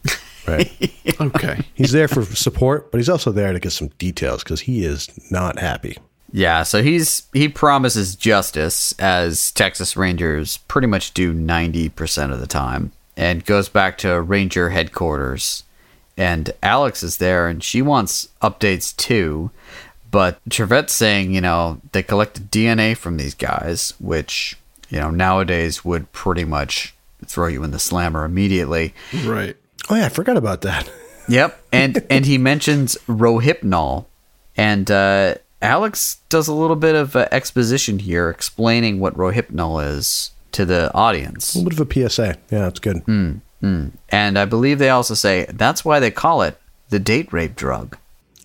Right. 0.48 0.72
Okay. 1.20 1.62
he's 1.74 1.92
there 1.92 2.08
for 2.08 2.24
support, 2.24 2.92
but 2.92 3.00
he's 3.00 3.10
also 3.10 3.32
there 3.32 3.52
to 3.52 3.60
get 3.60 3.72
some 3.72 3.88
details 3.98 4.44
because 4.44 4.62
he 4.62 4.86
is 4.86 5.10
not 5.32 5.58
happy. 5.58 5.98
yeah. 6.32 6.62
So 6.62 6.84
he's 6.84 7.24
he 7.34 7.50
promises 7.50 8.16
justice 8.16 8.94
as 9.00 9.52
Texas 9.54 9.98
Rangers 9.98 10.58
pretty 10.68 10.86
much 10.86 11.16
do 11.16 11.34
ninety 11.34 11.90
percent 11.90 12.32
of 12.32 12.40
the 12.40 12.46
time, 12.46 12.92
and 13.18 13.44
goes 13.44 13.70
back 13.70 13.98
to 14.00 14.22
Ranger 14.22 14.70
headquarters. 14.70 15.64
And 16.18 16.52
Alex 16.64 17.04
is 17.04 17.18
there 17.18 17.48
and 17.48 17.64
she 17.64 17.82
wants 17.82 18.30
updates 18.42 18.96
too. 18.96 19.52
But 20.12 20.40
Trivette's 20.50 20.94
saying, 20.94 21.34
you 21.34 21.42
know, 21.42 21.82
they 21.92 22.02
collected 22.04 22.50
DNA 22.52 22.96
from 22.96 23.18
these 23.18 23.34
guys, 23.36 23.94
which, 24.00 24.58
you 24.90 25.00
know, 25.00 25.12
nowadays 25.12 25.84
would 25.84 26.12
pretty 26.14 26.46
much 26.46 26.96
throw 27.26 27.48
you 27.48 27.64
in 27.64 27.72
the 27.72 27.80
slammer 27.80 28.24
immediately. 28.24 28.94
right. 29.26 29.58
Oh 29.90 29.96
yeah, 29.96 30.06
I 30.06 30.10
forgot 30.10 30.38
about 30.38 30.62
that. 30.62 30.90
Yep. 31.28 31.60
And 31.72 32.06
and 32.12 32.24
he 32.26 32.38
mentions 32.38 32.96
Rohypnol. 33.08 34.06
And 34.56 34.90
uh, 34.92 35.36
Alex 35.62 36.18
does 36.30 36.48
a 36.48 36.54
little 36.54 36.76
bit 36.76 36.94
of 36.96 37.16
uh, 37.16 37.28
exposition 37.32 37.98
here 37.98 38.30
explaining 38.30 39.00
what 39.00 39.16
Rohypnol 39.16 39.84
is 39.98 40.30
to 40.52 40.66
the 40.66 40.94
audience. 40.94 41.56
A 41.56 41.58
little 41.60 41.86
bit 41.86 41.98
of 41.98 42.06
a 42.06 42.10
PSA. 42.10 42.38
Yeah, 42.52 42.60
that's 42.60 42.80
good. 42.80 43.04
And 44.10 44.38
I 44.40 44.46
believe 44.46 44.80
they 44.80 44.90
also 44.90 45.14
say 45.14 45.46
that's 45.52 45.84
why 45.86 46.00
they 46.00 46.12
call 46.12 46.42
it 46.42 46.58
the 46.90 47.00
date 47.00 47.32
rape 47.34 47.56
drug. 47.56 47.98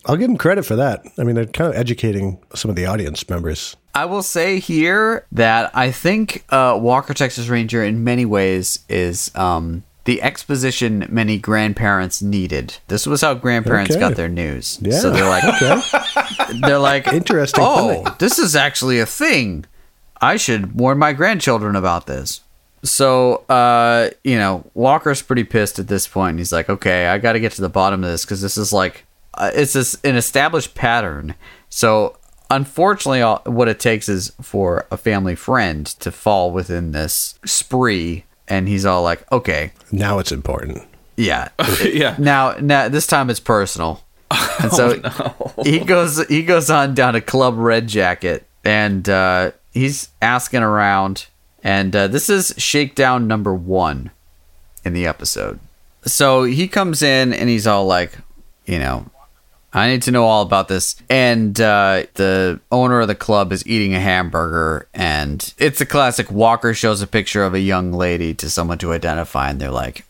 I'll 0.07 0.17
give 0.17 0.29
them 0.29 0.39
credit 0.39 0.65
for 0.65 0.77
that. 0.77 1.03
I 1.19 1.25
mean, 1.25 1.35
they're 1.35 1.45
kind 1.47 1.71
of 1.73 1.77
educating 1.79 2.39
some 2.55 2.71
of 2.71 2.77
the 2.77 2.87
audience 2.87 3.29
members. 3.29 3.77
I 3.95 4.07
will 4.07 4.23
say 4.23 4.59
here 4.59 5.27
that 5.33 5.71
I 5.77 5.91
think 5.91 6.45
uh, 6.49 6.79
Walker 6.81 7.13
Texas 7.13 7.49
Ranger, 7.49 7.85
in 7.85 8.03
many 8.03 8.25
ways, 8.25 8.79
is 8.89 9.31
um, 9.35 9.83
the 10.05 10.23
exposition 10.23 11.07
many 11.11 11.39
grandparents 11.39 12.23
needed. 12.23 12.79
This 12.89 13.07
was 13.07 13.21
how 13.21 13.35
grandparents 13.35 13.91
Okay. 13.91 14.01
got 14.01 14.17
their 14.17 14.29
news. 14.29 14.79
Yeah. 14.81 14.99
So 15.01 15.11
they're 15.11 15.29
like, 15.29 15.45
Okay. 15.45 15.81
they're 16.61 16.79
like, 16.79 17.07
Interesting 17.09 17.63
Oh, 17.67 18.01
point. 18.05 18.19
this 18.21 18.39
is 18.39 18.57
actually 18.57 19.01
a 19.01 19.07
thing. 19.07 19.67
I 20.23 20.37
should 20.39 20.75
warn 20.77 20.97
my 20.99 21.13
grandchildren 21.13 21.77
about 21.77 22.07
this. 22.07 22.41
So, 22.83 23.37
uh, 23.49 24.11
you 24.25 24.37
know, 24.37 24.65
Walker's 24.75 25.23
pretty 25.23 25.45
pissed 25.45 25.79
at 25.79 25.89
this 25.89 26.09
point. 26.09 26.39
He's 26.39 26.53
like, 26.53 26.71
okay, 26.71 27.09
I 27.09 27.19
got 27.19 27.35
to 27.35 27.41
get 27.41 27.53
to 27.53 27.61
the 27.61 27.69
bottom 27.69 28.03
of 28.03 28.11
this 28.11 28.25
because 28.25 28.41
this 28.41 28.57
is 28.57 28.73
like, 28.73 29.05
uh, 29.35 29.51
it's 29.55 29.75
this 29.75 29.97
an 30.03 30.17
established 30.17 30.75
pattern. 30.75 31.35
So, 31.69 32.17
unfortunately, 32.51 33.23
all, 33.23 33.43
what 33.45 33.69
it 33.69 33.79
takes 33.81 34.09
is 34.09 34.33
for 34.41 34.87
a 34.91 34.97
family 34.97 35.35
friend 35.35 35.87
to 35.87 36.11
fall 36.11 36.51
within 36.51 36.93
this 36.93 37.39
spree, 37.45 38.25
and 38.49 38.69
he's 38.69 38.85
all 38.85 39.03
like, 39.03 39.31
okay, 39.31 39.73
now 39.93 40.19
it's 40.19 40.33
important. 40.33 40.83
yeah, 41.17 41.49
yeah. 41.85 42.17
now, 42.19 42.57
now 42.61 42.89
this 42.89 43.07
time 43.07 43.31
it's 43.31 43.41
personal, 43.41 44.03
and 44.61 44.73
so 44.73 45.01
he 45.63 45.81
goes 45.81 46.27
he 46.29 46.43
goes 46.43 46.71
on 46.71 46.95
down 46.95 47.15
to 47.15 47.21
Club 47.21 47.57
Red 47.57 47.87
Jacket, 47.89 48.47
and 48.65 49.09
uh, 49.09 49.53
he's 49.73 50.09
asking 50.21 50.63
around, 50.63 51.27
and 51.63 51.95
uh, 51.95 52.09
this 52.09 52.29
is 52.29 52.55
shakedown 52.57 53.27
number 53.27 53.55
one 53.55 54.11
in 54.85 54.93
the 54.93 55.07
episode. 55.07 55.61
So 56.05 56.45
he 56.45 56.69
comes 56.69 57.03
in 57.03 57.33
and 57.33 57.49
he's 57.49 57.67
all 57.67 57.87
like, 57.87 58.13
you 58.65 58.79
know, 58.79 59.11
I 59.73 59.89
need 59.89 60.03
to 60.03 60.11
know 60.11 60.25
all 60.25 60.43
about 60.43 60.69
this. 60.69 60.97
And 61.09 61.61
uh, 61.61 62.05
the 62.15 62.61
owner 62.73 63.01
of 63.01 63.09
the 63.09 63.15
club 63.15 63.53
is 63.53 63.67
eating 63.67 63.95
a 63.95 64.01
hamburger, 64.01 64.89
and 64.93 65.55
it's 65.59 65.81
a 65.81 65.87
classic. 65.87 66.31
Walker 66.31 66.75
shows 66.75 67.03
a 67.03 67.07
picture 67.07 67.45
of 67.45 67.55
a 67.55 67.61
young 67.61 67.93
lady 67.93 68.35
to 68.35 68.51
someone 68.51 68.79
to 68.79 68.93
identify, 68.93 69.49
and 69.49 69.61
they're 69.61 69.71
like, 69.71 70.05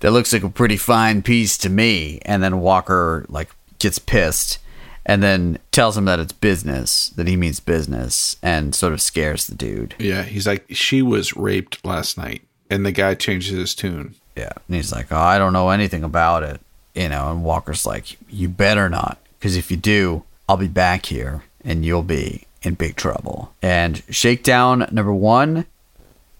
"That 0.00 0.10
looks 0.10 0.32
like 0.34 0.42
a 0.42 0.50
pretty 0.50 0.76
fine 0.76 1.22
piece 1.22 1.56
to 1.58 1.70
me." 1.70 2.20
And 2.26 2.42
then 2.42 2.60
Walker 2.60 3.24
like 3.28 3.54
gets 3.78 3.98
pissed, 3.98 4.58
and 5.06 5.22
then 5.22 5.58
tells 5.72 5.96
him 5.96 6.04
that 6.06 6.20
it's 6.20 6.32
business, 6.32 7.10
that 7.10 7.26
he 7.26 7.36
means 7.36 7.60
business, 7.60 8.36
and 8.42 8.74
sort 8.74 8.92
of 8.92 9.00
scares 9.00 9.46
the 9.46 9.54
dude. 9.54 9.94
Yeah, 9.98 10.22
he's 10.22 10.46
like, 10.46 10.64
she 10.70 11.02
was 11.02 11.36
raped 11.36 11.84
last 11.84 12.16
night, 12.16 12.42
and 12.70 12.84
the 12.84 12.92
guy 12.92 13.14
changes 13.14 13.56
his 13.56 13.74
tune. 13.74 14.14
Yeah. 14.36 14.52
And 14.66 14.76
he's 14.76 14.92
like, 14.92 15.12
oh, 15.12 15.16
I 15.16 15.38
don't 15.38 15.52
know 15.52 15.70
anything 15.70 16.04
about 16.04 16.42
it. 16.42 16.60
You 16.94 17.08
know, 17.08 17.30
and 17.30 17.44
Walker's 17.44 17.86
like, 17.86 18.16
you 18.28 18.48
better 18.48 18.88
not. 18.88 19.18
Because 19.38 19.56
if 19.56 19.70
you 19.70 19.76
do, 19.76 20.22
I'll 20.48 20.56
be 20.56 20.68
back 20.68 21.06
here 21.06 21.42
and 21.64 21.84
you'll 21.84 22.02
be 22.02 22.46
in 22.62 22.74
big 22.74 22.96
trouble. 22.96 23.52
And 23.62 24.02
shakedown 24.10 24.88
number 24.90 25.12
one 25.12 25.66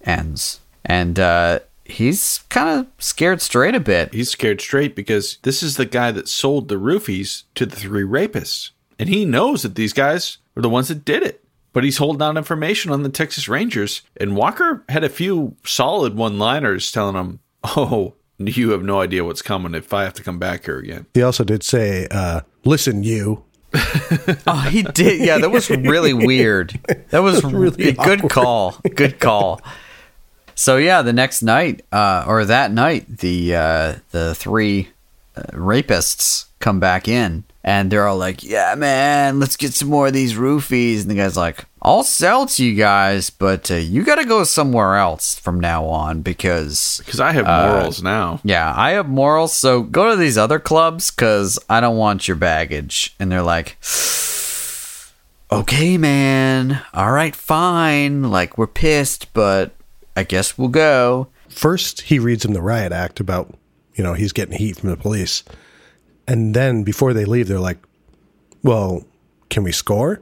ends. 0.05 0.61
And 0.85 1.18
uh, 1.18 1.61
he's 1.84 2.38
kind 2.48 2.80
of 2.80 2.86
scared 2.98 3.40
straight 3.40 3.74
a 3.74 3.80
bit. 3.80 4.12
He's 4.14 4.30
scared 4.30 4.60
straight 4.60 4.94
because 4.96 5.38
this 5.42 5.62
is 5.62 5.76
the 5.76 5.86
guy 5.86 6.10
that 6.10 6.28
sold 6.28 6.68
the 6.68 6.76
roofies 6.76 7.44
to 7.54 7.66
the 7.66 7.76
three 7.76 8.04
rapists. 8.04 8.70
And 8.98 9.08
he 9.08 9.24
knows 9.24 9.62
that 9.62 9.74
these 9.74 9.92
guys 9.92 10.38
were 10.54 10.62
the 10.62 10.68
ones 10.68 10.88
that 10.88 11.04
did 11.04 11.22
it. 11.22 11.44
But 11.72 11.82
he's 11.82 11.96
holding 11.98 12.22
out 12.22 12.36
information 12.36 12.92
on 12.92 13.02
the 13.02 13.08
Texas 13.08 13.48
Rangers. 13.48 14.02
And 14.16 14.36
Walker 14.36 14.84
had 14.88 15.02
a 15.02 15.08
few 15.08 15.56
solid 15.64 16.14
one 16.14 16.38
liners 16.38 16.92
telling 16.92 17.16
him, 17.16 17.40
Oh, 17.76 18.14
you 18.38 18.70
have 18.70 18.82
no 18.82 19.00
idea 19.00 19.24
what's 19.24 19.42
coming 19.42 19.74
if 19.74 19.92
I 19.92 20.04
have 20.04 20.14
to 20.14 20.22
come 20.22 20.38
back 20.38 20.64
here 20.64 20.78
again. 20.78 21.06
He 21.14 21.22
also 21.22 21.44
did 21.44 21.62
say, 21.62 22.06
uh, 22.10 22.42
"Listen, 22.64 23.02
you." 23.02 23.44
Oh, 24.46 24.68
he 24.70 24.82
did. 24.82 25.20
Yeah, 25.20 25.38
that 25.38 25.50
was 25.50 25.68
really 25.70 26.12
weird. 26.12 26.78
That 27.10 27.20
was 27.20 27.42
really 27.52 27.88
a 27.88 27.92
good 27.92 28.28
call. 28.28 28.76
Good 28.94 29.18
call. 29.18 29.60
So 30.54 30.76
yeah, 30.76 31.02
the 31.02 31.12
next 31.12 31.42
night, 31.42 31.84
uh, 31.92 32.24
or 32.26 32.44
that 32.44 32.72
night, 32.72 33.18
the 33.18 33.54
uh, 33.54 33.94
the 34.10 34.34
three 34.34 34.88
uh, 35.36 35.42
rapists 35.52 36.46
come 36.60 36.80
back 36.80 37.08
in, 37.08 37.44
and 37.62 37.90
they're 37.90 38.06
all 38.06 38.16
like, 38.16 38.42
"Yeah, 38.42 38.74
man, 38.76 39.40
let's 39.40 39.56
get 39.56 39.74
some 39.74 39.88
more 39.88 40.08
of 40.08 40.12
these 40.12 40.34
roofies." 40.34 41.02
And 41.02 41.10
the 41.10 41.16
guy's 41.16 41.36
like, 41.36 41.64
"I'll 41.82 42.04
sell 42.04 42.46
to 42.46 42.64
you 42.64 42.74
guys, 42.74 43.30
but 43.30 43.70
uh, 43.70 43.74
you 43.74 44.04
got 44.04 44.16
to 44.16 44.24
go 44.24 44.44
somewhere 44.44 44.96
else 44.96 45.38
from 45.38 45.60
now 45.60 45.86
on 45.86 46.22
because." 46.22 47.00
Because 47.04 47.20
I 47.20 47.32
have 47.32 47.46
morals 47.46 48.02
now. 48.02 48.40
Yeah, 48.44 48.72
I 48.76 48.92
have 48.92 49.08
morals, 49.08 49.54
so 49.54 49.82
go 49.82 50.10
to 50.10 50.16
these 50.16 50.38
other 50.38 50.58
clubs 50.58 51.10
because 51.10 51.58
I 51.68 51.80
don't 51.80 51.96
want 51.96 52.28
your 52.28 52.36
baggage. 52.36 53.14
And 53.18 53.30
they're 53.30 53.42
like, 53.42 53.76
okay, 55.50 55.96
man. 55.98 56.82
All 56.92 57.12
right, 57.12 57.34
fine. 57.34 58.30
Like, 58.30 58.58
we're 58.58 58.66
pissed, 58.66 59.32
but 59.32 59.73
I 60.16 60.22
guess 60.24 60.57
we'll 60.57 60.68
go. 60.68 61.29
First, 61.48 62.03
he 62.03 62.18
reads 62.18 62.44
him 62.44 62.53
the 62.53 62.62
riot 62.62 62.92
act 62.92 63.20
about, 63.20 63.55
you 63.94 64.03
know, 64.05 64.14
he's 64.14 64.33
getting 64.33 64.57
heat 64.59 64.77
from 64.79 64.90
the 64.90 64.96
police. 64.96 65.44
And 66.27 66.55
then 66.55 66.83
before 66.85 67.12
they 67.12 67.24
leave, 67.24 67.48
they're 67.48 67.59
like, 67.61 67.79
well, 68.62 69.05
can 69.50 69.62
we 69.64 69.72
score? 69.72 70.20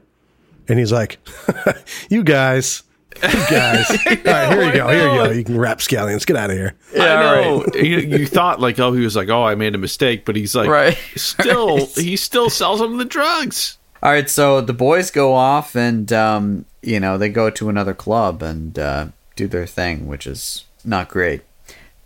And 0.69 0.79
he's 0.79 0.93
like, 0.93 1.19
you 2.11 2.23
guys, 2.25 2.83
you 3.23 3.45
guys. 3.51 3.91
All 4.07 4.15
right, 4.25 4.53
here 4.53 4.63
you 4.65 4.73
go. 4.73 4.89
Here 4.89 5.09
you 5.13 5.15
go. 5.15 5.31
You 5.31 5.45
can 5.45 5.59
rap 5.59 5.79
scallions. 5.79 6.27
Get 6.27 6.37
out 6.37 6.51
of 6.51 6.57
here. 6.57 6.75
I 6.95 6.99
know. 6.99 7.65
you, 7.75 7.99
you 7.99 8.27
thought 8.27 8.61
like, 8.61 8.79
oh, 8.81 8.93
he 8.93 9.01
was 9.05 9.15
like, 9.17 9.29
oh, 9.29 9.45
I 9.45 9.55
made 9.55 9.75
a 9.75 9.79
mistake, 9.79 10.25
but 10.25 10.35
he's 10.37 10.55
like, 10.55 10.69
Right. 10.69 10.99
still, 11.17 11.77
Right. 11.79 11.89
he 11.97 12.17
still 12.17 12.49
sells 12.51 12.81
them 12.81 12.97
the 12.99 13.05
drugs. 13.05 13.79
All 14.03 14.11
right, 14.11 14.29
so 14.29 14.61
the 14.61 14.73
boys 14.73 15.11
go 15.13 15.35
off 15.35 15.77
and, 15.77 16.13
um, 16.13 16.65
you 16.83 16.99
know, 16.99 17.17
they 17.19 17.29
go 17.29 17.51
to 17.51 17.69
another 17.69 17.95
club 17.95 18.43
and 18.43 18.77
uh, 18.77 19.07
do 19.37 19.47
their 19.47 19.67
thing, 19.67 20.07
which 20.07 20.27
is 20.27 20.65
not 20.85 21.09
great. 21.09 21.43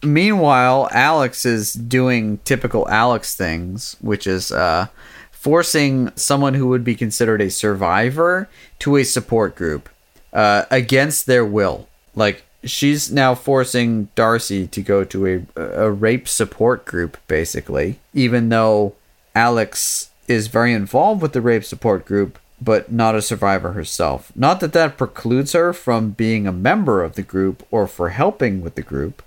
Meanwhile, 0.02 0.88
Alex 0.92 1.44
is 1.46 1.72
doing 1.72 2.38
typical 2.44 2.88
Alex 2.88 3.34
things, 3.34 3.96
which 4.00 4.26
is 4.26 4.52
uh, 4.52 4.88
forcing 5.30 6.12
someone 6.16 6.54
who 6.54 6.68
would 6.68 6.84
be 6.84 6.94
considered 6.94 7.40
a 7.40 7.50
survivor 7.50 8.48
to 8.80 8.96
a 8.96 9.04
support 9.04 9.56
group 9.56 9.88
uh, 10.32 10.64
against 10.70 11.26
their 11.26 11.44
will. 11.44 11.88
Like, 12.14 12.44
she's 12.62 13.10
now 13.10 13.34
forcing 13.34 14.08
Darcy 14.14 14.66
to 14.66 14.82
go 14.82 15.04
to 15.04 15.26
a, 15.26 15.60
a 15.60 15.90
rape 15.90 16.28
support 16.28 16.84
group, 16.84 17.16
basically, 17.26 17.98
even 18.12 18.48
though 18.48 18.94
Alex 19.34 20.10
is 20.28 20.48
very 20.48 20.72
involved 20.72 21.22
with 21.22 21.32
the 21.32 21.40
rape 21.40 21.64
support 21.64 22.04
group, 22.04 22.38
but 22.60 22.90
not 22.90 23.14
a 23.14 23.22
survivor 23.22 23.72
herself. 23.72 24.32
Not 24.34 24.60
that 24.60 24.72
that 24.72 24.96
precludes 24.96 25.52
her 25.52 25.72
from 25.72 26.10
being 26.10 26.46
a 26.46 26.52
member 26.52 27.04
of 27.04 27.14
the 27.14 27.22
group 27.22 27.66
or 27.70 27.86
for 27.86 28.10
helping 28.10 28.62
with 28.62 28.74
the 28.74 28.82
group, 28.82 29.22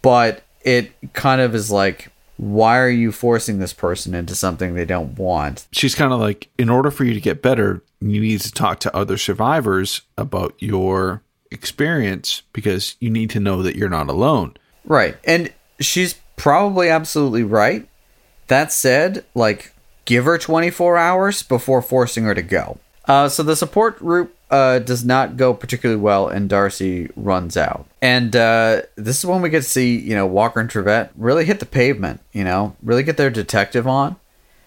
but 0.00 0.42
it 0.62 0.92
kind 1.12 1.40
of 1.40 1.54
is 1.54 1.70
like, 1.70 2.10
why 2.36 2.78
are 2.78 2.88
you 2.90 3.12
forcing 3.12 3.58
this 3.58 3.72
person 3.72 4.14
into 4.14 4.34
something 4.34 4.74
they 4.74 4.84
don't 4.84 5.18
want? 5.18 5.66
She's 5.72 5.94
kind 5.94 6.12
of 6.12 6.20
like, 6.20 6.48
in 6.58 6.70
order 6.70 6.90
for 6.90 7.04
you 7.04 7.14
to 7.14 7.20
get 7.20 7.42
better, 7.42 7.82
you 8.00 8.20
need 8.20 8.40
to 8.40 8.52
talk 8.52 8.80
to 8.80 8.96
other 8.96 9.16
survivors 9.16 10.02
about 10.16 10.54
your 10.58 11.22
experience 11.50 12.42
because 12.52 12.96
you 12.98 13.10
need 13.10 13.30
to 13.30 13.40
know 13.40 13.62
that 13.62 13.76
you're 13.76 13.88
not 13.88 14.08
alone. 14.08 14.56
Right. 14.84 15.16
And 15.24 15.52
she's 15.78 16.14
probably 16.36 16.88
absolutely 16.88 17.44
right. 17.44 17.86
That 18.48 18.72
said, 18.72 19.24
like, 19.34 19.72
give 20.12 20.24
her 20.26 20.38
24 20.38 20.98
hours 20.98 21.42
before 21.42 21.80
forcing 21.80 22.24
her 22.24 22.34
to 22.34 22.42
go. 22.42 22.78
Uh, 23.06 23.28
so 23.28 23.42
the 23.42 23.56
support 23.56 23.98
group 23.98 24.36
uh, 24.50 24.78
does 24.78 25.04
not 25.04 25.36
go 25.36 25.54
particularly 25.54 26.00
well, 26.00 26.28
and 26.28 26.48
Darcy 26.48 27.08
runs 27.16 27.56
out. 27.56 27.86
And 28.00 28.36
uh, 28.36 28.82
this 28.94 29.18
is 29.18 29.26
when 29.26 29.40
we 29.42 29.48
get 29.48 29.62
to 29.62 29.68
see, 29.68 29.98
you 29.98 30.14
know, 30.14 30.26
Walker 30.26 30.60
and 30.60 30.68
Trivette 30.68 31.10
really 31.16 31.46
hit 31.46 31.58
the 31.58 31.66
pavement, 31.66 32.20
you 32.32 32.44
know, 32.44 32.76
really 32.82 33.02
get 33.02 33.16
their 33.16 33.30
detective 33.30 33.88
on. 33.88 34.16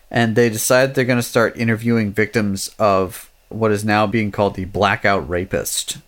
And 0.10 0.36
they 0.36 0.50
decide 0.50 0.96
they're 0.96 1.06
going 1.06 1.20
to 1.20 1.24
start 1.24 1.58
interviewing 1.58 2.12
victims 2.12 2.74
of 2.80 3.32
what 3.50 3.72
is 3.72 3.86
now 3.86 4.08
being 4.08 4.32
called 4.32 4.56
the 4.56 4.66
blackout 4.66 5.30
rapist. 5.30 6.00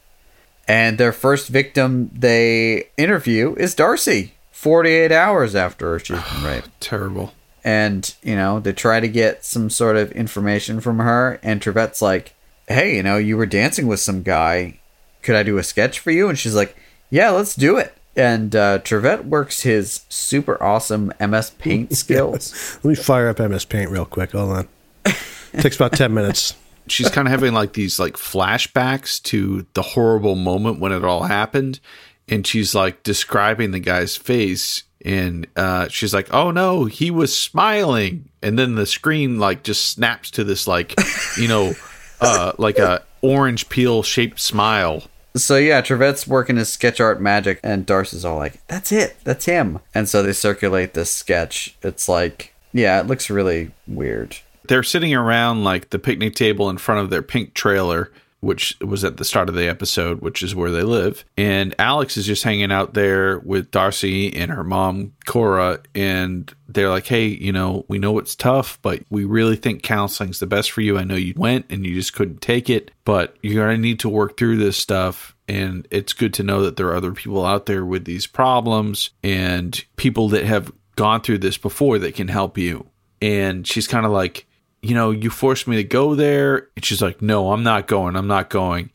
And 0.67 0.97
their 0.97 1.13
first 1.13 1.47
victim 1.47 2.09
they 2.13 2.89
interview 2.97 3.55
is 3.55 3.75
Darcy, 3.75 4.33
48 4.51 5.11
hours 5.11 5.55
after 5.55 5.97
she's 5.99 6.21
been 6.21 6.43
raped. 6.43 6.69
Terrible. 6.81 7.33
And, 7.67 8.15
you 8.23 8.37
know, 8.37 8.61
they 8.61 8.71
try 8.71 9.01
to 9.01 9.09
get 9.09 9.43
some 9.43 9.69
sort 9.69 9.97
of 9.97 10.13
information 10.13 10.79
from 10.79 10.99
her. 10.99 11.37
And 11.43 11.59
Trivette's 11.59 12.01
like, 12.01 12.33
hey, 12.69 12.95
you 12.95 13.03
know, 13.03 13.17
you 13.17 13.35
were 13.35 13.45
dancing 13.45 13.87
with 13.87 13.99
some 13.99 14.23
guy. 14.23 14.79
Could 15.21 15.35
I 15.35 15.43
do 15.43 15.57
a 15.57 15.63
sketch 15.63 15.99
for 15.99 16.09
you? 16.09 16.29
And 16.29 16.39
she's 16.39 16.55
like, 16.55 16.77
yeah, 17.09 17.31
let's 17.31 17.55
do 17.55 17.75
it. 17.75 17.93
And 18.15 18.55
uh, 18.55 18.79
Trivette 18.79 19.25
works 19.25 19.63
his 19.63 20.05
super 20.07 20.63
awesome 20.63 21.11
MS 21.19 21.49
Paint 21.57 21.93
skills. 21.97 22.79
Let 22.83 22.85
me 22.85 22.95
fire 22.95 23.27
up 23.27 23.39
MS 23.39 23.65
Paint 23.65 23.91
real 23.91 24.05
quick. 24.05 24.31
Hold 24.31 24.51
on. 24.51 24.67
Takes 25.59 25.75
about 25.75 25.91
10 25.91 26.13
minutes. 26.13 26.55
She's 26.87 27.09
kind 27.09 27.27
of 27.27 27.33
having 27.33 27.53
like 27.53 27.73
these 27.73 27.99
like 27.99 28.13
flashbacks 28.13 29.21
to 29.23 29.65
the 29.73 29.81
horrible 29.81 30.35
moment 30.35 30.79
when 30.79 30.93
it 30.93 31.03
all 31.03 31.23
happened. 31.23 31.81
And 32.29 32.47
she's 32.47 32.73
like 32.73 33.03
describing 33.03 33.71
the 33.71 33.79
guy's 33.79 34.15
face 34.15 34.83
and 35.07 35.47
uh, 35.55 35.87
she's 35.87 36.13
like, 36.13 36.33
"Oh 36.33 36.51
no, 36.51 36.83
he 36.83 37.09
was 37.11 37.35
smiling," 37.35 38.27
and 38.41 38.59
then 38.59 38.75
the 38.75 38.85
screen 38.85 39.39
like 39.39 39.63
just 39.63 39.87
snaps 39.87 40.29
to 40.31 40.43
this 40.43 40.67
like, 40.67 40.93
you 41.37 41.47
know, 41.47 41.73
uh, 42.21 42.51
like 42.57 42.77
a 42.77 43.03
orange 43.21 43.69
peel 43.69 44.03
shaped 44.03 44.39
smile. 44.39 45.03
So 45.35 45.55
yeah, 45.55 45.81
Trivette's 45.81 46.27
working 46.27 46.57
his 46.57 46.67
sketch 46.67 46.99
art 46.99 47.21
magic, 47.21 47.61
and 47.63 47.85
Darcy's 47.85 48.25
all 48.25 48.35
like, 48.35 48.59
"That's 48.67 48.91
it, 48.91 49.15
that's 49.23 49.45
him." 49.45 49.79
And 49.95 50.09
so 50.09 50.21
they 50.21 50.33
circulate 50.33 50.93
this 50.93 51.09
sketch. 51.09 51.77
It's 51.81 52.09
like, 52.09 52.53
yeah, 52.73 52.99
it 52.99 53.07
looks 53.07 53.29
really 53.29 53.71
weird. 53.87 54.35
They're 54.67 54.83
sitting 54.83 55.15
around 55.15 55.63
like 55.63 55.91
the 55.91 55.99
picnic 55.99 56.35
table 56.35 56.69
in 56.69 56.77
front 56.77 56.99
of 56.99 57.09
their 57.09 57.21
pink 57.21 57.53
trailer, 57.53 58.11
which 58.47 58.79
was 58.79 59.03
at 59.03 59.17
the 59.17 59.25
start 59.25 59.49
of 59.49 59.55
the 59.55 59.67
episode, 59.67 60.21
which 60.21 60.41
is 60.41 60.55
where 60.55 60.71
they 60.71 60.81
live. 60.81 61.25
And 61.35 61.75
Alex 61.77 62.15
is 62.15 62.25
just 62.25 62.45
hanging 62.45 62.71
out 62.71 62.93
there 62.93 63.39
with 63.39 63.71
Darcy 63.71 64.33
and 64.33 64.49
her 64.49 64.63
mom, 64.63 65.11
Cora. 65.25 65.81
And 65.93 66.49
they're 66.69 66.89
like, 66.89 67.07
hey, 67.07 67.25
you 67.25 67.51
know, 67.51 67.83
we 67.89 67.99
know 67.99 68.17
it's 68.19 68.37
tough, 68.37 68.79
but 68.81 69.03
we 69.09 69.25
really 69.25 69.57
think 69.57 69.83
counseling's 69.83 70.39
the 70.39 70.47
best 70.47 70.71
for 70.71 70.79
you. 70.79 70.97
I 70.97 71.03
know 71.03 71.15
you 71.15 71.33
went 71.35 71.65
and 71.69 71.85
you 71.85 71.93
just 71.95 72.13
couldn't 72.13 72.39
take 72.39 72.69
it, 72.69 72.89
but 73.03 73.35
you're 73.41 73.65
going 73.65 73.75
to 73.75 73.81
need 73.81 73.99
to 73.99 74.09
work 74.09 74.37
through 74.37 74.59
this 74.59 74.77
stuff. 74.77 75.35
And 75.49 75.85
it's 75.91 76.13
good 76.13 76.33
to 76.35 76.43
know 76.43 76.61
that 76.61 76.77
there 76.77 76.87
are 76.87 76.95
other 76.95 77.11
people 77.11 77.45
out 77.45 77.65
there 77.65 77.83
with 77.83 78.05
these 78.05 78.27
problems 78.27 79.09
and 79.23 79.83
people 79.97 80.29
that 80.29 80.45
have 80.45 80.71
gone 80.95 81.19
through 81.19 81.39
this 81.39 81.57
before 81.57 81.99
that 81.99 82.15
can 82.15 82.29
help 82.29 82.57
you. 82.57 82.87
And 83.21 83.67
she's 83.67 83.89
kind 83.89 84.05
of 84.05 84.13
like, 84.13 84.46
you 84.87 84.95
know, 84.95 85.11
you 85.11 85.29
forced 85.29 85.67
me 85.67 85.75
to 85.77 85.83
go 85.83 86.15
there. 86.15 86.69
And 86.75 86.85
she's 86.85 87.01
like, 87.01 87.21
no, 87.21 87.51
I'm 87.51 87.63
not 87.63 87.87
going. 87.87 88.15
I'm 88.15 88.27
not 88.27 88.49
going. 88.49 88.89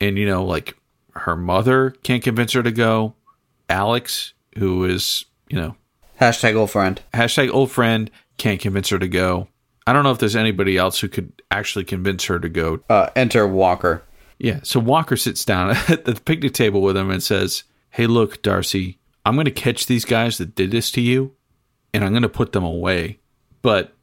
And, 0.00 0.16
you 0.16 0.26
know, 0.26 0.44
like 0.44 0.76
her 1.12 1.36
mother 1.36 1.90
can't 2.02 2.22
convince 2.22 2.52
her 2.52 2.62
to 2.62 2.72
go. 2.72 3.14
Alex, 3.68 4.34
who 4.58 4.84
is, 4.84 5.24
you 5.48 5.60
know, 5.60 5.76
Hashtag 6.20 6.54
old 6.54 6.70
friend. 6.70 7.02
hashtag 7.12 7.50
old 7.52 7.72
friend, 7.72 8.10
can't 8.38 8.60
convince 8.60 8.88
her 8.90 8.98
to 8.98 9.08
go. 9.08 9.48
I 9.86 9.92
don't 9.92 10.04
know 10.04 10.12
if 10.12 10.18
there's 10.18 10.36
anybody 10.36 10.76
else 10.76 11.00
who 11.00 11.08
could 11.08 11.42
actually 11.50 11.84
convince 11.84 12.24
her 12.26 12.38
to 12.38 12.48
go. 12.48 12.80
Uh, 12.88 13.10
enter 13.16 13.46
Walker. 13.46 14.02
Yeah. 14.38 14.60
So 14.62 14.80
Walker 14.80 15.16
sits 15.16 15.44
down 15.44 15.70
at 15.88 16.04
the 16.04 16.14
picnic 16.14 16.54
table 16.54 16.80
with 16.82 16.96
him 16.96 17.10
and 17.10 17.22
says, 17.22 17.64
Hey, 17.90 18.06
look, 18.06 18.42
Darcy, 18.42 18.98
I'm 19.26 19.34
going 19.34 19.44
to 19.44 19.50
catch 19.50 19.86
these 19.86 20.04
guys 20.04 20.38
that 20.38 20.54
did 20.54 20.70
this 20.70 20.90
to 20.92 21.00
you 21.00 21.32
and 21.92 22.04
I'm 22.04 22.10
going 22.10 22.22
to 22.22 22.28
put 22.28 22.52
them 22.52 22.64
away. 22.64 23.18
But 23.62 23.94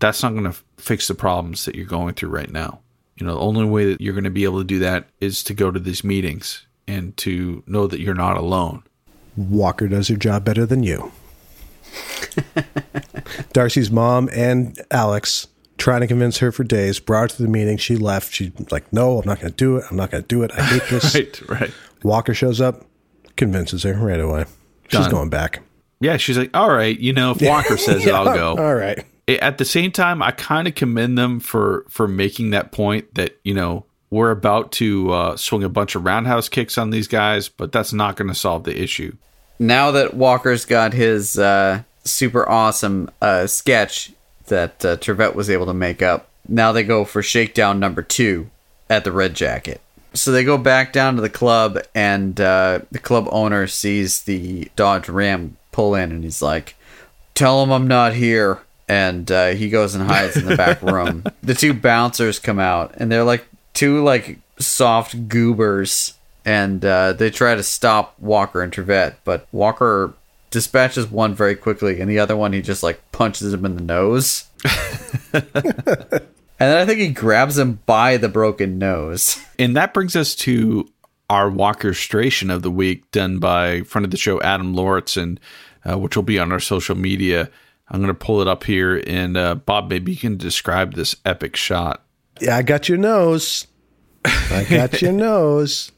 that's 0.00 0.22
not 0.22 0.32
going 0.32 0.44
to 0.44 0.56
fix 0.76 1.08
the 1.08 1.14
problems 1.14 1.64
that 1.66 1.74
you're 1.74 1.86
going 1.86 2.14
through 2.14 2.30
right 2.30 2.50
now. 2.50 2.80
You 3.16 3.26
know, 3.26 3.34
the 3.34 3.40
only 3.40 3.64
way 3.66 3.84
that 3.92 4.00
you're 4.00 4.14
going 4.14 4.24
to 4.24 4.30
be 4.30 4.44
able 4.44 4.58
to 4.58 4.64
do 4.64 4.78
that 4.80 5.06
is 5.20 5.44
to 5.44 5.54
go 5.54 5.70
to 5.70 5.78
these 5.78 6.02
meetings 6.02 6.66
and 6.88 7.16
to 7.18 7.62
know 7.66 7.86
that 7.86 8.00
you're 8.00 8.14
not 8.14 8.36
alone. 8.36 8.82
Walker 9.36 9.86
does 9.88 10.08
her 10.08 10.16
job 10.16 10.44
better 10.44 10.66
than 10.66 10.82
you. 10.82 11.12
Darcy's 13.52 13.90
mom 13.90 14.28
and 14.32 14.78
Alex 14.90 15.48
trying 15.76 16.00
to 16.00 16.06
convince 16.06 16.38
her 16.38 16.50
for 16.52 16.64
days, 16.64 16.98
brought 16.98 17.30
her 17.32 17.36
to 17.36 17.42
the 17.42 17.48
meeting. 17.48 17.76
She 17.76 17.96
left. 17.96 18.32
She's 18.32 18.52
like, 18.70 18.90
no, 18.92 19.18
I'm 19.18 19.26
not 19.26 19.40
going 19.40 19.52
to 19.52 19.56
do 19.56 19.76
it. 19.76 19.84
I'm 19.90 19.96
not 19.96 20.10
going 20.10 20.22
to 20.22 20.28
do 20.28 20.42
it. 20.42 20.50
I 20.52 20.62
hate 20.62 20.82
this. 20.90 21.14
Right, 21.14 21.48
right. 21.48 21.70
Walker 22.02 22.34
shows 22.34 22.60
up, 22.60 22.84
convinces 23.36 23.82
her 23.82 23.94
right 23.94 24.20
away. 24.20 24.46
She's 24.88 25.08
going 25.08 25.30
back. 25.30 25.62
Yeah, 26.00 26.16
she's 26.16 26.38
like, 26.38 26.56
all 26.56 26.70
right, 26.70 26.98
you 26.98 27.12
know, 27.12 27.32
if 27.32 27.42
Walker 27.46 27.76
says 27.76 28.04
it, 28.04 28.14
I'll 28.14 28.24
go. 28.24 28.56
All 28.56 28.74
right. 28.74 29.04
At 29.38 29.58
the 29.58 29.64
same 29.64 29.92
time, 29.92 30.22
I 30.22 30.30
kind 30.30 30.66
of 30.66 30.74
commend 30.74 31.18
them 31.18 31.40
for 31.40 31.84
for 31.88 32.08
making 32.08 32.50
that 32.50 32.72
point 32.72 33.14
that 33.14 33.38
you 33.44 33.54
know 33.54 33.84
we're 34.10 34.30
about 34.30 34.72
to 34.72 35.12
uh, 35.12 35.36
swing 35.36 35.62
a 35.62 35.68
bunch 35.68 35.94
of 35.94 36.04
roundhouse 36.04 36.48
kicks 36.48 36.76
on 36.76 36.90
these 36.90 37.06
guys, 37.06 37.48
but 37.48 37.72
that's 37.72 37.92
not 37.92 38.16
going 38.16 38.28
to 38.28 38.34
solve 38.34 38.64
the 38.64 38.80
issue. 38.80 39.16
Now 39.58 39.92
that 39.92 40.14
Walker's 40.14 40.64
got 40.64 40.92
his 40.92 41.38
uh, 41.38 41.82
super 42.04 42.48
awesome 42.48 43.10
uh, 43.22 43.46
sketch 43.46 44.12
that 44.46 44.84
uh, 44.84 44.96
Trivette 44.96 45.34
was 45.34 45.48
able 45.48 45.66
to 45.66 45.74
make 45.74 46.02
up, 46.02 46.28
now 46.48 46.72
they 46.72 46.82
go 46.82 47.04
for 47.04 47.22
shakedown 47.22 47.78
number 47.78 48.02
two 48.02 48.50
at 48.88 49.04
the 49.04 49.12
Red 49.12 49.34
Jacket. 49.34 49.80
So 50.12 50.32
they 50.32 50.42
go 50.42 50.58
back 50.58 50.92
down 50.92 51.14
to 51.14 51.22
the 51.22 51.30
club, 51.30 51.78
and 51.94 52.40
uh, 52.40 52.80
the 52.90 52.98
club 52.98 53.28
owner 53.30 53.68
sees 53.68 54.22
the 54.22 54.68
Dodge 54.74 55.08
Ram 55.08 55.56
pull 55.70 55.94
in, 55.94 56.10
and 56.10 56.24
he's 56.24 56.42
like, 56.42 56.74
"Tell 57.34 57.62
him 57.62 57.70
I'm 57.70 57.86
not 57.86 58.14
here." 58.14 58.60
And 58.90 59.30
uh, 59.30 59.48
he 59.50 59.70
goes 59.70 59.94
and 59.94 60.04
hides 60.04 60.36
in 60.36 60.46
the 60.46 60.56
back 60.56 60.82
room. 60.96 61.24
the 61.42 61.54
two 61.54 61.72
bouncers 61.72 62.38
come 62.38 62.58
out, 62.58 62.94
and 62.96 63.10
they're 63.10 63.24
like 63.24 63.46
two 63.72 64.02
like 64.02 64.38
soft 64.58 65.28
goobers, 65.28 66.14
and 66.44 66.84
uh, 66.84 67.12
they 67.12 67.30
try 67.30 67.54
to 67.54 67.62
stop 67.62 68.18
Walker 68.18 68.62
and 68.62 68.72
Trivette, 68.72 69.16
but 69.24 69.46
Walker 69.52 70.12
dispatches 70.50 71.06
one 71.06 71.34
very 71.34 71.54
quickly, 71.54 72.00
and 72.00 72.10
the 72.10 72.18
other 72.18 72.36
one 72.36 72.52
he 72.52 72.60
just 72.60 72.82
like 72.82 73.00
punches 73.12 73.54
him 73.54 73.64
in 73.64 73.76
the 73.76 73.82
nose. 73.82 74.46
And 76.60 76.70
then 76.70 76.76
I 76.76 76.84
think 76.84 77.00
he 77.00 77.08
grabs 77.08 77.56
him 77.56 77.80
by 77.86 78.18
the 78.18 78.28
broken 78.28 78.78
nose. 78.78 79.42
And 79.58 79.74
that 79.76 79.94
brings 79.94 80.14
us 80.14 80.34
to 80.36 80.86
our 81.30 81.50
Walkerstration 81.50 82.54
of 82.54 82.60
the 82.60 82.70
week, 82.70 83.10
done 83.12 83.38
by 83.38 83.80
friend 83.80 84.04
of 84.04 84.10
the 84.10 84.18
show 84.18 84.42
Adam 84.42 84.74
Lauritsen, 84.74 85.38
uh, 85.88 85.96
which 85.98 86.16
will 86.16 86.22
be 86.22 86.38
on 86.38 86.52
our 86.52 86.60
social 86.60 86.94
media. 86.94 87.48
I'm 87.90 88.00
going 88.00 88.08
to 88.08 88.14
pull 88.14 88.40
it 88.40 88.48
up 88.48 88.64
here, 88.64 89.02
and 89.06 89.36
uh, 89.36 89.56
Bob, 89.56 89.90
maybe 89.90 90.12
you 90.12 90.18
can 90.18 90.36
describe 90.36 90.94
this 90.94 91.16
epic 91.24 91.56
shot. 91.56 92.04
Yeah, 92.40 92.56
I 92.56 92.62
got 92.62 92.88
your 92.88 92.98
nose. 92.98 93.66
I 94.24 94.66
got 94.68 95.02
your 95.02 95.12
nose. 95.28 95.92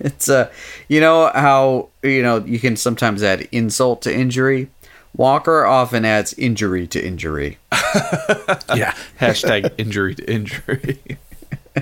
It's 0.00 0.28
uh 0.28 0.50
you 0.88 1.00
know 1.00 1.30
how 1.32 1.90
you 2.02 2.20
know 2.20 2.38
you 2.44 2.58
can 2.58 2.76
sometimes 2.76 3.22
add 3.22 3.48
insult 3.52 4.02
to 4.02 4.14
injury. 4.14 4.68
Walker 5.16 5.64
often 5.64 6.04
adds 6.04 6.34
injury 6.34 6.86
to 6.88 7.04
injury. 7.04 7.58
Yeah. 8.74 8.92
Hashtag 9.20 9.72
injury 9.78 10.16
to 10.16 10.30
injury. 10.30 10.98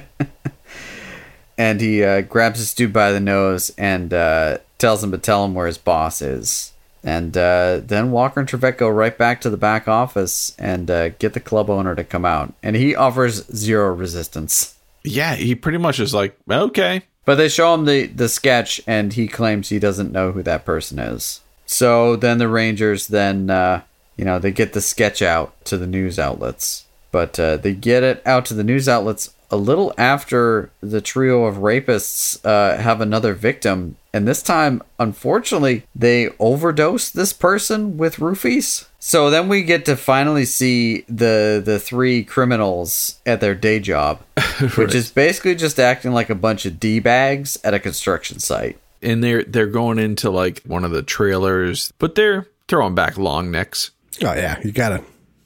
And 1.59 1.81
he 1.81 2.03
uh, 2.03 2.23
grabs 2.23 2.59
this 2.59 2.75
dude 2.75 2.93
by 2.93 3.13
the 3.13 3.21
nose 3.21 3.71
and 3.79 4.13
uh, 4.13 4.59
tells 4.79 5.05
him 5.05 5.13
to 5.13 5.19
tell 5.19 5.45
him 5.45 5.55
where 5.55 5.67
his 5.67 5.79
boss 5.79 6.21
is. 6.21 6.73
And 7.05 7.37
uh, 7.37 7.81
then 7.85 8.13
Walker 8.13 8.41
and 8.41 8.49
Trivette 8.49 8.79
go 8.79 8.89
right 8.89 9.17
back 9.17 9.41
to 9.41 9.51
the 9.51 9.57
back 9.57 9.89
office 9.89 10.55
and 10.59 10.91
uh, 10.91 11.09
get 11.11 11.33
the 11.33 11.41
club 11.41 11.69
owner 11.69 11.95
to 11.95 12.05
come 12.05 12.25
out. 12.25 12.55
And 12.63 12.77
he 12.77 12.95
offers 12.95 13.47
zero 13.55 13.93
resistance. 13.93 14.77
yeah, 15.05 15.35
he 15.35 15.55
pretty 15.55 15.79
much 15.79 15.99
is 15.99 16.15
like, 16.15 16.37
okay, 16.49 17.03
But 17.25 17.37
they 17.37 17.49
show 17.49 17.75
him 17.75 17.85
the, 17.85 18.07
the 18.07 18.29
sketch, 18.29 18.81
and 18.87 19.13
he 19.13 19.29
claims 19.29 19.69
he 19.69 19.79
doesn't 19.79 20.13
know 20.13 20.33
who 20.33 20.43
that 20.43 20.65
person 20.65 20.99
is. 20.99 21.41
So 21.67 22.17
then 22.17 22.39
the 22.39 22.49
Rangers 22.49 23.09
then, 23.09 23.49
uh, 23.51 23.83
you 24.17 24.25
know, 24.25 24.39
they 24.39 24.51
get 24.53 24.73
the 24.73 24.81
sketch 24.81 25.23
out 25.23 25.65
to 25.67 25.79
the 25.79 25.87
news 25.87 26.19
outlets. 26.19 26.85
But 27.11 27.39
uh, 27.39 27.59
they 27.59 27.75
get 27.75 28.03
it 28.03 28.23
out 28.25 28.45
to 28.47 28.55
the 28.55 28.65
news 28.65 28.89
outlets 28.89 29.35
a 29.53 29.57
little 29.57 29.93
after 29.99 30.71
the 30.81 31.01
trio 31.01 31.45
of 31.45 31.57
rapists 31.57 32.45
uh, 32.45 32.79
have 32.79 33.01
another 33.01 33.35
victim. 33.35 33.97
And 34.15 34.27
this 34.27 34.43
time, 34.43 34.83
unfortunately, 34.99 35.85
they 35.95 36.31
overdose 36.39 37.11
this 37.11 37.33
person 37.33 37.97
with 37.99 38.17
roofies. 38.17 38.87
So 38.99 39.31
then 39.31 39.49
we 39.49 39.63
get 39.63 39.85
to 39.87 39.97
finally 39.97 40.45
see 40.45 41.03
the 41.09 41.63
the 41.65 41.79
three 41.79 42.25
criminals 42.25 43.21
at 43.27 43.41
their 43.41 43.55
day 43.55 43.79
job, 43.81 44.21
which 44.77 44.95
is 44.95 45.11
basically 45.11 45.55
just 45.55 45.79
acting 45.79 46.13
like 46.13 46.31
a 46.31 46.35
bunch 46.35 46.67
of 46.67 46.81
d 46.81 46.99
bags 46.99 47.59
at 47.63 47.75
a 47.75 47.79
construction 47.81 48.39
site. 48.39 48.79
and 49.03 49.23
they're 49.23 49.45
they're 49.45 49.67
going 49.67 49.99
into 49.99 50.31
like 50.31 50.63
one 50.65 50.85
of 50.85 50.91
the 50.93 51.03
trailers, 51.03 51.93
but 51.99 52.15
they're 52.15 52.47
throwing 52.69 52.95
back 52.95 53.19
long 53.19 53.51
necks. 53.51 53.91
Oh 54.23 54.35
yeah, 54.35 54.61
you 54.63 54.73
gotta. 54.73 55.03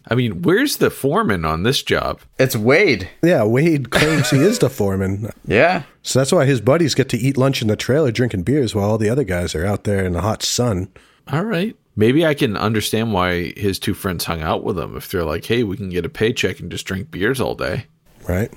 I 0.08 0.14
mean, 0.14 0.42
where's 0.42 0.76
the 0.76 0.90
foreman 0.90 1.44
on 1.44 1.64
this 1.64 1.82
job? 1.82 2.20
It's 2.38 2.54
Wade. 2.54 3.08
Yeah, 3.22 3.42
Wade 3.44 3.90
claims 3.90 4.30
he 4.30 4.38
is 4.38 4.58
the 4.60 4.70
foreman, 4.70 5.30
Yeah. 5.46 5.82
so 6.02 6.20
that's 6.20 6.30
why 6.32 6.44
his 6.44 6.60
buddies 6.60 6.94
get 6.94 7.08
to 7.08 7.16
eat 7.18 7.36
lunch 7.36 7.60
in 7.60 7.66
the 7.68 7.74
trailer, 7.76 8.12
drinking 8.12 8.42
beers, 8.42 8.74
while 8.74 8.90
all 8.90 8.98
the 8.98 9.10
other 9.10 9.24
guys 9.24 9.54
are 9.54 9.66
out 9.66 9.82
there 9.84 10.04
in 10.04 10.12
the 10.12 10.20
hot 10.20 10.42
sun. 10.44 10.88
All 11.32 11.42
right. 11.44 11.74
Maybe 11.96 12.24
I 12.26 12.34
can 12.34 12.56
understand 12.56 13.12
why 13.12 13.52
his 13.56 13.78
two 13.80 13.94
friends 13.94 14.26
hung 14.26 14.42
out 14.42 14.62
with 14.62 14.78
him 14.78 14.96
if 14.96 15.10
they're 15.10 15.24
like, 15.24 15.44
hey, 15.46 15.64
we 15.64 15.76
can 15.76 15.88
get 15.90 16.04
a 16.06 16.10
paycheck 16.10 16.60
and 16.60 16.70
just 16.70 16.86
drink 16.86 17.10
beers 17.10 17.40
all 17.40 17.54
day. 17.54 17.86
Right? 18.28 18.52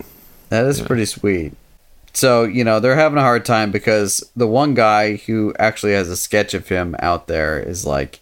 That 0.49 0.65
is 0.65 0.81
pretty 0.81 1.05
sweet. 1.05 1.53
So, 2.13 2.43
you 2.43 2.63
know, 2.63 2.79
they're 2.79 2.95
having 2.95 3.17
a 3.17 3.21
hard 3.21 3.45
time 3.45 3.71
because 3.71 4.23
the 4.35 4.47
one 4.47 4.73
guy 4.73 5.15
who 5.15 5.53
actually 5.57 5.93
has 5.93 6.09
a 6.09 6.17
sketch 6.17 6.53
of 6.53 6.67
him 6.67 6.95
out 6.99 7.27
there 7.27 7.59
is 7.59 7.85
like, 7.85 8.19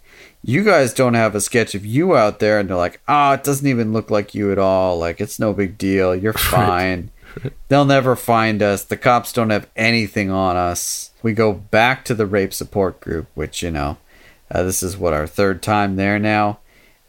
You 0.47 0.63
guys 0.63 0.93
don't 0.93 1.15
have 1.15 1.35
a 1.35 1.41
sketch 1.41 1.75
of 1.75 1.85
you 1.85 2.15
out 2.15 2.39
there. 2.39 2.57
And 2.57 2.69
they're 2.69 2.77
like, 2.77 3.01
Ah, 3.05 3.33
it 3.33 3.43
doesn't 3.43 3.67
even 3.67 3.91
look 3.91 4.09
like 4.09 4.33
you 4.33 4.49
at 4.49 4.57
all. 4.57 4.97
Like, 4.97 5.19
it's 5.19 5.39
no 5.39 5.51
big 5.51 5.77
deal. 5.77 6.15
You're 6.15 6.31
fine. 6.55 7.11
They'll 7.67 7.83
never 7.83 8.15
find 8.15 8.63
us. 8.63 8.85
The 8.85 8.95
cops 8.95 9.33
don't 9.33 9.49
have 9.49 9.67
anything 9.75 10.31
on 10.31 10.55
us. 10.55 11.11
We 11.21 11.33
go 11.33 11.51
back 11.51 12.05
to 12.05 12.15
the 12.15 12.25
rape 12.25 12.53
support 12.53 13.01
group, 13.01 13.27
which, 13.35 13.61
you 13.61 13.69
know, 13.71 13.97
uh, 14.49 14.63
this 14.63 14.81
is 14.81 14.95
what 14.95 15.11
our 15.11 15.27
third 15.27 15.61
time 15.61 15.97
there 15.97 16.17
now. 16.17 16.59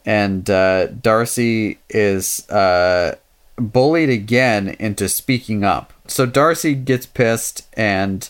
And 0.05 0.51
uh, 0.51 0.89
Darcy 0.89 1.79
is 1.89 2.49
uh, 2.51 3.19
bullied 3.57 4.11
again 4.11 4.75
into 4.81 5.09
speaking 5.09 5.63
up. 5.63 5.93
So 6.09 6.27
Darcy 6.27 6.75
gets 6.75 7.07
pissed 7.07 7.69
and 7.75 8.29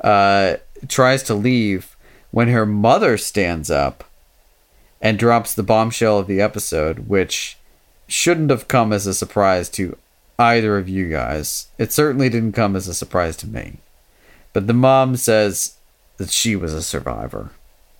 uh, 0.00 0.58
tries 0.86 1.24
to 1.24 1.34
leave 1.34 1.96
when 2.30 2.46
her 2.50 2.64
mother 2.64 3.18
stands 3.18 3.68
up 3.68 4.04
and 5.04 5.18
drops 5.18 5.54
the 5.54 5.62
bombshell 5.62 6.18
of 6.18 6.26
the 6.26 6.40
episode, 6.40 7.00
which 7.00 7.58
shouldn't 8.08 8.50
have 8.50 8.68
come 8.68 8.90
as 8.90 9.06
a 9.06 9.12
surprise 9.12 9.68
to 9.68 9.98
either 10.38 10.78
of 10.78 10.88
you 10.88 11.10
guys. 11.10 11.68
It 11.76 11.92
certainly 11.92 12.30
didn't 12.30 12.52
come 12.52 12.74
as 12.74 12.88
a 12.88 12.94
surprise 12.94 13.36
to 13.36 13.46
me. 13.46 13.76
But 14.54 14.66
the 14.66 14.72
mom 14.72 15.16
says 15.16 15.76
that 16.16 16.30
she 16.30 16.56
was 16.56 16.72
a 16.72 16.82
survivor. 16.82 17.50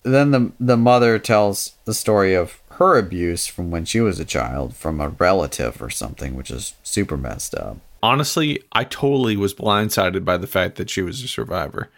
Then 0.01 0.31
the 0.31 0.51
the 0.59 0.77
mother 0.77 1.19
tells 1.19 1.73
the 1.85 1.93
story 1.93 2.33
of 2.33 2.59
her 2.71 2.97
abuse 2.97 3.45
from 3.45 3.69
when 3.71 3.85
she 3.85 4.01
was 4.01 4.19
a 4.19 4.25
child 4.25 4.75
from 4.75 4.99
a 4.99 5.09
relative 5.09 5.81
or 5.81 5.89
something, 5.91 6.35
which 6.35 6.49
is 6.49 6.73
super 6.83 7.17
messed 7.17 7.53
up. 7.53 7.77
Honestly, 8.01 8.61
I 8.71 8.83
totally 8.83 9.37
was 9.37 9.53
blindsided 9.53 10.25
by 10.25 10.37
the 10.37 10.47
fact 10.47 10.75
that 10.75 10.89
she 10.89 11.01
was 11.01 11.23
a 11.23 11.27
survivor. 11.27 11.89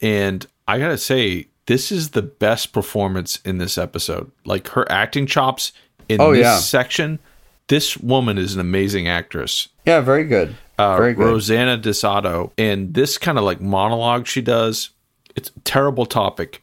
And 0.00 0.46
I 0.66 0.78
got 0.78 0.88
to 0.88 0.98
say, 0.98 1.48
this 1.66 1.90
is 1.92 2.10
the 2.10 2.22
best 2.22 2.72
performance 2.72 3.40
in 3.44 3.58
this 3.58 3.78
episode. 3.78 4.30
Like 4.44 4.68
her 4.68 4.90
acting 4.90 5.26
chops 5.26 5.72
in 6.08 6.20
Oh, 6.20 6.32
this 6.32 6.42
yeah. 6.42 6.58
section, 6.58 7.18
this 7.68 7.96
woman 7.96 8.36
is 8.38 8.54
an 8.54 8.60
amazing 8.60 9.08
actress. 9.08 9.68
Yeah, 9.86 10.00
very 10.00 10.24
good. 10.24 10.54
uh, 10.78 10.96
very 10.96 11.14
good. 11.14 11.24
Rosanna 11.24 11.78
DeSoto, 11.78 12.50
and 12.58 12.92
this 12.94 13.16
kind 13.18 13.38
of 13.38 13.44
like 13.44 13.60
monologue 13.60 14.26
she 14.26 14.42
does. 14.42 14.90
It's 15.36 15.50
a 15.56 15.60
terrible 15.60 16.06
topic, 16.06 16.62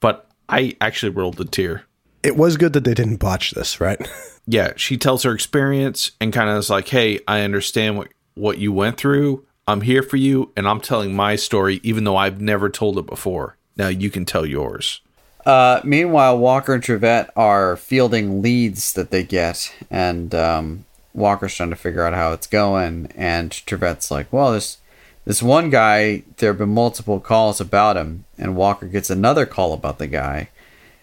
but 0.00 0.26
I 0.48 0.76
actually 0.80 1.10
rolled 1.10 1.40
a 1.40 1.44
tear. 1.44 1.84
It 2.22 2.36
was 2.36 2.56
good 2.58 2.74
that 2.74 2.84
they 2.84 2.92
didn't 2.94 3.16
botch 3.16 3.52
this, 3.52 3.80
right? 3.80 3.98
Yeah, 4.46 4.72
she 4.74 4.96
tells 4.96 5.22
her 5.22 5.32
experience 5.32 6.10
and 6.20 6.32
kind 6.32 6.50
of 6.50 6.56
is 6.56 6.70
like, 6.70 6.88
"Hey, 6.88 7.20
I 7.28 7.42
understand 7.42 7.96
what 7.98 8.08
what 8.34 8.58
you 8.58 8.72
went 8.72 8.96
through. 8.96 9.44
I'm 9.68 9.82
here 9.82 10.02
for 10.02 10.16
you, 10.16 10.50
and 10.56 10.66
I'm 10.66 10.80
telling 10.80 11.14
my 11.14 11.36
story, 11.36 11.78
even 11.84 12.02
though 12.02 12.16
I've 12.16 12.40
never 12.40 12.68
told 12.68 12.98
it 12.98 13.06
before. 13.06 13.56
Now 13.80 13.88
you 13.88 14.10
can 14.10 14.26
tell 14.26 14.44
yours." 14.44 15.00
Uh, 15.46 15.80
meanwhile, 15.84 16.36
Walker 16.36 16.74
and 16.74 16.82
Trivette 16.82 17.30
are 17.34 17.76
fielding 17.76 18.42
leads 18.42 18.92
that 18.92 19.10
they 19.10 19.24
get, 19.24 19.72
and 19.90 20.34
um, 20.34 20.84
Walker's 21.14 21.54
trying 21.54 21.70
to 21.70 21.76
figure 21.76 22.04
out 22.04 22.12
how 22.12 22.34
it's 22.34 22.46
going. 22.46 23.10
And 23.16 23.50
Trivette's 23.50 24.10
like, 24.10 24.30
"Well, 24.30 24.52
this 24.52 24.76
this 25.24 25.42
one 25.42 25.70
guy, 25.70 26.24
there 26.36 26.50
have 26.50 26.58
been 26.58 26.74
multiple 26.74 27.20
calls 27.20 27.58
about 27.58 27.96
him." 27.96 28.24
And 28.36 28.54
Walker 28.54 28.86
gets 28.86 29.08
another 29.08 29.46
call 29.46 29.72
about 29.72 29.98
the 29.98 30.06
guy, 30.06 30.50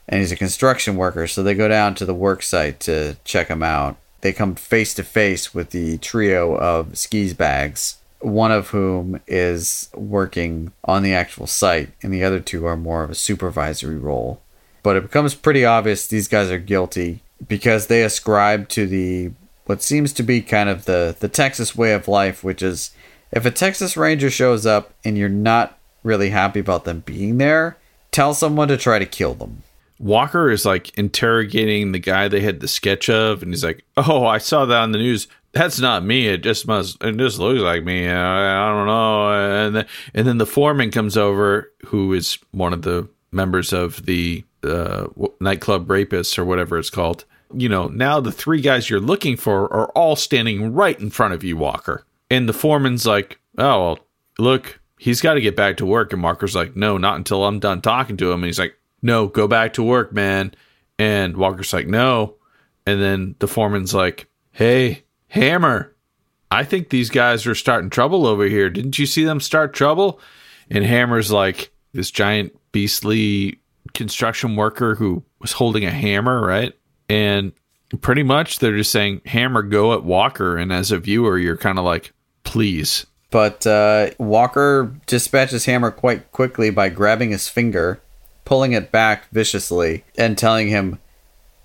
and 0.07 0.19
he's 0.19 0.31
a 0.31 0.35
construction 0.45 0.97
worker. 0.97 1.25
So 1.25 1.41
they 1.41 1.55
go 1.55 1.67
down 1.67 1.95
to 1.95 2.05
the 2.05 2.13
work 2.13 2.43
site 2.43 2.79
to 2.81 3.17
check 3.23 3.47
him 3.47 3.63
out. 3.63 3.97
They 4.21 4.33
come 4.33 4.53
face 4.53 4.93
to 4.95 5.03
face 5.03 5.53
with 5.53 5.71
the 5.71 5.97
trio 5.97 6.55
of 6.55 6.95
skis 6.95 7.33
bags, 7.33 7.96
one 8.19 8.51
of 8.51 8.69
whom 8.69 9.19
is 9.27 9.89
working 9.93 10.71
on 10.83 11.03
the 11.03 11.13
actual 11.13 11.47
site, 11.47 11.89
and 12.01 12.13
the 12.13 12.23
other 12.23 12.39
two 12.39 12.65
are 12.65 12.77
more 12.77 13.03
of 13.03 13.09
a 13.09 13.15
supervisory 13.15 13.97
role. 13.97 14.41
But 14.83 14.95
it 14.95 15.03
becomes 15.03 15.35
pretty 15.35 15.65
obvious 15.65 16.07
these 16.07 16.27
guys 16.27 16.49
are 16.49 16.59
guilty 16.59 17.21
because 17.47 17.87
they 17.87 18.03
ascribe 18.03 18.69
to 18.69 18.87
the 18.87 19.31
what 19.65 19.83
seems 19.83 20.13
to 20.13 20.23
be 20.23 20.41
kind 20.41 20.69
of 20.69 20.85
the 20.85 21.15
the 21.19 21.27
Texas 21.27 21.75
way 21.75 21.93
of 21.93 22.07
life, 22.07 22.43
which 22.43 22.61
is 22.61 22.91
if 23.31 23.45
a 23.45 23.51
Texas 23.51 23.97
Ranger 23.97 24.29
shows 24.29 24.65
up 24.65 24.93
and 25.03 25.17
you're 25.17 25.29
not 25.29 25.77
really 26.03 26.29
happy 26.29 26.59
about 26.59 26.85
them 26.85 27.01
being 27.01 27.37
there, 27.37 27.77
tell 28.11 28.33
someone 28.33 28.69
to 28.69 28.77
try 28.77 28.97
to 28.97 29.05
kill 29.05 29.33
them. 29.33 29.63
Walker 29.99 30.49
is 30.49 30.65
like 30.65 30.97
interrogating 30.97 31.91
the 31.91 31.99
guy 31.99 32.27
they 32.27 32.41
had 32.41 32.59
the 32.59 32.67
sketch 32.67 33.09
of, 33.09 33.41
and 33.41 33.51
he's 33.51 33.63
like, 33.63 33.83
"Oh, 33.97 34.25
I 34.25 34.37
saw 34.37 34.65
that 34.65 34.81
on 34.81 34.91
the 34.91 34.99
news. 34.99 35.27
That's 35.57 35.79
not 35.79 36.05
me. 36.05 36.27
It 36.27 36.43
just 36.43 36.67
must. 36.67 37.03
It 37.03 37.17
just 37.17 37.39
looks 37.39 37.61
like 37.61 37.83
me. 37.83 38.07
I, 38.07 38.69
I 38.69 38.71
don't 38.71 38.85
know." 38.85 39.65
And 39.65 39.75
then, 39.75 39.85
and 40.13 40.27
then 40.27 40.37
the 40.37 40.45
foreman 40.45 40.91
comes 40.91 41.17
over, 41.17 41.71
who 41.85 42.13
is 42.13 42.37
one 42.51 42.73
of 42.73 42.83
the 42.83 43.09
members 43.31 43.73
of 43.73 44.05
the 44.05 44.43
uh, 44.63 45.07
nightclub 45.39 45.87
rapists 45.87 46.37
or 46.37 46.45
whatever 46.45 46.77
it's 46.77 46.91
called. 46.91 47.25
You 47.53 47.69
know, 47.69 47.87
now 47.87 48.19
the 48.19 48.31
three 48.31 48.61
guys 48.61 48.89
you're 48.89 48.99
looking 48.99 49.35
for 49.35 49.73
are 49.73 49.89
all 49.89 50.15
standing 50.15 50.73
right 50.73 50.99
in 50.99 51.09
front 51.09 51.33
of 51.33 51.43
you, 51.43 51.57
Walker. 51.57 52.05
And 52.29 52.47
the 52.47 52.53
foreman's 52.53 53.07
like, 53.07 53.39
"Oh, 53.57 53.81
well, 53.81 53.99
look, 54.37 54.79
he's 54.99 55.21
got 55.21 55.35
to 55.35 55.41
get 55.41 55.55
back 55.55 55.77
to 55.77 55.85
work." 55.87 56.13
And 56.13 56.21
Walker's 56.21 56.55
like, 56.55 56.75
"No, 56.75 56.97
not 56.97 57.15
until 57.15 57.45
I'm 57.45 57.59
done 57.59 57.81
talking 57.81 58.17
to 58.17 58.31
him." 58.31 58.41
And 58.41 58.45
he's 58.45 58.59
like, 58.59 58.75
"No, 59.01 59.27
go 59.27 59.47
back 59.47 59.73
to 59.73 59.83
work, 59.83 60.13
man." 60.13 60.53
And 60.99 61.35
Walker's 61.35 61.73
like, 61.73 61.87
"No." 61.87 62.35
And 62.85 63.01
then 63.01 63.35
the 63.39 63.47
foreman's 63.47 63.93
like, 63.93 64.27
"Hey, 64.51 65.03
Hammer, 65.29 65.95
I 66.49 66.63
think 66.63 66.89
these 66.89 67.09
guys 67.09 67.45
are 67.45 67.55
starting 67.55 67.89
trouble 67.89 68.25
over 68.25 68.45
here. 68.45 68.69
Didn't 68.69 68.99
you 68.99 69.05
see 69.05 69.23
them 69.23 69.39
start 69.39 69.73
trouble?" 69.73 70.19
And 70.69 70.83
Hammer's 70.83 71.31
like 71.31 71.71
this 71.93 72.11
giant 72.11 72.57
beastly 72.71 73.59
construction 73.93 74.55
worker 74.55 74.95
who 74.95 75.23
was 75.39 75.53
holding 75.53 75.85
a 75.85 75.91
hammer, 75.91 76.45
right? 76.45 76.73
And 77.09 77.53
pretty 78.01 78.23
much 78.23 78.59
they're 78.59 78.77
just 78.77 78.91
saying, 78.91 79.21
Hammer, 79.25 79.61
go 79.61 79.93
at 79.93 80.03
Walker. 80.03 80.57
And 80.57 80.71
as 80.71 80.91
a 80.91 80.99
viewer, 80.99 81.37
you're 81.37 81.57
kind 81.57 81.79
of 81.79 81.85
like, 81.85 82.13
please. 82.43 83.05
But 83.31 83.65
uh, 83.67 84.11
Walker 84.17 84.93
dispatches 85.05 85.65
Hammer 85.65 85.91
quite 85.91 86.31
quickly 86.31 86.69
by 86.69 86.89
grabbing 86.89 87.31
his 87.31 87.49
finger, 87.49 88.01
pulling 88.45 88.71
it 88.71 88.91
back 88.91 89.29
viciously, 89.31 90.05
and 90.17 90.37
telling 90.37 90.69
him, 90.69 90.99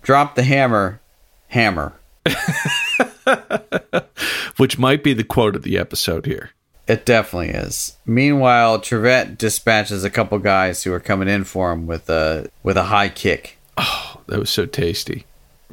"Drop 0.03 0.35
the 0.35 0.43
hammer, 0.43 1.01
hammer." 1.49 1.93
Which 4.57 4.79
might 4.79 5.03
be 5.03 5.15
the 5.15 5.25
quote 5.25 5.57
of 5.57 5.63
the 5.63 5.79
episode 5.79 6.27
here. 6.27 6.51
It 6.89 7.07
definitely 7.07 7.51
is. 7.51 7.97
Meanwhile, 8.05 8.81
Trivette 8.81 9.39
dispatches 9.39 10.05
a 10.05 10.11
couple 10.11 10.39
guys 10.39 10.83
who 10.83 10.93
are 10.93 11.01
coming 11.01 11.29
in 11.29 11.45
for 11.45 11.73
him 11.73 11.87
with 11.87 12.11
a 12.11 12.51
with 12.63 12.77
a 12.77 12.85
high 12.85 13.09
kick. 13.09 13.59
Oh, 13.77 14.21
that 14.27 14.39
was 14.39 14.51
so 14.51 14.67
tasty. 14.67 15.25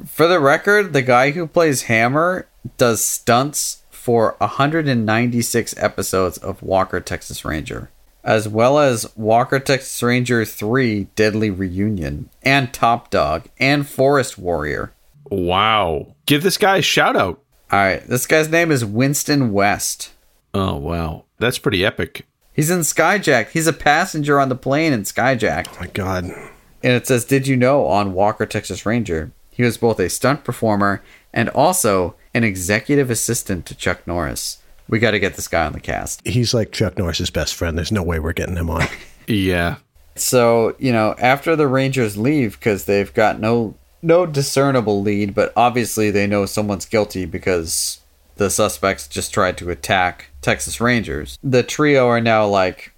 For 0.06 0.26
the 0.26 0.40
record, 0.40 0.92
the 0.92 1.02
guy 1.02 1.32
who 1.32 1.46
plays 1.46 1.82
Hammer 1.82 2.46
does 2.78 3.04
stunts 3.04 3.82
for 3.90 4.34
196 4.38 5.74
episodes 5.76 6.38
of 6.38 6.62
Walker 6.62 7.00
Texas 7.00 7.44
Ranger, 7.44 7.90
as 8.24 8.48
well 8.48 8.78
as 8.78 9.14
Walker 9.16 9.58
Texas 9.58 10.02
Ranger 10.02 10.44
3 10.44 11.08
Deadly 11.16 11.50
Reunion, 11.50 12.30
and 12.42 12.72
Top 12.72 13.10
Dog, 13.10 13.48
and 13.58 13.86
Forest 13.86 14.38
Warrior. 14.38 14.92
Wow. 15.30 16.14
Give 16.26 16.42
this 16.42 16.58
guy 16.58 16.78
a 16.78 16.82
shout 16.82 17.16
out. 17.16 17.40
Alright, 17.72 18.06
this 18.08 18.26
guy's 18.26 18.48
name 18.48 18.70
is 18.70 18.84
Winston 18.84 19.52
West. 19.52 20.12
Oh, 20.52 20.76
wow. 20.76 21.24
That's 21.38 21.58
pretty 21.58 21.84
epic. 21.84 22.26
He's 22.52 22.70
in 22.70 22.80
Skyjack. 22.80 23.50
He's 23.50 23.68
a 23.68 23.72
passenger 23.72 24.40
on 24.40 24.48
the 24.48 24.56
plane 24.56 24.92
in 24.92 25.04
Skyjack. 25.04 25.68
Oh 25.70 25.76
my 25.80 25.86
God. 25.86 26.24
And 26.24 26.92
it 26.92 27.06
says, 27.06 27.24
Did 27.24 27.46
you 27.46 27.56
know 27.56 27.86
on 27.86 28.12
Walker 28.12 28.44
Texas 28.44 28.84
Ranger, 28.84 29.30
he 29.50 29.62
was 29.62 29.78
both 29.78 30.00
a 30.00 30.10
stunt 30.10 30.44
performer 30.44 31.02
and 31.32 31.48
also 31.50 32.16
an 32.34 32.44
executive 32.44 33.10
assistant 33.10 33.66
to 33.66 33.74
Chuck 33.74 34.06
Norris. 34.06 34.58
We 34.88 34.98
got 34.98 35.12
to 35.12 35.20
get 35.20 35.34
this 35.36 35.48
guy 35.48 35.66
on 35.66 35.72
the 35.72 35.80
cast. 35.80 36.26
He's 36.26 36.52
like 36.52 36.72
Chuck 36.72 36.98
Norris's 36.98 37.30
best 37.30 37.54
friend. 37.54 37.76
There's 37.78 37.92
no 37.92 38.02
way 38.02 38.18
we're 38.18 38.32
getting 38.32 38.56
him 38.56 38.70
on. 38.70 38.86
Yeah. 39.26 39.76
So, 40.16 40.74
you 40.80 40.90
know, 40.92 41.14
after 41.18 41.54
the 41.54 41.68
Rangers 41.68 42.16
leave 42.16 42.58
because 42.58 42.86
they've 42.86 43.14
got 43.14 43.38
no 43.38 43.76
no 44.02 44.26
discernible 44.26 45.02
lead, 45.02 45.34
but 45.34 45.52
obviously 45.56 46.10
they 46.10 46.26
know 46.26 46.46
someone's 46.46 46.86
guilty 46.86 47.24
because 47.24 48.00
the 48.36 48.50
suspects 48.50 49.06
just 49.06 49.34
tried 49.34 49.58
to 49.58 49.70
attack 49.70 50.30
Texas 50.40 50.80
Rangers. 50.80 51.38
The 51.42 51.62
trio 51.62 52.08
are 52.08 52.20
now 52.20 52.46
like 52.46 52.92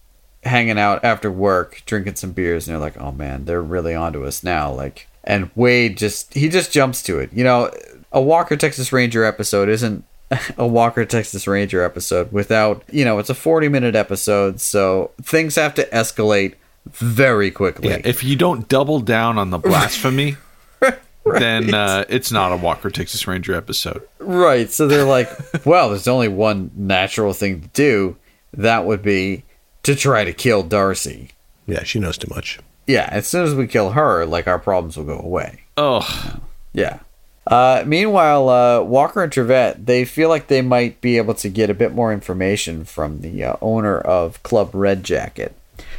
hanging 0.45 0.79
out 0.79 1.05
after 1.05 1.31
work, 1.31 1.83
drinking 1.87 2.17
some 2.17 2.33
beers, 2.33 2.67
and 2.67 2.75
they're 2.75 2.81
like, 2.81 3.01
"Oh 3.01 3.12
man, 3.12 3.45
they're 3.45 3.62
really 3.62 3.95
onto 3.95 4.25
us 4.25 4.43
now." 4.43 4.73
Like, 4.73 5.09
and 5.25 5.51
Wade 5.55 5.97
just 5.97 6.35
he 6.35 6.49
just 6.49 6.73
jumps 6.73 7.03
to 7.05 7.19
it. 7.19 7.33
You 7.33 7.45
know, 7.45 7.71
a 8.12 8.21
Walker 8.21 8.57
Texas 8.57 8.93
Ranger 8.93 9.25
episode 9.25 9.69
isn't 9.69 10.05
a 10.57 10.67
Walker 10.67 11.05
Texas 11.05 11.47
Ranger 11.47 11.83
episode 11.83 12.33
without, 12.33 12.83
you 12.91 13.05
know, 13.05 13.19
it's 13.19 13.31
a 13.31 13.35
40 13.35 13.69
minute 13.69 13.95
episode, 13.95 14.61
so 14.61 15.11
things 15.23 15.57
have 15.57 15.75
to 15.75 15.85
escalate 15.87 16.55
very 16.87 17.51
quickly. 17.51 17.91
Yeah. 17.91 18.01
If 18.05 18.25
you 18.25 18.37
don't 18.37 18.69
double 18.69 19.01
down 19.01 19.38
on 19.38 19.51
the 19.51 19.59
blasphemy, 19.59 20.37
then 21.38 21.75
uh, 21.75 22.05
it's 22.09 22.33
not 22.33 22.53
a 22.53 22.57
Walker 22.57 22.90
Texas 22.90 23.27
Ranger 23.27 23.55
episode. 23.55 24.03
Right. 24.18 24.71
So 24.71 24.87
they're 24.87 25.05
like, 25.05 25.29
well, 25.64 25.88
there's 25.90 26.09
only 26.09 26.29
one 26.29 26.71
natural 26.77 27.33
thing 27.33 27.61
to 27.62 27.68
do. 27.68 28.16
That 28.55 28.85
would 28.87 29.02
be 29.02 29.44
to 29.85 29.94
try 29.94 30.25
to 30.25 30.33
kill 30.33 30.63
Darcy. 30.63 31.31
Yeah, 31.67 31.85
she 31.85 31.98
knows 31.98 32.19
too 32.19 32.33
much. 32.35 32.59
Yeah, 32.87 33.09
as 33.13 33.27
soon 33.29 33.44
as 33.44 33.54
we 33.54 33.67
kill 33.67 33.92
her, 33.92 34.27
like 34.27 34.46
our 34.46 34.59
problems 34.59 34.96
will 34.96 35.04
go 35.04 35.19
away. 35.19 35.63
Oh, 35.77 36.37
Yeah. 36.73 36.98
Uh, 37.46 37.83
meanwhile, 37.87 38.48
uh, 38.48 38.81
Walker 38.83 39.23
and 39.23 39.33
Trivette, 39.33 39.87
they 39.87 40.04
feel 40.04 40.29
like 40.29 40.46
they 40.46 40.63
might 40.63 41.00
be 41.00 41.17
able 41.17 41.35
to 41.35 41.48
get 41.48 41.71
a 41.71 41.75
bit 41.75 41.92
more 41.92 42.13
information 42.13 42.85
from 42.85 43.21
the 43.21 43.42
uh, 43.42 43.56
owner 43.61 43.98
of 43.98 44.40
Club 44.44 44.71
Red 44.73 45.02
Jacket. 45.02 45.54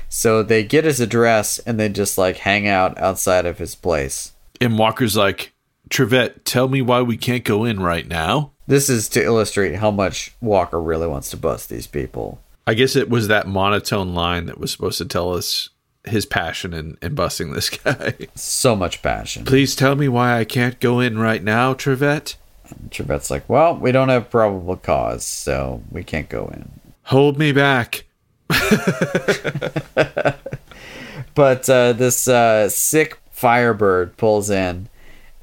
So 0.08 0.44
they 0.44 0.64
get 0.64 0.86
his 0.86 1.00
address 1.00 1.60
and 1.60 1.80
they 1.80 1.90
just 1.90 2.18
like 2.18 2.38
hang 2.38 2.68
out 2.68 2.98
outside 2.98 3.46
of 3.46 3.58
his 3.58 3.76
place. 3.76 4.32
And 4.64 4.78
Walker's 4.78 5.18
like, 5.18 5.52
Trivette, 5.90 6.46
tell 6.46 6.70
me 6.70 6.82
why 6.82 7.02
we 7.02 7.18
can't 7.18 7.44
go 7.44 7.66
in 7.66 7.82
right 7.82 8.08
now. 8.08 8.52
This 8.66 8.90
is 8.90 9.10
to 9.10 9.22
illustrate 9.22 9.76
how 9.76 9.92
much 9.92 10.34
Walker 10.40 10.82
really 10.82 11.06
wants 11.06 11.30
to 11.32 11.38
bust 11.38 11.70
these 11.70 11.86
people. 11.86 12.40
I 12.66 12.74
guess 12.74 12.96
it 12.96 13.10
was 13.10 13.28
that 13.28 13.46
monotone 13.46 14.16
line 14.16 14.46
that 14.46 14.58
was 14.58 14.72
supposed 14.72 15.00
to 15.00 15.06
tell 15.06 15.34
us 15.34 15.70
his 16.06 16.26
passion 16.26 16.74
in, 16.74 16.98
in 17.02 17.14
busting 17.14 17.52
this 17.52 17.70
guy. 17.84 18.14
So 18.36 18.74
much 18.74 19.02
passion. 19.02 19.44
Please 19.44 19.76
tell 19.76 19.96
me 19.96 20.08
why 20.08 20.40
I 20.40 20.46
can't 20.46 20.80
go 20.80 21.02
in 21.02 21.18
right 21.18 21.44
now, 21.44 21.74
Trivette. 21.74 22.36
Trivette's 22.90 23.30
like, 23.30 23.48
well, 23.50 23.76
we 23.76 23.92
don't 23.92 24.10
have 24.10 24.30
probable 24.30 24.78
cause, 24.78 25.26
so 25.26 25.84
we 25.92 26.06
can't 26.06 26.30
go 26.30 26.46
in. 26.54 26.72
Hold 27.04 27.38
me 27.38 27.52
back. 27.52 28.06
But 31.36 31.68
uh, 31.70 31.94
this 31.94 32.28
uh, 32.28 32.70
sick 32.70 33.20
Firebird 33.44 34.16
pulls 34.16 34.50
in, 34.50 34.88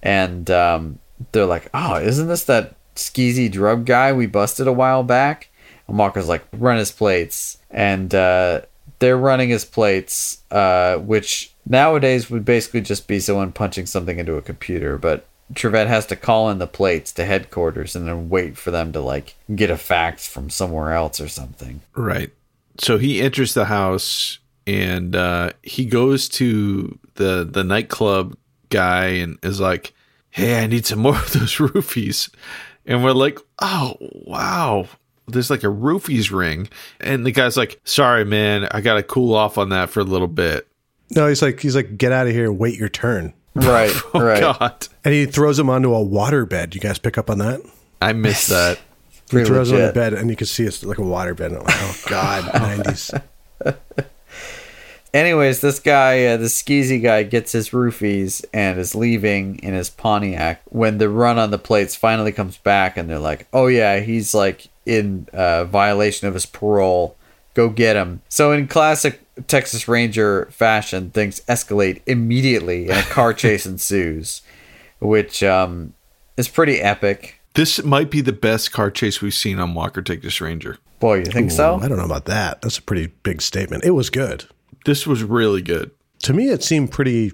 and 0.02 0.50
um, 0.50 0.98
they're 1.32 1.44
like, 1.44 1.68
"Oh, 1.74 1.96
isn't 1.96 2.28
this 2.28 2.44
that 2.44 2.74
skeezy 2.96 3.52
drug 3.52 3.84
guy 3.84 4.14
we 4.14 4.24
busted 4.24 4.66
a 4.66 4.72
while 4.72 5.02
back?" 5.02 5.50
And 5.86 5.98
Walker's 5.98 6.26
like, 6.26 6.42
"Run 6.54 6.78
his 6.78 6.90
plates," 6.90 7.58
and 7.70 8.14
uh, 8.14 8.62
they're 9.00 9.18
running 9.18 9.50
his 9.50 9.66
plates, 9.66 10.38
uh, 10.50 10.96
which 10.96 11.52
nowadays 11.66 12.30
would 12.30 12.46
basically 12.46 12.80
just 12.80 13.06
be 13.06 13.20
someone 13.20 13.52
punching 13.52 13.84
something 13.84 14.18
into 14.18 14.36
a 14.36 14.42
computer, 14.42 14.96
but. 14.96 15.26
Trivette 15.52 15.88
has 15.88 16.06
to 16.06 16.14
call 16.14 16.48
in 16.50 16.58
the 16.58 16.68
plates 16.68 17.10
to 17.14 17.24
headquarters 17.24 17.96
and 17.96 18.06
then 18.06 18.28
wait 18.28 18.56
for 18.56 18.70
them 18.70 18.92
to 18.92 19.00
like 19.00 19.34
get 19.52 19.68
a 19.68 19.76
fax 19.76 20.28
from 20.28 20.48
somewhere 20.48 20.92
else 20.92 21.20
or 21.20 21.26
something. 21.26 21.80
Right. 21.96 22.30
So 22.78 22.98
he 22.98 23.20
enters 23.20 23.54
the 23.54 23.64
house 23.64 24.38
and 24.66 25.14
uh, 25.16 25.50
he 25.62 25.84
goes 25.84 26.28
to 26.30 26.98
the 27.14 27.48
the 27.50 27.64
nightclub 27.64 28.36
guy 28.68 29.06
and 29.06 29.38
is 29.42 29.60
like, 29.60 29.92
"Hey, 30.30 30.62
I 30.62 30.66
need 30.66 30.86
some 30.86 30.98
more 31.00 31.16
of 31.16 31.32
those 31.32 31.54
roofies." 31.56 32.32
And 32.86 33.04
we're 33.04 33.12
like, 33.12 33.38
"Oh, 33.60 33.96
wow." 34.00 34.86
There's 35.28 35.50
like 35.50 35.62
a 35.62 35.68
roofies 35.68 36.32
ring. 36.32 36.68
And 36.98 37.24
the 37.24 37.30
guy's 37.30 37.56
like, 37.56 37.80
"Sorry, 37.84 38.24
man. 38.24 38.66
I 38.72 38.80
got 38.80 38.94
to 38.94 39.02
cool 39.02 39.34
off 39.34 39.58
on 39.58 39.68
that 39.68 39.90
for 39.90 40.00
a 40.00 40.04
little 40.04 40.26
bit." 40.28 40.66
No, 41.14 41.26
he's 41.28 41.42
like 41.42 41.60
he's 41.60 41.74
like 41.74 41.96
get 41.98 42.12
out 42.12 42.26
of 42.28 42.32
here 42.32 42.52
wait 42.52 42.78
your 42.78 42.88
turn. 42.88 43.32
Right, 43.54 43.92
Oh 44.14 44.20
right. 44.22 44.40
god. 44.40 44.86
And 45.04 45.12
he 45.12 45.26
throws 45.26 45.58
him 45.58 45.68
onto 45.68 45.92
a 45.92 46.00
water 46.02 46.46
bed. 46.46 46.74
You 46.74 46.80
guys 46.80 46.98
pick 47.00 47.18
up 47.18 47.28
on 47.30 47.38
that? 47.38 47.60
I 48.00 48.12
missed 48.12 48.48
that. 48.50 48.78
He 49.10 49.20
Pretty 49.28 49.48
throws 49.48 49.70
him 49.72 49.80
on 49.80 49.86
the 49.88 49.92
bed 49.92 50.14
and 50.14 50.30
you 50.30 50.36
can 50.36 50.46
see 50.46 50.64
it's 50.64 50.84
like 50.84 50.98
a 50.98 51.02
water 51.02 51.34
bed. 51.34 51.50
Like, 51.52 51.62
oh 51.68 51.96
god, 52.08 52.54
nineties. 52.54 53.10
Anyways, 55.12 55.60
this 55.60 55.80
guy, 55.80 56.24
uh, 56.26 56.36
the 56.36 56.46
skeezy 56.46 57.02
guy, 57.02 57.24
gets 57.24 57.52
his 57.52 57.70
roofies 57.70 58.44
and 58.52 58.78
is 58.78 58.94
leaving 58.94 59.58
in 59.58 59.74
his 59.74 59.90
Pontiac 59.90 60.62
when 60.66 60.98
the 60.98 61.08
run 61.08 61.38
on 61.38 61.50
the 61.50 61.58
plates 61.58 61.96
finally 61.96 62.30
comes 62.30 62.58
back, 62.58 62.96
and 62.96 63.10
they're 63.10 63.18
like, 63.18 63.48
"Oh 63.52 63.66
yeah, 63.66 64.00
he's 64.00 64.34
like 64.34 64.68
in 64.86 65.26
uh, 65.32 65.64
violation 65.64 66.28
of 66.28 66.34
his 66.34 66.46
parole. 66.46 67.16
Go 67.54 67.68
get 67.68 67.96
him." 67.96 68.22
So 68.28 68.52
in 68.52 68.68
classic 68.68 69.20
Texas 69.48 69.88
Ranger 69.88 70.46
fashion, 70.52 71.10
things 71.10 71.40
escalate 71.48 72.02
immediately, 72.06 72.88
and 72.88 72.98
a 72.98 73.10
car 73.10 73.34
chase 73.34 73.66
ensues, 73.66 74.42
which 75.00 75.42
um, 75.42 75.94
is 76.36 76.48
pretty 76.48 76.80
epic. 76.80 77.40
This 77.54 77.82
might 77.82 78.10
be 78.10 78.20
the 78.20 78.32
best 78.32 78.70
car 78.70 78.92
chase 78.92 79.20
we've 79.20 79.34
seen 79.34 79.58
on 79.58 79.74
Walker 79.74 80.02
Texas 80.02 80.40
Ranger. 80.40 80.78
Boy, 81.00 81.18
you 81.18 81.24
think 81.24 81.50
so? 81.50 81.80
I 81.82 81.88
don't 81.88 81.98
know 81.98 82.04
about 82.04 82.26
that. 82.26 82.62
That's 82.62 82.78
a 82.78 82.82
pretty 82.82 83.08
big 83.24 83.42
statement. 83.42 83.84
It 83.84 83.90
was 83.90 84.08
good. 84.10 84.44
This 84.84 85.06
was 85.06 85.22
really 85.22 85.62
good. 85.62 85.90
To 86.24 86.32
me, 86.32 86.48
it 86.48 86.62
seemed 86.62 86.90
pretty 86.92 87.32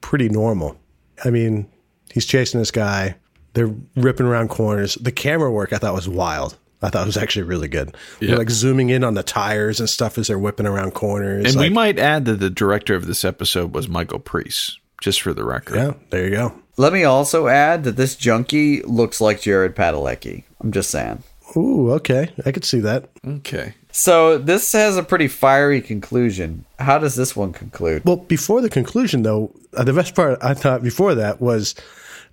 pretty 0.00 0.28
normal. 0.28 0.78
I 1.24 1.30
mean, 1.30 1.70
he's 2.12 2.26
chasing 2.26 2.60
this 2.60 2.70
guy. 2.70 3.16
They're 3.54 3.74
ripping 3.96 4.26
around 4.26 4.48
corners. 4.48 4.94
The 4.96 5.12
camera 5.12 5.50
work 5.50 5.72
I 5.72 5.78
thought 5.78 5.94
was 5.94 6.08
wild. 6.08 6.56
I 6.80 6.88
thought 6.90 7.04
it 7.04 7.06
was 7.06 7.16
actually 7.16 7.44
really 7.44 7.68
good. 7.68 7.96
Yeah. 8.20 8.28
They're 8.28 8.38
like 8.38 8.50
zooming 8.50 8.90
in 8.90 9.04
on 9.04 9.14
the 9.14 9.22
tires 9.22 9.78
and 9.78 9.88
stuff 9.88 10.18
as 10.18 10.26
they're 10.26 10.38
whipping 10.38 10.66
around 10.66 10.94
corners. 10.94 11.52
And 11.54 11.60
we 11.60 11.70
might 11.70 11.98
add 11.98 12.24
that 12.24 12.40
the 12.40 12.50
director 12.50 12.94
of 12.96 13.06
this 13.06 13.24
episode 13.24 13.72
was 13.72 13.88
Michael 13.88 14.18
Preece, 14.18 14.78
just 15.00 15.22
for 15.22 15.32
the 15.32 15.44
record. 15.44 15.76
yeah, 15.76 15.92
there 16.10 16.24
you 16.24 16.30
go. 16.30 16.54
Let 16.78 16.92
me 16.92 17.04
also 17.04 17.46
add 17.46 17.84
that 17.84 17.96
this 17.96 18.16
junkie 18.16 18.82
looks 18.82 19.20
like 19.20 19.40
Jared 19.42 19.76
Padalecki. 19.76 20.42
I'm 20.60 20.72
just 20.72 20.90
saying. 20.90 21.22
Ooh, 21.56 21.92
okay, 21.92 22.30
I 22.46 22.50
could 22.50 22.64
see 22.64 22.80
that. 22.80 23.10
Okay. 23.26 23.74
So 23.92 24.38
this 24.38 24.72
has 24.72 24.96
a 24.96 25.02
pretty 25.02 25.28
fiery 25.28 25.80
conclusion. 25.80 26.64
How 26.78 26.98
does 26.98 27.14
this 27.14 27.36
one 27.36 27.52
conclude? 27.52 28.04
Well, 28.04 28.16
before 28.16 28.60
the 28.62 28.70
conclusion, 28.70 29.22
though, 29.22 29.54
uh, 29.76 29.84
the 29.84 29.92
best 29.92 30.14
part 30.14 30.38
I 30.42 30.54
thought 30.54 30.82
before 30.82 31.14
that 31.14 31.40
was 31.40 31.74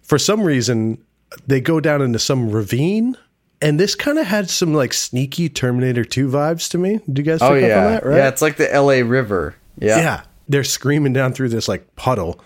for 0.02 0.18
some 0.18 0.42
reason 0.42 0.98
they 1.46 1.62
go 1.62 1.80
down 1.80 2.02
into 2.02 2.18
some 2.20 2.50
ravine. 2.50 3.18
And 3.62 3.78
this 3.78 3.94
kind 3.94 4.18
of 4.18 4.26
had 4.26 4.50
some 4.50 4.74
like 4.74 4.94
sneaky 4.94 5.50
Terminator 5.50 6.06
2 6.06 6.30
vibes 6.30 6.70
to 6.72 6.78
me. 6.78 7.02
Do 7.12 7.22
you 7.22 7.26
guys 7.26 7.40
pick 7.40 7.50
Oh 7.50 7.56
up 7.56 7.62
yeah, 7.62 7.86
on 7.86 7.92
that? 7.92 8.06
Right? 8.06 8.18
yeah. 8.18 8.28
It's 8.30 8.42
like 8.42 8.56
the 8.56 8.74
L.A. 8.74 9.04
River. 9.04 9.56
Yeah. 9.78 9.98
yeah. 9.98 10.22
They're 10.48 10.64
screaming 10.64 11.12
down 11.14 11.34
through 11.34 11.50
this 11.50 11.68
like 11.68 11.96
puddle. 11.98 12.42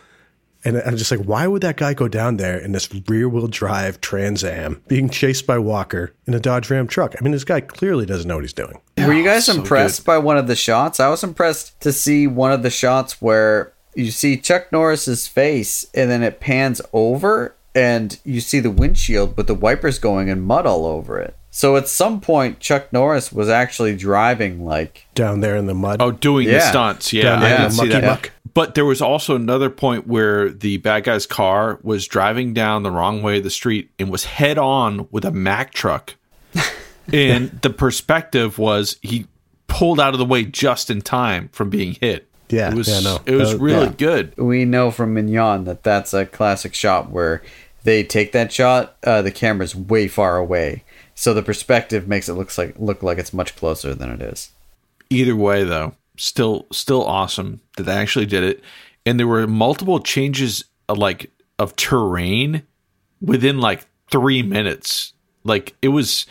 And 0.65 0.77
I'm 0.77 0.95
just 0.95 1.11
like, 1.11 1.21
why 1.21 1.45
would 1.45 1.61
that 1.63 1.75
guy 1.77 1.93
go 1.93 2.07
down 2.07 2.37
there 2.37 2.57
in 2.57 2.71
this 2.71 2.89
rear 3.07 3.27
wheel 3.27 3.47
drive 3.47 3.99
Trans 4.01 4.43
Am 4.43 4.81
being 4.87 5.09
chased 5.09 5.45
by 5.45 5.57
Walker 5.57 6.13
in 6.25 6.33
a 6.33 6.39
Dodge 6.39 6.69
Ram 6.69 6.87
truck? 6.87 7.15
I 7.19 7.23
mean, 7.23 7.31
this 7.33 7.43
guy 7.43 7.59
clearly 7.61 8.05
doesn't 8.05 8.27
know 8.27 8.35
what 8.35 8.43
he's 8.43 8.53
doing. 8.53 8.79
Were 8.97 9.13
you 9.13 9.23
guys 9.23 9.45
so 9.45 9.55
impressed 9.55 10.05
by 10.05 10.17
one 10.17 10.37
of 10.37 10.47
the 10.47 10.55
shots? 10.55 10.99
I 10.99 11.09
was 11.09 11.23
impressed 11.23 11.79
to 11.81 11.91
see 11.91 12.27
one 12.27 12.51
of 12.53 12.63
the 12.63 12.69
shots 12.69 13.21
where 13.21 13.73
you 13.95 14.09
see 14.11 14.37
Chuck 14.37 14.71
Norris's 14.71 15.27
face, 15.27 15.85
and 15.93 16.09
then 16.09 16.23
it 16.23 16.39
pans 16.39 16.81
over, 16.93 17.55
and 17.75 18.17
you 18.23 18.39
see 18.39 18.59
the 18.59 18.71
windshield 18.71 19.35
with 19.35 19.47
the 19.47 19.55
wipers 19.55 19.99
going 19.99 20.29
and 20.29 20.43
mud 20.43 20.65
all 20.65 20.85
over 20.85 21.19
it. 21.19 21.35
So 21.51 21.75
at 21.75 21.87
some 21.87 22.19
point, 22.19 22.59
Chuck 22.59 22.91
Norris 22.91 23.31
was 23.31 23.47
actually 23.47 23.95
driving 23.95 24.65
like 24.65 25.05
Down 25.13 25.41
there 25.41 25.55
in 25.55 25.67
the 25.67 25.75
mud. 25.75 26.01
Oh, 26.01 26.11
doing 26.11 26.47
the 26.47 26.59
stunts. 26.59 27.13
Yeah, 27.13 27.23
Down 27.23 27.43
I 27.43 27.49
there 27.49 27.57
in 27.57 27.63
the 27.63 27.69
see 27.69 27.77
mucky 27.77 27.89
that. 27.89 28.03
muck. 28.03 28.31
But 28.53 28.75
there 28.75 28.85
was 28.85 29.01
also 29.01 29.35
another 29.35 29.69
point 29.69 30.05
where 30.05 30.49
the 30.49 30.77
bad 30.77 31.05
guy's 31.05 31.25
car 31.25 31.79
was 31.81 32.05
driving 32.07 32.53
down 32.53 32.83
the 32.83 32.91
wrong 32.91 33.23
way 33.23 33.37
of 33.37 33.43
the 33.43 33.49
street 33.49 33.89
and 33.97 34.09
was 34.11 34.25
head 34.25 34.57
on 34.59 35.07
with 35.11 35.25
a 35.25 35.31
Mack 35.31 35.73
truck. 35.73 36.15
and 37.11 37.49
the 37.63 37.71
perspective 37.71 38.57
was 38.59 38.97
he 39.01 39.25
pulled 39.67 39.99
out 39.99 40.13
of 40.13 40.19
the 40.19 40.25
way 40.25 40.43
just 40.45 40.89
in 40.91 41.01
time 41.01 41.49
from 41.51 41.69
being 41.71 41.93
hit. 41.99 42.27
Yeah, 42.49 42.69
it 42.71 42.75
was 42.75 42.87
yeah, 42.87 42.99
no. 42.99 43.19
it 43.25 43.35
was 43.35 43.55
Uh, 43.55 43.57
really 43.57 43.85
yeah. 43.87 43.93
good. 43.97 44.37
we 44.37 44.65
know 44.65 44.91
from 44.91 45.15
Mignon 45.15 45.63
that 45.63 45.81
that's 45.81 46.13
a 46.13 46.25
classic 46.27 46.75
shot 46.75 47.09
where 47.09 47.41
they 47.83 48.03
take 48.03 48.31
that 48.33 48.51
shot, 48.53 48.95
uh, 49.03 49.23
the 49.23 49.31
camera's 49.31 49.75
way 49.75 50.07
far 50.07 50.37
away, 50.37 50.83
so 51.15 51.33
the 51.33 51.41
perspective 51.41 52.07
makes 52.07 52.29
it 52.29 52.33
looks 52.35 52.57
like 52.57 52.75
look 52.77 53.01
like 53.01 53.17
it's 53.17 53.33
much 53.33 53.55
closer 53.55 53.95
than 53.95 54.11
it 54.11 54.21
is. 54.21 54.51
Either 55.09 55.35
way, 55.35 55.63
though, 55.63 55.95
still 56.17 56.67
still 56.71 57.03
awesome 57.03 57.61
that 57.77 57.83
they 57.83 57.93
actually 57.93 58.25
did 58.25 58.43
it. 58.43 58.63
And 59.05 59.19
there 59.19 59.27
were 59.27 59.47
multiple 59.47 59.99
changes, 59.99 60.63
uh, 60.87 60.95
like 60.95 61.31
of 61.59 61.75
terrain, 61.75 62.63
within 63.21 63.59
like 63.59 63.85
three 64.11 64.41
minutes. 64.41 65.13
Like 65.43 65.75
it 65.81 65.89
was, 65.89 66.25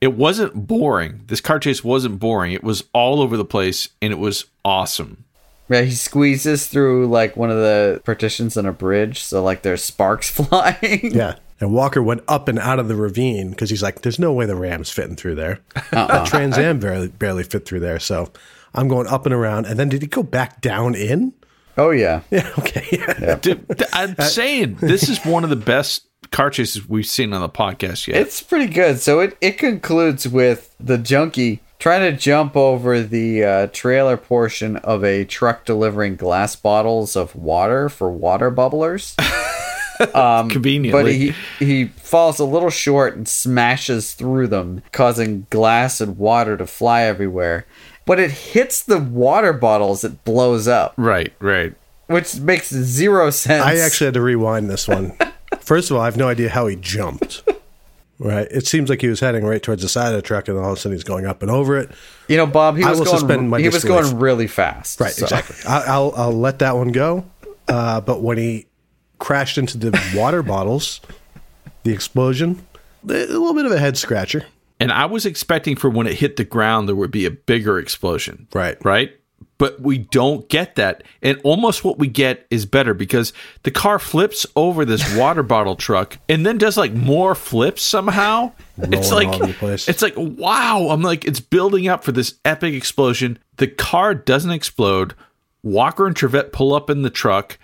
it 0.00 0.14
wasn't 0.14 0.66
boring. 0.66 1.22
This 1.26 1.40
car 1.40 1.58
chase 1.58 1.84
wasn't 1.84 2.18
boring. 2.18 2.52
It 2.52 2.64
was 2.64 2.84
all 2.92 3.20
over 3.20 3.36
the 3.36 3.44
place, 3.44 3.88
and 4.02 4.12
it 4.12 4.18
was 4.18 4.46
awesome. 4.64 5.24
Yeah, 5.68 5.82
he 5.82 5.92
squeezes 5.92 6.66
through 6.66 7.06
like 7.06 7.36
one 7.36 7.50
of 7.50 7.56
the 7.56 8.02
partitions 8.04 8.56
in 8.56 8.66
a 8.66 8.72
bridge, 8.72 9.22
so 9.22 9.42
like 9.42 9.62
there's 9.62 9.82
sparks 9.82 10.30
flying. 10.48 11.14
Yeah. 11.14 11.36
And 11.60 11.72
Walker 11.72 12.02
went 12.02 12.22
up 12.26 12.48
and 12.48 12.58
out 12.58 12.80
of 12.80 12.88
the 12.88 12.96
ravine 12.96 13.50
because 13.50 13.70
he's 13.70 13.82
like, 13.82 14.02
there's 14.02 14.18
no 14.18 14.32
way 14.32 14.44
the 14.44 14.56
Ram's 14.56 14.90
fitting 14.90 15.14
through 15.14 15.36
there. 15.36 15.60
That 15.92 16.26
Trans 16.26 16.58
Am 16.58 16.80
barely, 16.80 17.08
barely 17.08 17.44
fit 17.44 17.64
through 17.64 17.80
there. 17.80 18.00
So 18.00 18.32
I'm 18.74 18.88
going 18.88 19.06
up 19.06 19.24
and 19.26 19.34
around. 19.34 19.66
And 19.66 19.78
then 19.78 19.88
did 19.88 20.02
he 20.02 20.08
go 20.08 20.22
back 20.22 20.60
down 20.60 20.94
in? 20.94 21.32
Oh 21.76 21.90
yeah. 21.90 22.20
Yeah. 22.30 22.50
Okay. 22.58 22.86
Yeah. 23.20 23.36
Dude, 23.36 23.66
I'm 23.92 24.16
saying 24.16 24.76
this 24.80 25.08
is 25.08 25.24
one 25.24 25.44
of 25.44 25.50
the 25.50 25.56
best 25.56 26.06
car 26.30 26.50
chases 26.50 26.88
we've 26.88 27.06
seen 27.06 27.32
on 27.32 27.40
the 27.40 27.48
podcast 27.48 28.06
yet. 28.08 28.16
It's 28.16 28.40
pretty 28.42 28.72
good. 28.72 29.00
So 29.00 29.20
it, 29.20 29.36
it 29.40 29.58
concludes 29.58 30.26
with 30.28 30.74
the 30.80 30.98
junkie 30.98 31.60
trying 31.78 32.10
to 32.10 32.16
jump 32.16 32.56
over 32.56 33.02
the 33.02 33.44
uh, 33.44 33.66
trailer 33.68 34.16
portion 34.16 34.76
of 34.78 35.04
a 35.04 35.24
truck 35.24 35.64
delivering 35.64 36.16
glass 36.16 36.56
bottles 36.56 37.14
of 37.16 37.34
water 37.36 37.88
for 37.88 38.10
water 38.10 38.50
bubblers. 38.50 39.14
Conveniently, 40.50 40.90
But 40.92 41.12
he 41.12 41.34
he 41.64 41.84
falls 41.86 42.38
a 42.40 42.44
little 42.44 42.70
short 42.70 43.16
and 43.16 43.28
smashes 43.28 44.12
through 44.14 44.48
them, 44.48 44.82
causing 44.92 45.46
glass 45.50 46.00
and 46.00 46.16
water 46.18 46.56
to 46.56 46.66
fly 46.66 47.02
everywhere. 47.02 47.66
But 48.06 48.20
it 48.20 48.30
hits 48.30 48.82
the 48.82 48.98
water 48.98 49.52
bottles, 49.52 50.04
it 50.04 50.24
blows 50.24 50.68
up, 50.68 50.92
right, 50.98 51.32
right. 51.40 51.74
which 52.06 52.36
makes 52.38 52.68
zero 52.72 53.30
sense. 53.30 53.64
I 53.64 53.76
actually 53.76 54.06
had 54.06 54.14
to 54.14 54.20
rewind 54.20 54.68
this 54.68 54.86
one. 54.86 55.16
First 55.60 55.90
of 55.90 55.96
all, 55.96 56.02
I 56.02 56.06
have 56.06 56.16
no 56.18 56.28
idea 56.28 56.50
how 56.50 56.66
he 56.66 56.76
jumped. 56.76 57.42
Right. 58.18 58.46
It 58.50 58.66
seems 58.66 58.88
like 58.90 59.00
he 59.00 59.08
was 59.08 59.20
heading 59.20 59.44
right 59.44 59.62
towards 59.62 59.82
the 59.82 59.88
side 59.88 60.08
of 60.08 60.14
the 60.14 60.22
truck, 60.22 60.46
and 60.48 60.56
all 60.58 60.72
of 60.72 60.78
a 60.78 60.80
sudden 60.80 60.94
he's 60.96 61.02
going 61.04 61.26
up 61.26 61.42
and 61.42 61.50
over 61.50 61.76
it. 61.78 61.90
you 62.28 62.36
know, 62.36 62.46
Bob, 62.46 62.76
he 62.76 62.84
I 62.84 62.90
was 62.90 62.98
will 63.00 63.06
going 63.06 63.18
suspend 63.18 63.50
my 63.50 63.58
he 63.58 63.66
was 63.66 63.74
disbelief. 63.82 64.02
going 64.04 64.18
really 64.20 64.46
fast. 64.46 65.00
Right. 65.00 65.12
so- 65.12 65.24
Exactly. 65.24 65.56
I, 65.66 65.80
I'll 65.86 66.12
I'll 66.16 66.32
let 66.32 66.58
that 66.60 66.76
one 66.76 66.92
go. 66.92 67.24
Uh, 67.66 68.00
but 68.00 68.20
when 68.22 68.36
he 68.38 68.66
crashed 69.18 69.56
into 69.58 69.78
the 69.78 69.98
water 70.14 70.42
bottles, 70.54 71.00
the 71.82 71.92
explosion, 71.92 72.64
a 73.08 73.26
little 73.26 73.54
bit 73.54 73.64
of 73.66 73.72
a 73.72 73.78
head 73.78 73.96
scratcher. 73.96 74.44
And 74.84 74.92
I 74.92 75.06
was 75.06 75.26
expecting 75.26 75.76
for 75.76 75.90
when 75.90 76.06
it 76.06 76.14
hit 76.14 76.36
the 76.36 76.44
ground 76.44 76.88
there 76.88 76.96
would 76.96 77.10
be 77.10 77.26
a 77.26 77.30
bigger 77.30 77.78
explosion. 77.78 78.46
Right. 78.52 78.76
Right? 78.84 79.12
but 79.58 79.80
we 79.80 79.98
don't 79.98 80.48
get 80.48 80.76
that. 80.76 81.02
And 81.22 81.40
almost 81.44 81.84
what 81.84 81.98
we 81.98 82.08
get 82.08 82.46
is 82.50 82.66
better 82.66 82.94
because 82.94 83.32
the 83.62 83.70
car 83.70 83.98
flips 83.98 84.46
over 84.56 84.84
this 84.84 85.16
water 85.16 85.42
bottle 85.42 85.76
truck 85.76 86.18
and 86.28 86.44
then 86.44 86.58
does 86.58 86.76
like 86.76 86.92
more 86.92 87.34
flips 87.34 87.82
somehow. 87.82 88.52
it's 88.76 89.12
like 89.12 89.28
all 89.28 89.36
over 89.36 89.46
the 89.46 89.54
place. 89.54 89.88
it's 89.88 90.02
like 90.02 90.14
wow. 90.16 90.88
I'm 90.90 91.02
like 91.02 91.24
it's 91.24 91.40
building 91.40 91.88
up 91.88 92.04
for 92.04 92.12
this 92.12 92.34
epic 92.44 92.74
explosion. 92.74 93.38
The 93.56 93.68
car 93.68 94.14
doesn't 94.14 94.50
explode. 94.50 95.14
Walker 95.62 96.06
and 96.06 96.16
Trivette 96.16 96.52
pull 96.52 96.74
up 96.74 96.90
in 96.90 97.02
the 97.02 97.10
truck 97.10 97.58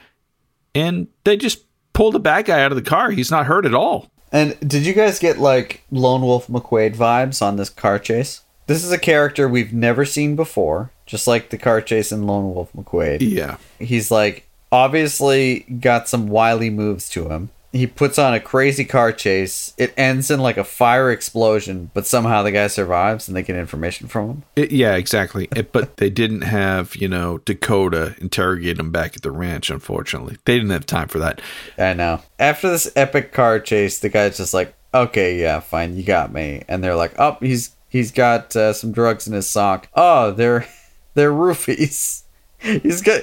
and 0.75 1.09
they 1.25 1.37
just 1.37 1.65
pull 1.93 2.13
the 2.13 2.21
bad 2.21 2.47
guy 2.47 2.63
out 2.63 2.73
of 2.73 2.77
the 2.77 2.89
car. 2.89 3.11
He's 3.11 3.31
not 3.31 3.47
hurt 3.47 3.67
at 3.67 3.75
all. 3.75 4.11
And 4.33 4.59
did 4.61 4.87
you 4.87 4.93
guys 4.93 5.19
get 5.19 5.39
like 5.39 5.83
Lone 5.91 6.23
Wolf 6.23 6.47
McQuaid 6.47 6.95
vibes 6.95 7.43
on 7.43 7.57
this 7.57 7.71
car 7.71 7.99
chase? 7.99 8.43
This 8.67 8.85
is 8.85 8.93
a 8.93 8.99
character 8.99 9.49
we've 9.49 9.73
never 9.73 10.05
seen 10.05 10.37
before, 10.37 10.93
just 11.05 11.27
like 11.27 11.51
the 11.51 11.59
car 11.59 11.81
chase 11.81 12.13
in 12.13 12.27
Lone 12.27 12.55
Wolf 12.55 12.73
McQuaid. 12.73 13.19
Yeah. 13.21 13.57
He's 13.79 14.11
like 14.11 14.47
obviously 14.71 15.61
got 15.61 16.09
some 16.09 16.29
wily 16.29 16.71
moves 16.71 17.09
to 17.11 17.29
him. 17.29 17.51
He 17.73 17.87
puts 17.87 18.19
on 18.19 18.35
a 18.35 18.41
crazy 18.41 18.85
car 18.85 19.13
chase. 19.13 19.75
It 19.79 19.95
ends 19.97 20.31
in 20.31 20.41
like 20.41 20.57
a 20.57 20.65
fire 20.65 21.11
explosion, 21.11 21.91
but 21.95 22.07
somehow 22.07 22.43
the 22.43 22.51
guy 22.51 22.67
survives 22.67 23.29
and 23.29 23.37
they 23.37 23.43
get 23.43 23.55
information 23.55 24.09
from 24.09 24.29
him. 24.29 24.43
It, 24.57 24.73
yeah, 24.73 24.97
exactly. 24.97 25.49
It, 25.55 25.71
but 25.71 25.99
they 25.99 26.11
didn't 26.11 26.43
have, 26.43 26.97
you 26.97 27.07
know, 27.07 27.39
Dakota 27.39 28.17
interrogate 28.19 28.79
him 28.79 28.91
back 28.91 29.15
at 29.15 29.23
the 29.23 29.31
ranch, 29.31 29.71
unfortunately. 29.71 30.37
They 30.45 30.57
didn't 30.57 30.71
have 30.71 30.87
time 30.87 31.09
for 31.09 31.21
that. 31.21 31.41
I 31.79 31.95
know. 31.95 32.23
After 32.41 32.71
this 32.71 32.91
epic 32.97 33.33
car 33.33 33.61
chase, 33.61 34.01
the 34.01 34.09
guy's 34.09 34.37
just 34.37 34.53
like, 34.53 34.75
"Okay, 34.93 35.41
yeah, 35.41 35.61
fine, 35.61 35.97
you 35.97 36.03
got 36.03 36.33
me." 36.33 36.63
And 36.67 36.83
they're 36.83 36.97
like, 36.97 37.13
"Oh, 37.21 37.37
he's 37.41 37.77
he's 37.89 38.11
got 38.11 38.57
uh, 38.57 38.73
some 38.73 38.93
drugs 38.93 39.27
in 39.27 39.35
his 39.35 39.49
sock. 39.49 39.89
Oh, 39.95 40.31
they're 40.31 40.67
they're 41.15 41.33
roofies. 41.33 42.23
He's 42.61 43.01
got 43.01 43.23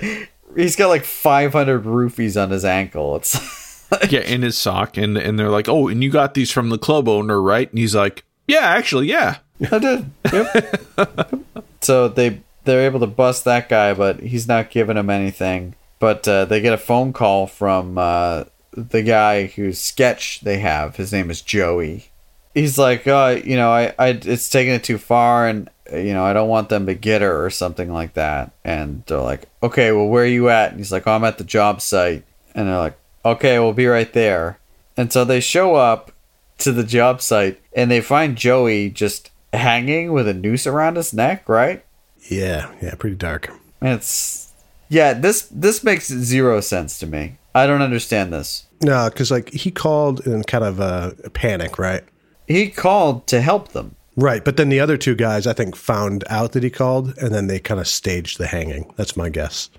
he's 0.55 0.75
got 0.75 0.87
like 0.87 1.03
500 1.03 1.83
roofies 1.83 2.41
on 2.41 2.49
his 2.49 2.65
ankle. 2.65 3.15
It's 3.17 3.35
Yeah, 4.09 4.21
in 4.21 4.41
his 4.41 4.57
sock. 4.57 4.97
And, 4.97 5.17
and 5.17 5.39
they're 5.39 5.49
like, 5.49 5.69
oh, 5.69 5.87
and 5.87 6.03
you 6.03 6.09
got 6.09 6.33
these 6.33 6.51
from 6.51 6.69
the 6.69 6.77
club 6.77 7.07
owner, 7.07 7.41
right? 7.41 7.69
And 7.69 7.79
he's 7.79 7.95
like, 7.95 8.25
yeah, 8.47 8.61
actually, 8.61 9.07
yeah. 9.07 9.37
I 9.71 9.79
did. 9.79 10.11
Yep. 10.31 11.43
so 11.81 12.07
they 12.07 12.41
they're 12.63 12.85
able 12.85 12.99
to 12.99 13.07
bust 13.07 13.45
that 13.45 13.69
guy, 13.69 13.93
but 13.93 14.19
he's 14.19 14.47
not 14.47 14.69
giving 14.69 14.97
him 14.97 15.09
anything. 15.09 15.75
But 15.99 16.27
uh, 16.27 16.45
they 16.45 16.61
get 16.61 16.73
a 16.73 16.77
phone 16.77 17.13
call 17.13 17.47
from 17.47 17.97
uh, 17.97 18.43
the 18.71 19.01
guy 19.01 19.47
whose 19.47 19.79
sketch 19.79 20.41
they 20.41 20.59
have. 20.59 20.97
His 20.97 21.11
name 21.11 21.31
is 21.31 21.41
Joey. 21.41 22.09
He's 22.53 22.77
like, 22.77 23.07
uh, 23.07 23.39
you 23.43 23.55
know, 23.55 23.71
I, 23.71 23.93
I, 23.97 24.09
it's 24.09 24.49
taking 24.49 24.73
it 24.73 24.83
too 24.83 24.97
far, 24.97 25.47
and 25.47 25.69
uh, 25.91 25.97
you 25.97 26.13
know, 26.13 26.23
I 26.23 26.33
don't 26.33 26.49
want 26.49 26.69
them 26.69 26.85
to 26.85 26.93
get 26.93 27.21
her 27.21 27.45
or 27.45 27.49
something 27.49 27.91
like 27.91 28.13
that. 28.13 28.51
And 28.63 29.03
they're 29.07 29.19
like, 29.19 29.47
okay, 29.63 29.91
well, 29.91 30.07
where 30.07 30.23
are 30.23 30.27
you 30.27 30.49
at? 30.49 30.71
And 30.71 30.79
he's 30.79 30.91
like, 30.91 31.07
oh, 31.07 31.11
I'm 31.11 31.23
at 31.23 31.37
the 31.37 31.43
job 31.43 31.81
site. 31.81 32.25
And 32.53 32.67
they're 32.67 32.77
like, 32.77 32.97
okay, 33.31 33.59
we'll 33.59 33.73
be 33.73 33.87
right 33.87 34.11
there. 34.13 34.59
And 34.95 35.11
so 35.11 35.23
they 35.23 35.39
show 35.39 35.75
up 35.75 36.11
to 36.59 36.71
the 36.71 36.83
job 36.83 37.21
site 37.21 37.59
and 37.73 37.89
they 37.91 38.01
find 38.01 38.35
Joey 38.35 38.89
just 38.89 39.31
hanging 39.53 40.11
with 40.11 40.27
a 40.27 40.33
noose 40.33 40.65
around 40.67 40.97
his 40.97 41.13
neck, 41.13 41.47
right? 41.47 41.83
Yeah, 42.29 42.73
yeah, 42.81 42.95
pretty 42.95 43.15
dark. 43.15 43.51
It's 43.81 44.51
yeah, 44.89 45.13
this 45.13 45.43
this 45.51 45.83
makes 45.83 46.07
zero 46.07 46.61
sense 46.61 46.99
to 46.99 47.07
me. 47.07 47.37
I 47.53 47.67
don't 47.67 47.81
understand 47.81 48.33
this. 48.33 48.65
No, 48.81 49.09
because 49.09 49.31
like 49.31 49.49
he 49.49 49.71
called 49.71 50.25
in 50.25 50.43
kind 50.43 50.63
of 50.63 50.79
a 50.79 51.15
panic, 51.33 51.79
right? 51.79 52.03
He 52.47 52.69
called 52.69 53.27
to 53.27 53.41
help 53.41 53.69
them. 53.69 53.95
Right, 54.15 54.43
but 54.43 54.57
then 54.57 54.69
the 54.69 54.79
other 54.79 54.97
two 54.97 55.13
guys, 55.13 55.45
I 55.45 55.53
think, 55.53 55.75
found 55.75 56.23
out 56.27 56.53
that 56.53 56.63
he 56.63 56.71
called, 56.71 57.15
and 57.19 57.35
then 57.35 57.45
they 57.45 57.59
kind 57.59 57.79
of 57.79 57.87
staged 57.87 58.39
the 58.39 58.47
hanging. 58.47 58.91
That's 58.95 59.15
my 59.15 59.29
guess. 59.29 59.69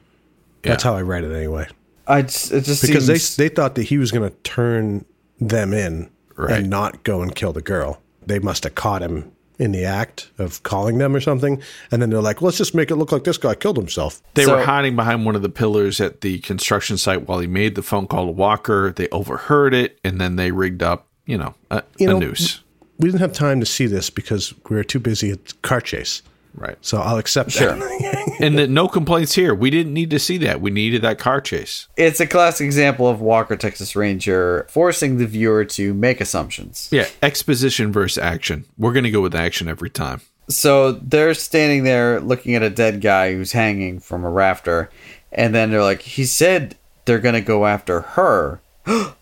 That's 0.62 0.84
how 0.84 0.94
I 0.94 1.02
read 1.02 1.24
it 1.24 1.34
anyway. 1.34 1.66
I 2.08 2.22
just, 2.22 2.50
it 2.52 2.64
just 2.64 2.82
Because 2.82 3.06
seems 3.06 3.36
they 3.36 3.48
they 3.48 3.54
thought 3.54 3.74
that 3.76 3.84
he 3.84 3.98
was 3.98 4.10
going 4.10 4.28
to 4.28 4.36
turn 4.38 5.04
them 5.40 5.72
in 5.72 6.10
Right. 6.36 6.60
and 6.60 6.70
not 6.70 7.02
go 7.02 7.20
and 7.22 7.34
kill 7.34 7.52
the 7.52 7.60
girl. 7.62 8.00
They 8.24 8.38
must 8.38 8.62
have 8.64 8.74
caught 8.76 9.02
him 9.02 9.30
in 9.58 9.72
the 9.72 9.84
act 9.84 10.30
of 10.38 10.62
calling 10.62 10.98
them 10.98 11.16
or 11.16 11.20
something, 11.20 11.60
and 11.90 12.00
then 12.00 12.10
they're 12.10 12.20
like, 12.22 12.40
"Let's 12.40 12.56
just 12.56 12.76
make 12.76 12.92
it 12.92 12.96
look 12.96 13.10
like 13.10 13.24
this 13.24 13.38
guy 13.38 13.56
killed 13.56 13.76
himself." 13.76 14.22
They 14.34 14.44
So- 14.44 14.56
were 14.56 14.62
hiding 14.64 14.94
behind 14.94 15.26
one 15.26 15.34
of 15.34 15.42
the 15.42 15.48
pillars 15.48 16.00
at 16.00 16.20
the 16.20 16.38
construction 16.38 16.96
site 16.96 17.26
while 17.26 17.40
he 17.40 17.48
made 17.48 17.74
the 17.74 17.82
phone 17.82 18.06
call 18.06 18.26
to 18.26 18.30
Walker. 18.32 18.92
They 18.94 19.08
overheard 19.08 19.74
it, 19.74 19.98
and 20.04 20.20
then 20.20 20.36
they 20.36 20.52
rigged 20.52 20.82
up, 20.82 21.08
you 21.26 21.36
know, 21.36 21.54
a, 21.72 21.82
You 21.98 22.08
a 22.08 22.12
know, 22.12 22.18
noose. 22.20 22.60
We 23.00 23.08
didn't 23.08 23.20
have 23.20 23.32
time 23.32 23.58
to 23.58 23.66
see 23.66 23.86
this 23.86 24.10
because 24.10 24.54
we 24.70 24.76
were 24.76 24.84
too 24.84 25.00
busy 25.00 25.32
at 25.32 25.60
car 25.62 25.80
chase. 25.80 26.22
Right. 26.54 26.76
So 26.80 26.98
I'll 26.98 27.18
accept 27.18 27.50
Sure. 27.52 27.74
that. 27.74 28.24
And 28.40 28.56
that 28.56 28.70
no 28.70 28.86
complaints 28.86 29.34
here. 29.34 29.52
We 29.52 29.68
didn't 29.68 29.92
need 29.92 30.10
to 30.10 30.18
see 30.20 30.38
that. 30.38 30.60
We 30.60 30.70
needed 30.70 31.02
that 31.02 31.18
car 31.18 31.40
chase. 31.40 31.88
it's 31.96 32.20
a 32.20 32.26
classic 32.26 32.64
example 32.66 33.08
of 33.08 33.20
Walker 33.20 33.56
Texas 33.56 33.96
Ranger 33.96 34.64
forcing 34.70 35.18
the 35.18 35.26
viewer 35.26 35.64
to 35.64 35.92
make 35.92 36.20
assumptions. 36.20 36.88
Yeah, 36.92 37.08
exposition 37.20 37.92
versus 37.92 38.16
action. 38.22 38.64
We're 38.78 38.92
going 38.92 39.02
to 39.04 39.10
go 39.10 39.22
with 39.22 39.34
action 39.34 39.66
every 39.66 39.90
time. 39.90 40.20
So 40.48 40.92
they're 40.92 41.34
standing 41.34 41.82
there 41.82 42.20
looking 42.20 42.54
at 42.54 42.62
a 42.62 42.70
dead 42.70 43.00
guy 43.00 43.32
who's 43.34 43.50
hanging 43.50 43.98
from 43.98 44.24
a 44.24 44.30
rafter, 44.30 44.88
and 45.32 45.52
then 45.52 45.72
they're 45.72 45.82
like, 45.82 46.02
"He 46.02 46.24
said 46.24 46.76
they're 47.06 47.18
gonna 47.18 47.40
go 47.40 47.66
after 47.66 48.00
her." 48.02 48.60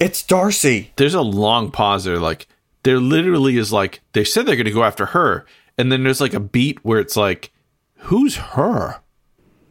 it's 0.00 0.22
Darcy. 0.22 0.92
There's 0.96 1.14
a 1.14 1.22
long 1.22 1.70
pause 1.70 2.04
there. 2.04 2.18
Like, 2.18 2.46
there 2.82 2.98
literally 2.98 3.56
is 3.56 3.72
like, 3.72 4.00
they 4.12 4.24
said 4.24 4.46
they're 4.46 4.56
going 4.56 4.66
to 4.66 4.72
go 4.72 4.84
after 4.84 5.06
her. 5.06 5.46
And 5.76 5.90
then 5.90 6.04
there's 6.04 6.20
like 6.20 6.34
a 6.34 6.40
beat 6.40 6.84
where 6.84 7.00
it's 7.00 7.16
like, 7.16 7.52
who's 7.96 8.36
her? 8.36 9.00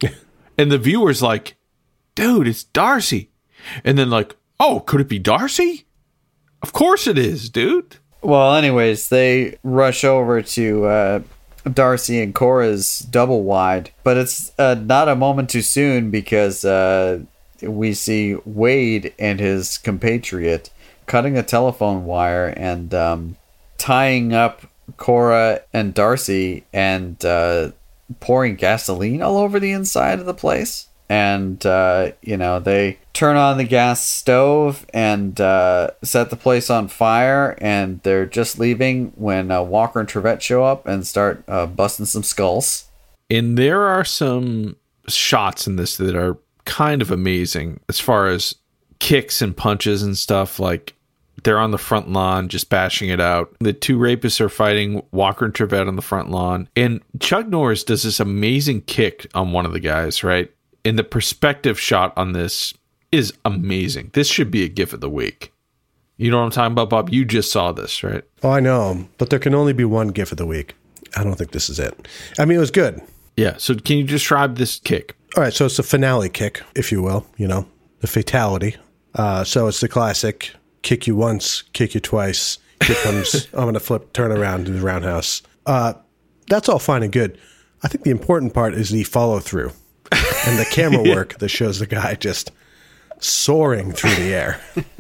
and 0.57 0.71
the 0.71 0.77
viewer's 0.77 1.21
like, 1.21 1.55
dude, 2.15 2.47
it's 2.47 2.63
Darcy. 2.63 3.29
And 3.83 3.97
then 3.97 4.09
like, 4.09 4.35
oh, 4.59 4.81
could 4.81 5.01
it 5.01 5.09
be 5.09 5.19
Darcy? 5.19 5.85
Of 6.61 6.73
course 6.73 7.07
it 7.07 7.17
is, 7.17 7.49
dude. 7.49 7.97
Well, 8.21 8.55
anyways, 8.55 9.09
they 9.09 9.57
rush 9.63 10.03
over 10.03 10.41
to 10.41 10.85
uh, 10.85 11.19
Darcy 11.71 12.21
and 12.21 12.33
Cora's 12.33 12.99
double 12.99 13.43
wide, 13.43 13.91
but 14.03 14.17
it's 14.17 14.51
uh, 14.57 14.75
not 14.75 15.09
a 15.09 15.15
moment 15.15 15.49
too 15.49 15.61
soon 15.61 16.09
because 16.09 16.63
uh, 16.63 17.19
we 17.61 17.93
see 17.93 18.37
Wade 18.45 19.13
and 19.19 19.39
his 19.39 19.77
compatriot 19.77 20.69
cutting 21.05 21.37
a 21.37 21.43
telephone 21.43 22.05
wire 22.05 22.47
and 22.47 22.93
um, 22.93 23.35
tying 23.77 24.33
up 24.33 24.61
Cora 24.97 25.61
and 25.73 25.93
Darcy 25.93 26.65
and 26.73 27.23
uh, 27.23 27.71
pouring 28.19 28.55
gasoline 28.55 29.21
all 29.21 29.37
over 29.37 29.59
the 29.59 29.71
inside 29.71 30.19
of 30.19 30.25
the 30.25 30.33
place. 30.33 30.87
And, 31.09 31.63
uh, 31.65 32.13
you 32.21 32.37
know, 32.37 32.59
they 32.59 32.97
turn 33.13 33.35
on 33.35 33.57
the 33.57 33.65
gas 33.65 34.07
stove 34.07 34.85
and 34.93 35.39
uh, 35.39 35.91
set 36.03 36.29
the 36.29 36.35
place 36.35 36.69
on 36.69 36.87
fire. 36.87 37.55
And 37.59 38.01
they're 38.03 38.25
just 38.25 38.57
leaving 38.57 39.11
when 39.15 39.51
uh, 39.51 39.61
Walker 39.61 39.99
and 39.99 40.09
Trivette 40.09 40.41
show 40.41 40.63
up 40.63 40.87
and 40.87 41.05
start 41.05 41.43
uh, 41.47 41.67
busting 41.67 42.05
some 42.05 42.23
skulls. 42.23 42.85
And 43.29 43.57
there 43.57 43.83
are 43.83 44.05
some 44.05 44.77
shots 45.07 45.67
in 45.67 45.75
this 45.75 45.97
that 45.97 46.15
are 46.15 46.37
kind 46.65 47.01
of 47.01 47.11
amazing 47.11 47.81
as 47.89 47.99
far 47.99 48.27
as 48.27 48.55
kicks 48.99 49.41
and 49.41 49.55
punches 49.55 50.01
and 50.01 50.17
stuff. 50.17 50.59
Like 50.59 50.95
they're 51.43 51.59
on 51.59 51.71
the 51.71 51.77
front 51.77 52.09
lawn 52.09 52.49
just 52.49 52.69
bashing 52.69 53.09
it 53.09 53.19
out. 53.19 53.55
The 53.59 53.73
two 53.73 53.97
rapists 53.97 54.39
are 54.41 54.49
fighting 54.49 55.03
Walker 55.11 55.45
and 55.45 55.53
Trivette 55.53 55.87
on 55.87 55.95
the 55.95 56.01
front 56.01 56.29
lawn. 56.31 56.67
And 56.75 57.01
Chuck 57.19 57.47
Norris 57.47 57.83
does 57.83 58.03
this 58.03 58.19
amazing 58.19 58.81
kick 58.81 59.27
on 59.33 59.51
one 59.51 59.65
of 59.65 59.73
the 59.73 59.79
guys, 59.79 60.23
right? 60.23 60.51
And 60.85 60.97
the 60.97 61.03
perspective 61.03 61.79
shot 61.79 62.13
on 62.17 62.33
this 62.33 62.73
is 63.11 63.33
amazing. 63.45 64.11
This 64.13 64.27
should 64.27 64.51
be 64.51 64.63
a 64.63 64.67
GIF 64.67 64.93
of 64.93 65.01
the 65.01 65.09
week. 65.09 65.53
You 66.17 66.31
know 66.31 66.37
what 66.37 66.45
I'm 66.45 66.51
talking 66.51 66.71
about, 66.73 66.89
Bob? 66.89 67.09
You 67.09 67.25
just 67.25 67.51
saw 67.51 67.71
this, 67.71 68.03
right? 68.03 68.23
oh, 68.43 68.51
I 68.51 68.59
know, 68.59 69.07
but 69.17 69.29
there 69.29 69.39
can 69.39 69.55
only 69.55 69.73
be 69.73 69.83
one 69.83 70.09
GIF 70.09 70.31
of 70.31 70.37
the 70.37 70.45
week. 70.45 70.75
I 71.15 71.23
don't 71.23 71.35
think 71.35 71.51
this 71.51 71.69
is 71.69 71.79
it. 71.79 72.07
I 72.39 72.45
mean, 72.45 72.57
it 72.57 72.61
was 72.61 72.71
good. 72.71 73.01
Yeah. 73.37 73.57
So 73.57 73.75
can 73.75 73.97
you 73.97 74.03
describe 74.03 74.57
this 74.57 74.79
kick? 74.79 75.15
All 75.35 75.43
right, 75.43 75.53
so 75.53 75.65
it's 75.65 75.77
the 75.77 75.83
finale 75.83 76.29
kick, 76.29 76.61
if 76.75 76.91
you 76.91 77.01
will, 77.01 77.25
you 77.37 77.47
know, 77.47 77.67
the 78.01 78.07
fatality. 78.07 78.75
Uh, 79.15 79.43
so 79.43 79.67
it's 79.67 79.79
the 79.79 79.87
classic 79.87 80.51
kick 80.83 81.07
you 81.07 81.15
once, 81.15 81.63
kick 81.73 81.95
you 81.95 81.99
twice. 81.99 82.59
Here 82.85 82.95
comes, 82.97 83.47
I'm 83.53 83.61
going 83.61 83.73
to 83.73 83.79
flip, 83.79 84.13
turn 84.13 84.31
around 84.31 84.65
to 84.65 84.71
the 84.71 84.81
roundhouse. 84.81 85.41
Uh, 85.65 85.93
that's 86.47 86.69
all 86.69 86.79
fine 86.79 87.03
and 87.03 87.11
good. 87.11 87.39
I 87.81 87.87
think 87.87 88.03
the 88.03 88.11
important 88.11 88.53
part 88.53 88.73
is 88.75 88.91
the 88.91 89.03
follow 89.03 89.39
through 89.39 89.71
and 90.11 90.59
the 90.59 90.67
camera 90.69 91.01
work 91.15 91.39
that 91.39 91.49
shows 91.49 91.79
the 91.79 91.87
guy 91.87 92.15
just 92.15 92.51
soaring 93.19 93.91
through 93.93 94.15
the 94.15 94.33
air. 94.33 94.61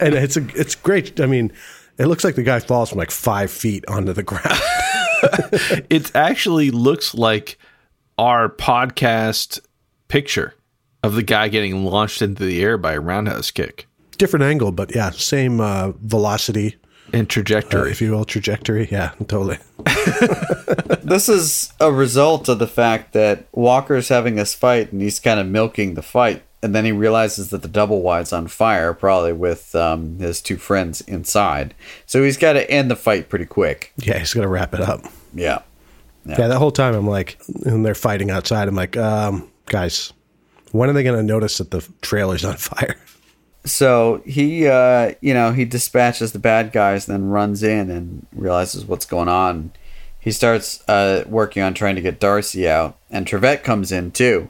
and 0.00 0.14
it's 0.14 0.36
a, 0.36 0.46
it's 0.54 0.74
great. 0.74 1.20
I 1.20 1.26
mean, 1.26 1.52
it 1.98 2.06
looks 2.06 2.24
like 2.24 2.34
the 2.34 2.42
guy 2.42 2.60
falls 2.60 2.90
from 2.90 2.98
like 2.98 3.10
five 3.10 3.50
feet 3.50 3.84
onto 3.88 4.12
the 4.12 4.22
ground. 4.22 4.60
it 5.90 6.14
actually 6.14 6.70
looks 6.70 7.14
like 7.14 7.58
our 8.18 8.48
podcast 8.48 9.60
picture 10.08 10.54
of 11.02 11.14
the 11.14 11.22
guy 11.22 11.48
getting 11.48 11.84
launched 11.84 12.22
into 12.22 12.44
the 12.44 12.62
air 12.62 12.78
by 12.78 12.94
a 12.94 13.00
roundhouse 13.00 13.50
kick. 13.50 13.86
Different 14.18 14.44
angle, 14.44 14.72
but 14.72 14.94
yeah, 14.94 15.10
same 15.10 15.60
uh, 15.60 15.92
velocity. 16.00 16.76
and 17.12 17.28
trajectory. 17.28 17.82
Uh, 17.82 17.92
if 17.92 18.00
you 18.00 18.12
will, 18.12 18.24
trajectory. 18.24 18.88
Yeah, 18.90 19.12
totally. 19.28 19.58
this 21.02 21.28
is 21.28 21.72
a 21.80 21.92
result 21.92 22.48
of 22.48 22.58
the 22.58 22.66
fact 22.66 23.12
that 23.12 23.46
Walker's 23.52 24.08
having 24.08 24.34
this 24.36 24.54
fight 24.54 24.92
and 24.92 25.00
he's 25.00 25.20
kind 25.20 25.38
of 25.38 25.46
milking 25.46 25.94
the 25.94 26.02
fight. 26.02 26.42
And 26.62 26.74
then 26.74 26.84
he 26.84 26.90
realizes 26.90 27.50
that 27.50 27.62
the 27.62 27.68
double 27.68 28.02
wide's 28.02 28.32
on 28.32 28.48
fire, 28.48 28.92
probably 28.92 29.32
with 29.32 29.74
um, 29.76 30.18
his 30.18 30.40
two 30.40 30.56
friends 30.56 31.00
inside. 31.02 31.74
So 32.06 32.24
he's 32.24 32.38
got 32.38 32.54
to 32.54 32.68
end 32.68 32.90
the 32.90 32.96
fight 32.96 33.28
pretty 33.28 33.44
quick. 33.44 33.92
Yeah, 33.98 34.18
he's 34.18 34.34
gonna 34.34 34.48
wrap 34.48 34.74
it 34.74 34.80
up. 34.80 35.02
Yeah. 35.34 35.60
Yeah, 36.24 36.48
that 36.48 36.58
whole 36.58 36.72
time 36.72 36.94
I'm 36.94 37.06
like, 37.06 37.38
and 37.66 37.86
they're 37.86 37.94
fighting 37.94 38.30
outside. 38.32 38.66
I'm 38.66 38.74
like, 38.74 38.96
um, 38.96 39.48
guys, 39.66 40.12
when 40.72 40.90
are 40.90 40.92
they 40.92 41.04
gonna 41.04 41.22
notice 41.22 41.58
that 41.58 41.70
the 41.70 41.86
trailer's 42.02 42.44
on 42.44 42.56
fire? 42.56 42.96
So 43.66 44.22
he, 44.24 44.66
uh, 44.66 45.14
you 45.20 45.34
know, 45.34 45.52
he 45.52 45.64
dispatches 45.64 46.32
the 46.32 46.38
bad 46.38 46.72
guys, 46.72 47.06
then 47.06 47.28
runs 47.28 47.62
in 47.62 47.90
and 47.90 48.26
realizes 48.32 48.84
what's 48.84 49.06
going 49.06 49.28
on. 49.28 49.72
He 50.20 50.32
starts 50.32 50.82
uh, 50.88 51.24
working 51.26 51.62
on 51.62 51.74
trying 51.74 51.96
to 51.96 52.00
get 52.00 52.18
Darcy 52.18 52.68
out, 52.68 52.96
and 53.10 53.26
Trivette 53.26 53.64
comes 53.64 53.92
in 53.92 54.12
too. 54.12 54.48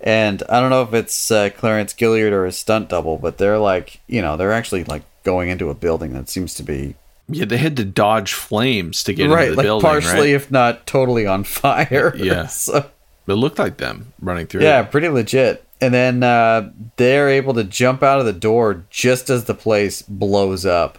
And 0.00 0.42
I 0.48 0.60
don't 0.60 0.70
know 0.70 0.82
if 0.82 0.92
it's 0.94 1.30
uh, 1.30 1.50
Clarence 1.50 1.94
Gilyard 1.94 2.32
or 2.32 2.44
his 2.44 2.58
stunt 2.58 2.90
double, 2.90 3.16
but 3.16 3.38
they're 3.38 3.58
like, 3.58 4.00
you 4.06 4.20
know, 4.20 4.36
they're 4.36 4.52
actually 4.52 4.84
like 4.84 5.02
going 5.24 5.48
into 5.48 5.70
a 5.70 5.74
building 5.74 6.12
that 6.12 6.28
seems 6.28 6.54
to 6.54 6.62
be 6.62 6.94
yeah, 7.28 7.44
they 7.44 7.56
had 7.56 7.76
to 7.78 7.84
dodge 7.84 8.34
flames 8.34 9.02
to 9.04 9.12
get 9.12 9.28
right, 9.28 9.44
into 9.44 9.52
the 9.52 9.56
like 9.56 9.64
building, 9.64 9.84
partially, 9.84 10.32
right? 10.32 10.36
if 10.36 10.50
not 10.50 10.86
totally, 10.86 11.26
on 11.26 11.44
fire. 11.44 12.14
Yeah. 12.16 12.46
so, 12.46 12.88
It 13.26 13.32
looked 13.32 13.58
like 13.58 13.78
them 13.78 14.12
running 14.20 14.46
through. 14.46 14.62
yeah, 14.62 14.82
pretty 14.84 15.08
legit. 15.08 15.65
And 15.86 15.94
then 15.94 16.22
uh, 16.24 16.72
they're 16.96 17.28
able 17.28 17.54
to 17.54 17.62
jump 17.62 18.02
out 18.02 18.18
of 18.18 18.26
the 18.26 18.32
door 18.32 18.84
just 18.90 19.30
as 19.30 19.44
the 19.44 19.54
place 19.54 20.02
blows 20.02 20.66
up. 20.66 20.98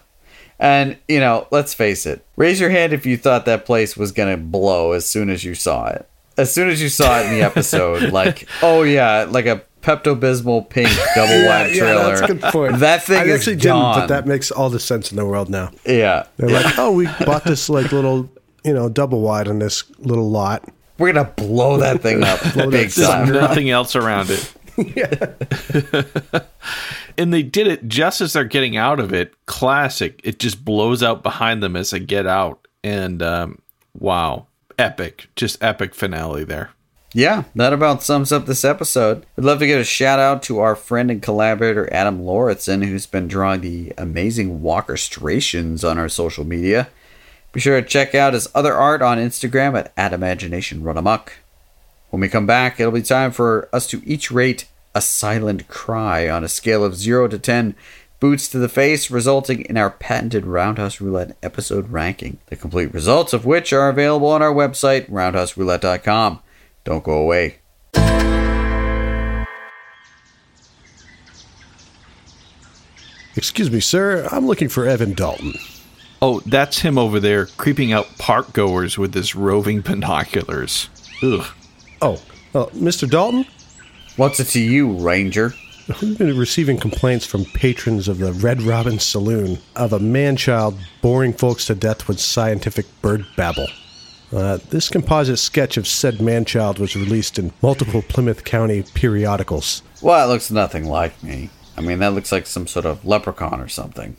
And, 0.58 0.96
you 1.06 1.20
know, 1.20 1.46
let's 1.50 1.74
face 1.74 2.06
it. 2.06 2.24
Raise 2.36 2.58
your 2.58 2.70
hand 2.70 2.94
if 2.94 3.04
you 3.04 3.18
thought 3.18 3.44
that 3.44 3.66
place 3.66 3.98
was 3.98 4.12
going 4.12 4.34
to 4.34 4.42
blow 4.42 4.92
as 4.92 5.04
soon 5.04 5.28
as 5.28 5.44
you 5.44 5.54
saw 5.54 5.88
it. 5.88 6.08
As 6.38 6.54
soon 6.54 6.70
as 6.70 6.80
you 6.80 6.88
saw 6.88 7.20
it 7.20 7.26
in 7.26 7.32
the 7.32 7.42
episode, 7.42 8.14
like, 8.14 8.48
oh, 8.62 8.82
yeah, 8.82 9.26
like 9.28 9.44
a 9.44 9.62
Pepto 9.82 10.18
Bismol 10.18 10.66
pink 10.70 10.88
double 11.14 11.46
wide 11.46 11.74
trailer. 11.74 12.16
that's 12.16 12.22
a 12.22 12.26
good 12.34 12.40
point. 12.50 12.78
That 12.78 13.02
thing 13.02 13.18
I 13.18 13.24
is 13.24 13.40
actually 13.40 13.56
didn't, 13.56 13.72
gone. 13.72 14.00
but 14.00 14.06
that 14.06 14.26
makes 14.26 14.50
all 14.50 14.70
the 14.70 14.80
sense 14.80 15.10
in 15.10 15.18
the 15.18 15.26
world 15.26 15.50
now. 15.50 15.70
yeah. 15.84 16.24
They're 16.38 16.48
like, 16.48 16.78
oh, 16.78 16.92
we 16.92 17.06
bought 17.26 17.44
this 17.44 17.68
like 17.68 17.92
little, 17.92 18.30
you 18.64 18.72
know, 18.72 18.88
double 18.88 19.20
wide 19.20 19.48
on 19.48 19.58
this 19.58 19.84
little 19.98 20.30
lot. 20.30 20.64
We're 20.98 21.12
going 21.12 21.24
to 21.26 21.32
blow 21.32 21.76
that 21.76 22.00
thing 22.00 22.24
up 22.24 22.40
Blow 22.54 22.68
big 22.70 22.90
There's 22.90 23.06
time. 23.08 23.30
nothing 23.30 23.70
else 23.70 23.94
around 23.94 24.30
it. 24.30 24.52
and 27.18 27.32
they 27.32 27.42
did 27.42 27.66
it 27.66 27.88
just 27.88 28.20
as 28.20 28.32
they're 28.32 28.44
getting 28.44 28.76
out 28.76 29.00
of 29.00 29.12
it. 29.12 29.34
Classic. 29.46 30.20
It 30.22 30.38
just 30.38 30.64
blows 30.64 31.02
out 31.02 31.22
behind 31.22 31.62
them 31.62 31.74
as 31.76 31.90
they 31.90 32.00
get 32.00 32.26
out. 32.26 32.66
And 32.84 33.22
um, 33.22 33.60
wow, 33.98 34.46
epic. 34.78 35.28
Just 35.36 35.62
epic 35.62 35.94
finale 35.94 36.44
there. 36.44 36.70
Yeah, 37.14 37.44
that 37.54 37.72
about 37.72 38.02
sums 38.02 38.32
up 38.32 38.46
this 38.46 38.64
episode. 38.64 39.24
I'd 39.36 39.44
love 39.44 39.60
to 39.60 39.66
give 39.66 39.80
a 39.80 39.84
shout 39.84 40.18
out 40.18 40.42
to 40.44 40.58
our 40.58 40.76
friend 40.76 41.10
and 41.10 41.22
collaborator 41.22 41.92
Adam 41.92 42.20
Lauritsen, 42.22 42.82
who's 42.82 43.06
been 43.06 43.28
drawing 43.28 43.62
the 43.62 43.94
amazing 43.96 44.60
Walkerstrations 44.60 45.88
on 45.88 45.98
our 45.98 46.10
social 46.10 46.44
media. 46.44 46.88
Be 47.52 47.60
sure 47.60 47.80
to 47.80 47.86
check 47.86 48.14
out 48.14 48.34
his 48.34 48.48
other 48.54 48.74
art 48.74 49.00
on 49.00 49.16
Instagram 49.16 49.76
at 49.76 49.96
Atimagination 49.96 50.82
Run 50.82 50.98
Amok. 50.98 51.32
When 52.10 52.20
we 52.20 52.28
come 52.28 52.46
back, 52.46 52.80
it'll 52.80 52.92
be 52.92 53.02
time 53.02 53.32
for 53.32 53.68
us 53.72 53.86
to 53.88 54.02
each 54.06 54.30
rate 54.30 54.66
a 54.94 55.00
silent 55.00 55.68
cry 55.68 56.28
on 56.28 56.42
a 56.42 56.48
scale 56.48 56.84
of 56.84 56.96
0 56.96 57.28
to 57.28 57.38
10 57.38 57.74
boots 58.20 58.48
to 58.48 58.58
the 58.58 58.68
face, 58.68 59.10
resulting 59.10 59.60
in 59.62 59.76
our 59.76 59.90
patented 59.90 60.46
Roundhouse 60.46 61.00
Roulette 61.00 61.36
episode 61.42 61.90
ranking. 61.90 62.38
The 62.46 62.56
complete 62.56 62.92
results 62.92 63.32
of 63.32 63.44
which 63.44 63.72
are 63.72 63.88
available 63.88 64.28
on 64.28 64.42
our 64.42 64.52
website, 64.52 65.08
roundhouseroulette.com. 65.10 66.40
Don't 66.84 67.04
go 67.04 67.18
away. 67.18 67.58
Excuse 73.36 73.70
me, 73.70 73.78
sir. 73.78 74.26
I'm 74.32 74.46
looking 74.46 74.68
for 74.68 74.84
Evan 74.84 75.12
Dalton. 75.12 75.54
Oh, 76.20 76.40
that's 76.40 76.80
him 76.80 76.98
over 76.98 77.20
there 77.20 77.46
creeping 77.46 77.92
out 77.92 78.18
park 78.18 78.52
goers 78.52 78.98
with 78.98 79.14
his 79.14 79.36
roving 79.36 79.80
binoculars. 79.80 80.88
Ugh. 81.22 81.46
Oh, 82.00 82.20
uh, 82.54 82.66
Mr. 82.66 83.08
Dalton? 83.08 83.44
What's 84.16 84.40
it 84.40 84.46
to 84.48 84.60
you, 84.60 84.92
Ranger? 84.92 85.52
We've 86.02 86.18
been 86.18 86.36
receiving 86.36 86.78
complaints 86.78 87.24
from 87.24 87.44
patrons 87.46 88.08
of 88.08 88.18
the 88.18 88.32
Red 88.32 88.62
Robin 88.62 88.98
Saloon 88.98 89.58
of 89.74 89.92
a 89.92 89.98
man 89.98 90.36
child 90.36 90.78
boring 91.00 91.32
folks 91.32 91.64
to 91.66 91.74
death 91.74 92.06
with 92.06 92.20
scientific 92.20 92.86
bird 93.00 93.26
babble. 93.36 93.68
Uh, 94.30 94.58
this 94.68 94.90
composite 94.90 95.38
sketch 95.38 95.78
of 95.78 95.88
said 95.88 96.20
man 96.20 96.44
child 96.44 96.78
was 96.78 96.94
released 96.94 97.38
in 97.38 97.52
multiple 97.62 98.02
Plymouth 98.02 98.44
County 98.44 98.82
periodicals. 98.82 99.82
Well, 100.02 100.28
it 100.28 100.32
looks 100.32 100.50
nothing 100.50 100.84
like 100.84 101.22
me. 101.22 101.48
I 101.76 101.80
mean, 101.80 102.00
that 102.00 102.12
looks 102.12 102.32
like 102.32 102.46
some 102.46 102.66
sort 102.66 102.84
of 102.84 103.04
leprechaun 103.06 103.60
or 103.60 103.68
something. 103.68 104.18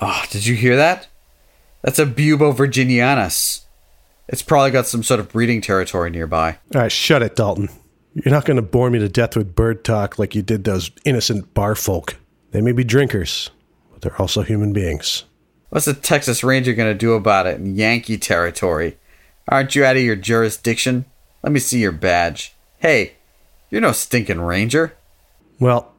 Oh, 0.00 0.24
did 0.30 0.46
you 0.46 0.54
hear 0.54 0.76
that? 0.76 1.08
That's 1.82 1.98
a 1.98 2.06
Bubo 2.06 2.54
virginianus. 2.54 3.65
It's 4.28 4.42
probably 4.42 4.70
got 4.70 4.86
some 4.86 5.02
sort 5.02 5.20
of 5.20 5.30
breeding 5.30 5.60
territory 5.60 6.10
nearby. 6.10 6.58
All 6.74 6.82
right, 6.82 6.92
shut 6.92 7.22
it, 7.22 7.36
Dalton. 7.36 7.68
You're 8.14 8.34
not 8.34 8.44
going 8.44 8.56
to 8.56 8.62
bore 8.62 8.90
me 8.90 8.98
to 8.98 9.08
death 9.08 9.36
with 9.36 9.54
bird 9.54 9.84
talk 9.84 10.18
like 10.18 10.34
you 10.34 10.42
did 10.42 10.64
those 10.64 10.90
innocent 11.04 11.52
bar 11.54 11.74
folk. 11.74 12.16
They 12.50 12.60
may 12.60 12.72
be 12.72 12.82
drinkers, 12.82 13.50
but 13.92 14.00
they're 14.00 14.20
also 14.20 14.42
human 14.42 14.72
beings. 14.72 15.24
What's 15.68 15.84
the 15.84 15.94
Texas 15.94 16.42
Ranger 16.42 16.72
going 16.72 16.92
to 16.92 16.98
do 16.98 17.12
about 17.12 17.46
it 17.46 17.58
in 17.58 17.76
Yankee 17.76 18.18
territory? 18.18 18.96
Aren't 19.48 19.74
you 19.74 19.84
out 19.84 19.96
of 19.96 20.02
your 20.02 20.16
jurisdiction? 20.16 21.04
Let 21.42 21.52
me 21.52 21.60
see 21.60 21.78
your 21.78 21.92
badge. 21.92 22.54
Hey, 22.78 23.14
you're 23.70 23.80
no 23.80 23.92
stinking 23.92 24.40
ranger. 24.40 24.96
Well, 25.60 25.92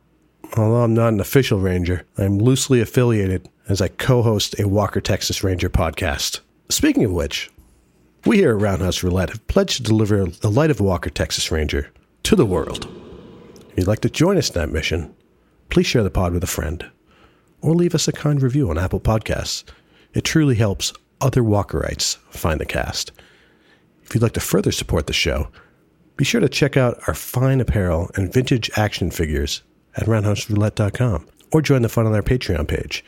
although 0.58 0.84
I'm 0.84 0.94
not 0.94 1.14
an 1.14 1.20
official 1.20 1.60
ranger, 1.60 2.06
I'm 2.18 2.40
loosely 2.40 2.82
affiliated 2.82 3.48
as 3.70 3.82
I 3.82 3.90
co 3.90 4.24
host 4.24 4.60
a 4.60 4.68
Walker, 4.68 5.02
Texas 5.02 5.44
Ranger 5.44 5.70
podcast. 5.70 6.40
Speaking 6.70 7.04
of 7.04 7.12
which, 7.12 7.50
we 8.28 8.38
here 8.38 8.52
at 8.52 8.62
Roundhouse 8.62 9.04
Roulette 9.04 9.30
have 9.30 9.48
pledged 9.48 9.78
to 9.78 9.84
deliver 9.84 10.26
the 10.26 10.52
light 10.52 10.70
of 10.70 10.82
Walker, 10.82 11.10
Texas 11.10 11.50
Ranger 11.50 11.90
to 12.24 12.36
the 12.36 12.46
world. 12.46 12.86
If 13.70 13.78
you'd 13.78 13.88
like 13.88 14.02
to 14.02 14.10
join 14.10 14.38
us 14.38 14.50
in 14.50 14.56
that 14.56 14.70
mission, 14.70 15.16
please 15.70 15.86
share 15.88 16.04
the 16.04 16.10
pod 16.10 16.34
with 16.34 16.44
a 16.44 16.48
friend 16.48 16.86
or 17.62 17.74
leave 17.74 17.96
us 17.96 18.10
a 18.10 18.12
kind 18.12 18.42
review 18.42 18.70
on 18.70 18.78
Apple 18.78 19.00
Podcasts. 19.00 19.64
It 20.14 20.26
truly 20.26 20.56
helps 20.56 20.92
other 21.22 21.42
Walkerites 21.42 22.18
find 22.30 22.60
the 22.60 22.66
cast. 22.66 23.14
If 24.04 24.14
you'd 24.14 24.24
like 24.24 24.34
to 24.34 24.42
further 24.42 24.74
support 24.74 25.08
the 25.08 25.14
show, 25.14 25.48
be 26.18 26.26
sure 26.26 26.42
to 26.42 26.50
check 26.50 26.76
out 26.76 27.00
our 27.08 27.14
fine 27.14 27.62
apparel 27.62 28.12
and 28.16 28.34
vintage 28.34 28.70
action 28.76 29.10
figures 29.10 29.64
at 29.96 30.06
roundhouseroulette.com 30.06 31.28
or 31.54 31.62
join 31.62 31.82
the 31.82 31.88
fun 31.88 32.06
on 32.06 32.14
our 32.14 32.22
Patreon 32.22 32.68
page. 32.68 33.06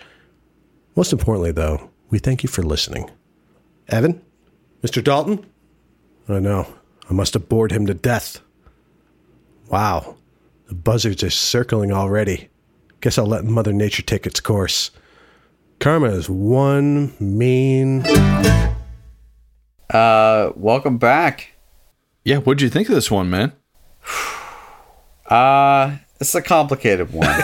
Most 0.95 1.11
importantly, 1.11 1.51
though, 1.51 1.89
we 2.09 2.19
thank 2.19 2.41
you 2.41 2.47
for 2.47 2.63
listening. 2.63 3.11
Evan? 3.89 4.21
Mr. 4.81 5.03
Dalton? 5.03 5.45
I 6.27 6.39
know. 6.39 6.67
I 7.09 7.13
must 7.13 7.33
have 7.33 7.49
bored 7.49 7.71
him 7.71 7.85
to 7.87 7.93
death. 7.93 8.39
Wow, 9.67 10.17
the 10.67 10.75
buzzards 10.75 11.23
are 11.23 11.29
circling 11.29 11.91
already. 11.91 12.49
Guess 13.01 13.17
I'll 13.17 13.25
let 13.25 13.45
Mother 13.45 13.73
Nature 13.73 14.03
take 14.03 14.25
its 14.25 14.39
course. 14.39 14.91
Karma 15.79 16.09
is 16.09 16.29
one 16.29 17.13
mean. 17.19 18.05
Uh, 19.89 20.51
welcome 20.55 20.97
back. 20.97 21.53
Yeah, 22.23 22.37
what'd 22.37 22.61
you 22.61 22.69
think 22.69 22.89
of 22.89 22.95
this 22.95 23.11
one, 23.11 23.29
man? 23.29 23.53
Uh, 25.29 25.97
it's 26.19 26.33
a 26.33 26.41
complicated 26.41 27.13
one. 27.13 27.39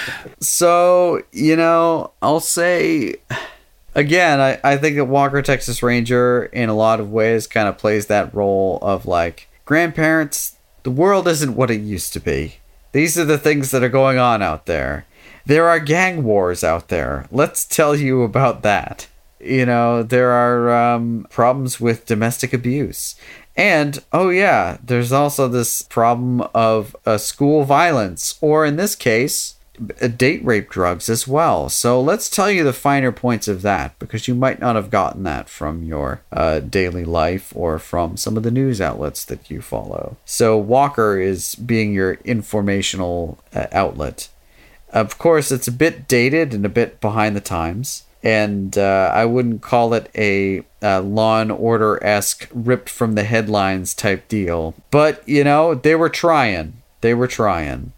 so, 0.40 1.22
you 1.30 1.54
know, 1.54 2.12
I'll 2.20 2.40
say 2.40 3.14
again, 3.94 4.40
I, 4.40 4.60
I 4.64 4.76
think 4.76 4.96
that 4.96 5.06
Walker 5.06 5.42
Texas 5.42 5.82
Ranger 5.82 6.44
in 6.46 6.68
a 6.68 6.74
lot 6.74 7.00
of 7.00 7.10
ways 7.10 7.46
kind 7.46 7.68
of 7.68 7.78
plays 7.78 8.06
that 8.06 8.34
role 8.34 8.78
of 8.82 9.06
like 9.06 9.48
grandparents, 9.64 10.56
the 10.82 10.90
world 10.90 11.26
isn't 11.28 11.56
what 11.56 11.70
it 11.70 11.80
used 11.80 12.12
to 12.12 12.20
be. 12.20 12.56
These 12.92 13.18
are 13.18 13.24
the 13.24 13.38
things 13.38 13.70
that 13.70 13.82
are 13.82 13.88
going 13.88 14.18
on 14.18 14.42
out 14.42 14.66
there. 14.66 15.06
There 15.46 15.68
are 15.68 15.80
gang 15.80 16.24
wars 16.24 16.62
out 16.62 16.88
there. 16.88 17.26
Let's 17.30 17.64
tell 17.64 17.96
you 17.96 18.22
about 18.22 18.62
that. 18.62 19.08
You 19.40 19.66
know, 19.66 20.02
there 20.02 20.30
are 20.30 20.94
um, 20.94 21.26
problems 21.28 21.80
with 21.80 22.06
domestic 22.06 22.52
abuse. 22.52 23.14
And, 23.56 24.02
oh 24.12 24.30
yeah, 24.30 24.78
there's 24.82 25.12
also 25.12 25.48
this 25.48 25.82
problem 25.82 26.48
of 26.54 26.96
uh, 27.04 27.18
school 27.18 27.64
violence, 27.64 28.38
or 28.40 28.64
in 28.64 28.76
this 28.76 28.96
case, 28.96 29.56
date 30.16 30.44
rape 30.44 30.70
drugs 30.70 31.08
as 31.08 31.26
well. 31.26 31.68
So 31.68 32.00
let's 32.00 32.30
tell 32.30 32.50
you 32.50 32.62
the 32.62 32.72
finer 32.72 33.12
points 33.12 33.48
of 33.48 33.62
that, 33.62 33.98
because 33.98 34.28
you 34.28 34.34
might 34.34 34.60
not 34.60 34.76
have 34.76 34.90
gotten 34.90 35.22
that 35.24 35.48
from 35.48 35.82
your 35.82 36.22
uh, 36.32 36.60
daily 36.60 37.04
life 37.04 37.52
or 37.56 37.78
from 37.78 38.16
some 38.16 38.36
of 38.36 38.42
the 38.42 38.50
news 38.50 38.80
outlets 38.80 39.24
that 39.24 39.50
you 39.50 39.60
follow. 39.60 40.16
So 40.24 40.56
Walker 40.56 41.18
is 41.18 41.54
being 41.54 41.92
your 41.92 42.14
informational 42.24 43.38
uh, 43.54 43.66
outlet. 43.72 44.28
Of 44.90 45.18
course, 45.18 45.50
it's 45.50 45.66
a 45.66 45.72
bit 45.72 46.06
dated 46.06 46.54
and 46.54 46.64
a 46.64 46.68
bit 46.68 47.00
behind 47.00 47.34
the 47.34 47.40
times. 47.40 48.04
And 48.22 48.78
uh, 48.78 49.10
I 49.12 49.26
wouldn't 49.26 49.60
call 49.60 49.92
it 49.92 50.08
a, 50.14 50.62
a 50.80 51.00
Law 51.00 51.42
and 51.42 51.52
Order 51.52 52.02
esque 52.02 52.48
ripped 52.54 52.88
from 52.88 53.16
the 53.16 53.24
headlines 53.24 53.92
type 53.92 54.28
deal. 54.28 54.74
But, 54.90 55.28
you 55.28 55.44
know, 55.44 55.74
they 55.74 55.94
were 55.94 56.08
trying. 56.08 56.80
They 57.02 57.12
were 57.12 57.26
trying. 57.26 57.92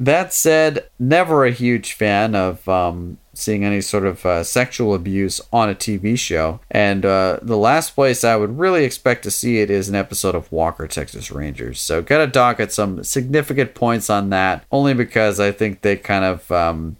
That 0.00 0.32
said, 0.32 0.88
never 0.98 1.44
a 1.44 1.50
huge 1.50 1.92
fan 1.92 2.34
of 2.34 2.66
um, 2.66 3.18
seeing 3.34 3.66
any 3.66 3.82
sort 3.82 4.06
of 4.06 4.24
uh, 4.24 4.42
sexual 4.44 4.94
abuse 4.94 5.42
on 5.52 5.68
a 5.68 5.74
TV 5.74 6.18
show. 6.18 6.60
And 6.70 7.04
uh, 7.04 7.38
the 7.42 7.58
last 7.58 7.94
place 7.94 8.24
I 8.24 8.34
would 8.36 8.58
really 8.58 8.84
expect 8.84 9.24
to 9.24 9.30
see 9.30 9.58
it 9.58 9.68
is 9.70 9.90
an 9.90 9.94
episode 9.94 10.34
of 10.34 10.50
Walker, 10.50 10.86
Texas 10.86 11.30
Rangers. 11.30 11.82
So, 11.82 12.00
gotta 12.00 12.26
dock 12.26 12.60
at 12.60 12.72
some 12.72 13.04
significant 13.04 13.74
points 13.74 14.08
on 14.08 14.30
that, 14.30 14.64
only 14.72 14.94
because 14.94 15.38
I 15.38 15.52
think 15.52 15.82
they 15.82 15.96
kind 15.96 16.24
of. 16.24 16.50
Um, 16.50 16.96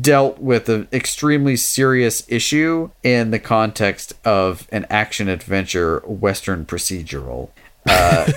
dealt 0.00 0.38
with 0.38 0.70
an 0.70 0.88
extremely 0.90 1.54
serious 1.54 2.24
issue 2.30 2.88
in 3.02 3.30
the 3.30 3.38
context 3.38 4.14
of 4.24 4.66
an 4.72 4.86
action 4.88 5.28
adventure 5.28 5.98
western 6.06 6.64
procedural. 6.64 7.50
Uh, 7.86 8.32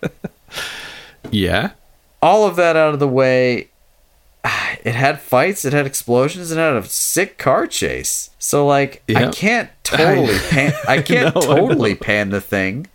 yeah. 1.30 1.72
All 2.24 2.46
of 2.46 2.56
that 2.56 2.74
out 2.74 2.94
of 2.94 3.00
the 3.00 3.08
way, 3.08 3.68
it 4.82 4.94
had 4.94 5.20
fights, 5.20 5.66
it 5.66 5.74
had 5.74 5.84
explosions, 5.84 6.50
and 6.50 6.58
it 6.58 6.62
had 6.62 6.76
a 6.76 6.86
sick 6.86 7.36
car 7.36 7.66
chase. 7.66 8.30
So 8.38 8.66
like 8.66 9.02
I 9.14 9.28
can't 9.28 9.70
totally 9.84 10.38
pan 10.48 10.72
I 10.88 11.02
can't 11.02 11.36
I 11.36 11.40
totally 11.40 11.90
know. 11.92 12.00
pan 12.00 12.30
the 12.30 12.40
thing. 12.40 12.86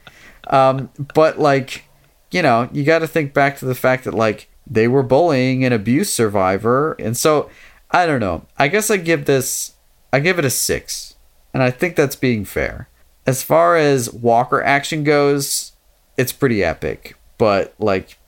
Um, 0.48 0.90
but 1.14 1.38
like, 1.38 1.86
you 2.32 2.42
know, 2.42 2.70
you 2.72 2.84
gotta 2.84 3.08
think 3.08 3.34
back 3.34 3.58
to 3.60 3.66
the 3.66 3.76
fact 3.76 4.04
that 4.06 4.14
like 4.14 4.50
they 4.66 4.88
were 4.88 5.04
bullying 5.04 5.64
an 5.64 5.74
abuse 5.74 6.12
survivor. 6.14 6.94
And 6.94 7.16
so 7.18 7.50
I 7.92 8.06
don't 8.06 8.20
know. 8.20 8.46
I 8.58 8.68
guess 8.68 8.90
I 8.90 8.98
give 8.98 9.26
this 9.26 9.74
I 10.12 10.20
give 10.20 10.40
it 10.40 10.46
a 10.46 10.50
six. 10.50 11.16
And 11.54 11.64
I 11.64 11.72
think 11.72 11.96
that's 11.96 12.16
being 12.16 12.46
fair. 12.46 12.90
As 13.26 13.44
far 13.44 13.76
as 13.76 14.12
Walker 14.12 14.64
action 14.64 15.04
goes, 15.04 15.74
it's 16.18 16.32
pretty 16.32 16.64
epic. 16.64 17.16
But 17.38 17.74
like 17.80 18.19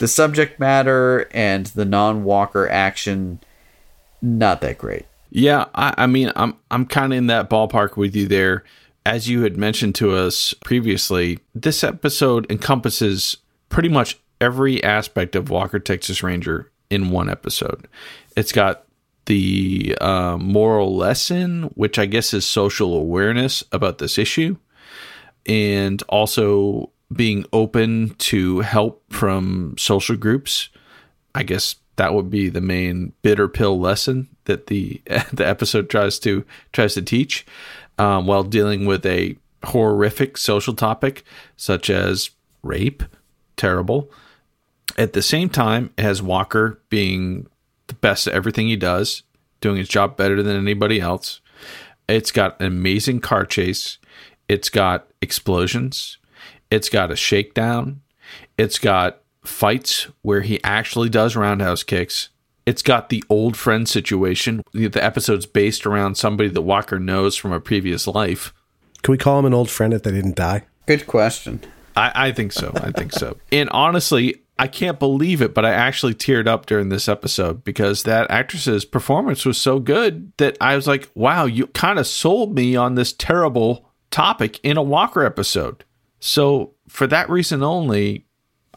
the 0.00 0.08
subject 0.08 0.58
matter 0.58 1.28
and 1.32 1.66
the 1.66 1.84
non-walker 1.84 2.68
action 2.68 3.38
not 4.22 4.60
that 4.60 4.76
great 4.78 5.06
Yeah, 5.30 5.66
I, 5.74 5.94
I 5.98 6.06
mean, 6.06 6.32
I'm 6.34 6.56
I'm 6.70 6.86
kind 6.86 7.12
of 7.12 7.18
in 7.18 7.26
that 7.28 7.48
ballpark 7.48 7.96
with 7.96 8.16
you 8.16 8.26
there. 8.26 8.64
As 9.06 9.28
you 9.28 9.42
had 9.42 9.56
mentioned 9.56 9.94
to 9.96 10.12
us 10.12 10.52
previously, 10.64 11.38
this 11.54 11.84
episode 11.84 12.50
encompasses 12.50 13.36
pretty 13.68 13.88
much 13.88 14.18
every 14.40 14.82
aspect 14.82 15.36
of 15.36 15.50
Walker 15.50 15.78
Texas 15.78 16.22
Ranger 16.22 16.70
in 16.90 17.10
one 17.10 17.30
episode. 17.30 17.86
It's 18.36 18.52
got 18.52 18.84
the 19.26 19.96
uh, 20.00 20.36
moral 20.38 20.96
lesson, 20.96 21.64
which 21.74 21.98
I 21.98 22.06
guess 22.06 22.34
is 22.34 22.46
social 22.46 22.94
awareness 22.94 23.62
about 23.72 23.98
this 23.98 24.18
issue, 24.18 24.56
and 25.46 26.02
also 26.08 26.90
being 27.12 27.44
open 27.52 28.14
to 28.18 28.60
help 28.60 29.02
from 29.10 29.74
social 29.78 30.16
groups. 30.16 30.68
I 31.34 31.42
guess 31.42 31.76
that 31.96 32.14
would 32.14 32.30
be 32.30 32.48
the 32.48 32.60
main 32.60 33.12
bitter 33.22 33.48
pill 33.48 33.78
lesson 33.78 34.28
that 34.44 34.68
the 34.68 35.02
the 35.32 35.46
episode 35.46 35.90
tries 35.90 36.18
to 36.20 36.44
tries 36.72 36.94
to 36.94 37.02
teach, 37.02 37.46
um, 37.98 38.26
while 38.26 38.42
dealing 38.42 38.86
with 38.86 39.04
a 39.06 39.36
horrific 39.64 40.36
social 40.36 40.74
topic 40.74 41.24
such 41.56 41.90
as 41.90 42.30
rape. 42.62 43.02
Terrible. 43.56 44.10
At 44.96 45.12
the 45.12 45.22
same 45.22 45.48
time, 45.48 45.90
it 45.96 46.02
has 46.02 46.22
Walker 46.22 46.80
being 46.88 47.46
the 47.86 47.94
best 47.94 48.26
at 48.26 48.34
everything 48.34 48.68
he 48.68 48.76
does, 48.76 49.22
doing 49.60 49.76
his 49.76 49.88
job 49.88 50.16
better 50.16 50.42
than 50.42 50.56
anybody 50.56 51.00
else. 51.00 51.40
It's 52.08 52.32
got 52.32 52.58
an 52.60 52.66
amazing 52.66 53.20
car 53.20 53.44
chase. 53.44 53.98
It's 54.48 54.68
got 54.68 55.06
explosions. 55.20 56.18
It's 56.70 56.88
got 56.88 57.10
a 57.10 57.16
shakedown. 57.16 58.00
It's 58.56 58.78
got 58.78 59.22
fights 59.44 60.08
where 60.22 60.42
he 60.42 60.62
actually 60.62 61.08
does 61.08 61.36
roundhouse 61.36 61.82
kicks. 61.82 62.28
It's 62.66 62.82
got 62.82 63.08
the 63.08 63.24
old 63.28 63.56
friend 63.56 63.88
situation. 63.88 64.62
The 64.72 64.86
the 64.88 65.02
episode's 65.02 65.46
based 65.46 65.86
around 65.86 66.16
somebody 66.16 66.50
that 66.50 66.62
Walker 66.62 66.98
knows 66.98 67.36
from 67.36 67.52
a 67.52 67.60
previous 67.60 68.06
life. 68.06 68.52
Can 69.02 69.12
we 69.12 69.18
call 69.18 69.38
him 69.38 69.46
an 69.46 69.54
old 69.54 69.70
friend 69.70 69.94
if 69.94 70.02
they 70.02 70.12
didn't 70.12 70.36
die? 70.36 70.64
good 70.86 71.06
question 71.06 71.60
I, 71.96 72.28
I 72.28 72.32
think 72.32 72.52
so. 72.52 72.72
I 72.76 72.90
think 72.92 73.12
so. 73.12 73.36
And 73.52 73.68
honestly, 73.70 74.42
I 74.58 74.68
can't 74.68 74.98
believe 74.98 75.42
it, 75.42 75.54
but 75.54 75.64
I 75.64 75.70
actually 75.70 76.14
teared 76.14 76.46
up 76.46 76.66
during 76.66 76.88
this 76.88 77.08
episode 77.08 77.64
because 77.64 78.04
that 78.04 78.30
actress's 78.30 78.84
performance 78.84 79.44
was 79.44 79.58
so 79.58 79.78
good 79.78 80.32
that 80.36 80.56
I 80.60 80.76
was 80.76 80.86
like, 80.86 81.10
wow, 81.14 81.46
you 81.46 81.66
kind 81.68 81.98
of 81.98 82.06
sold 82.06 82.54
me 82.54 82.76
on 82.76 82.94
this 82.94 83.12
terrible 83.12 83.90
topic 84.10 84.60
in 84.62 84.76
a 84.76 84.82
Walker 84.82 85.24
episode. 85.24 85.84
So 86.20 86.74
for 86.88 87.06
that 87.08 87.28
reason 87.30 87.62
only, 87.62 88.26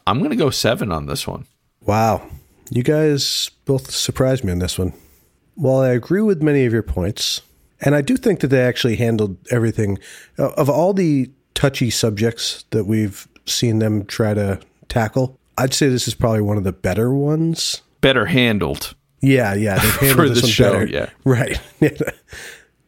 I'm 0.06 0.18
going 0.18 0.30
to 0.30 0.36
go 0.36 0.50
seven 0.50 0.90
on 0.90 1.06
this 1.06 1.26
one. 1.26 1.46
Wow. 1.82 2.26
You 2.70 2.82
guys 2.82 3.50
both 3.66 3.90
surprised 3.90 4.42
me 4.44 4.52
on 4.52 4.58
this 4.58 4.78
one. 4.78 4.94
While 5.54 5.78
I 5.80 5.90
agree 5.90 6.22
with 6.22 6.42
many 6.42 6.64
of 6.64 6.72
your 6.72 6.82
points, 6.82 7.42
and 7.80 7.94
I 7.94 8.00
do 8.00 8.16
think 8.16 8.40
that 8.40 8.48
they 8.48 8.62
actually 8.62 8.96
handled 8.96 9.36
everything 9.50 9.98
uh, 10.38 10.52
of 10.52 10.68
all 10.68 10.92
the 10.94 11.30
touchy 11.54 11.90
subjects 11.90 12.64
that 12.70 12.84
we've 12.84 13.28
seen 13.46 13.78
them 13.78 14.04
try 14.06 14.34
to 14.34 14.58
tackle, 14.88 15.38
I'd 15.56 15.74
say 15.74 15.88
this 15.88 16.08
is 16.08 16.14
probably 16.14 16.40
one 16.40 16.56
of 16.56 16.64
the 16.64 16.72
better 16.72 17.12
ones. 17.14 17.82
Better 18.00 18.26
handled. 18.26 18.94
Yeah, 19.20 19.54
yeah, 19.54 19.78
they've 19.78 19.96
handled 20.00 20.16
For 20.16 20.28
this 20.28 20.40
the 20.40 20.46
one 20.46 20.50
show, 20.50 20.72
better. 20.72 20.86
yeah. 20.86 21.10
Right. 21.24 21.60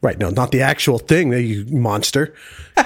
right, 0.06 0.18
no, 0.18 0.30
not 0.30 0.52
the 0.52 0.62
actual 0.62 0.98
thing, 0.98 1.32
you 1.32 1.66
monster. 1.66 2.32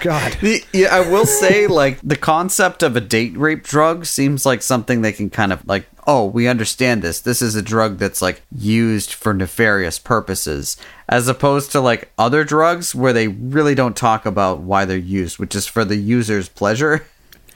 God. 0.01 0.37
Yeah, 0.73 0.95
I 0.95 1.01
will 1.01 1.27
say, 1.27 1.67
like, 1.67 2.01
the 2.03 2.17
concept 2.17 2.83
of 2.83 2.97
a 2.97 3.01
date 3.01 3.37
rape 3.37 3.63
drug 3.63 4.07
seems 4.07 4.47
like 4.47 4.63
something 4.63 5.03
they 5.03 5.13
can 5.13 5.29
kind 5.29 5.53
of, 5.53 5.67
like, 5.67 5.87
oh, 6.07 6.25
we 6.25 6.49
understand 6.49 7.03
this. 7.03 7.21
This 7.21 7.43
is 7.43 7.55
a 7.55 7.63
drug 7.63 7.99
that's, 7.99 8.23
like, 8.23 8.43
used 8.57 9.13
for 9.13 9.35
nefarious 9.35 9.99
purposes, 9.99 10.77
as 11.09 11.29
opposed 11.29 11.73
to, 11.73 11.81
like, 11.81 12.11
other 12.17 12.45
drugs 12.45 12.95
where 12.95 13.13
they 13.13 13.29
really 13.29 13.75
don't 13.75 13.97
talk 13.97 14.25
about 14.25 14.61
why 14.61 14.85
they're 14.85 14.97
used, 14.97 15.39
which 15.39 15.55
is 15.55 15.67
for 15.67 15.85
the 15.85 15.97
user's 15.97 16.49
pleasure. 16.49 17.05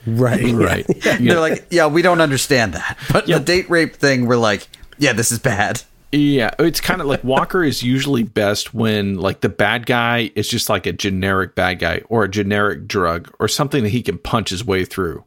Right. 0.06 0.44
Right. 0.54 0.86
They're 1.18 1.40
like, 1.40 1.66
yeah, 1.70 1.86
we 1.86 2.02
don't 2.02 2.20
understand 2.20 2.74
that. 2.74 2.98
But 3.10 3.26
the 3.26 3.40
date 3.40 3.70
rape 3.70 3.96
thing, 3.96 4.26
we're 4.26 4.36
like, 4.36 4.68
yeah, 4.98 5.14
this 5.14 5.32
is 5.32 5.38
bad. 5.38 5.82
Yeah, 6.16 6.50
it's 6.60 6.80
kind 6.80 7.00
of 7.00 7.08
like 7.08 7.24
Walker 7.24 7.64
is 7.64 7.82
usually 7.82 8.22
best 8.22 8.72
when 8.72 9.16
like 9.16 9.40
the 9.40 9.48
bad 9.48 9.84
guy 9.84 10.30
is 10.36 10.48
just 10.48 10.68
like 10.68 10.86
a 10.86 10.92
generic 10.92 11.56
bad 11.56 11.80
guy 11.80 12.02
or 12.08 12.22
a 12.22 12.28
generic 12.30 12.86
drug 12.86 13.34
or 13.40 13.48
something 13.48 13.82
that 13.82 13.88
he 13.90 14.00
can 14.00 14.18
punch 14.18 14.50
his 14.50 14.64
way 14.64 14.84
through. 14.84 15.24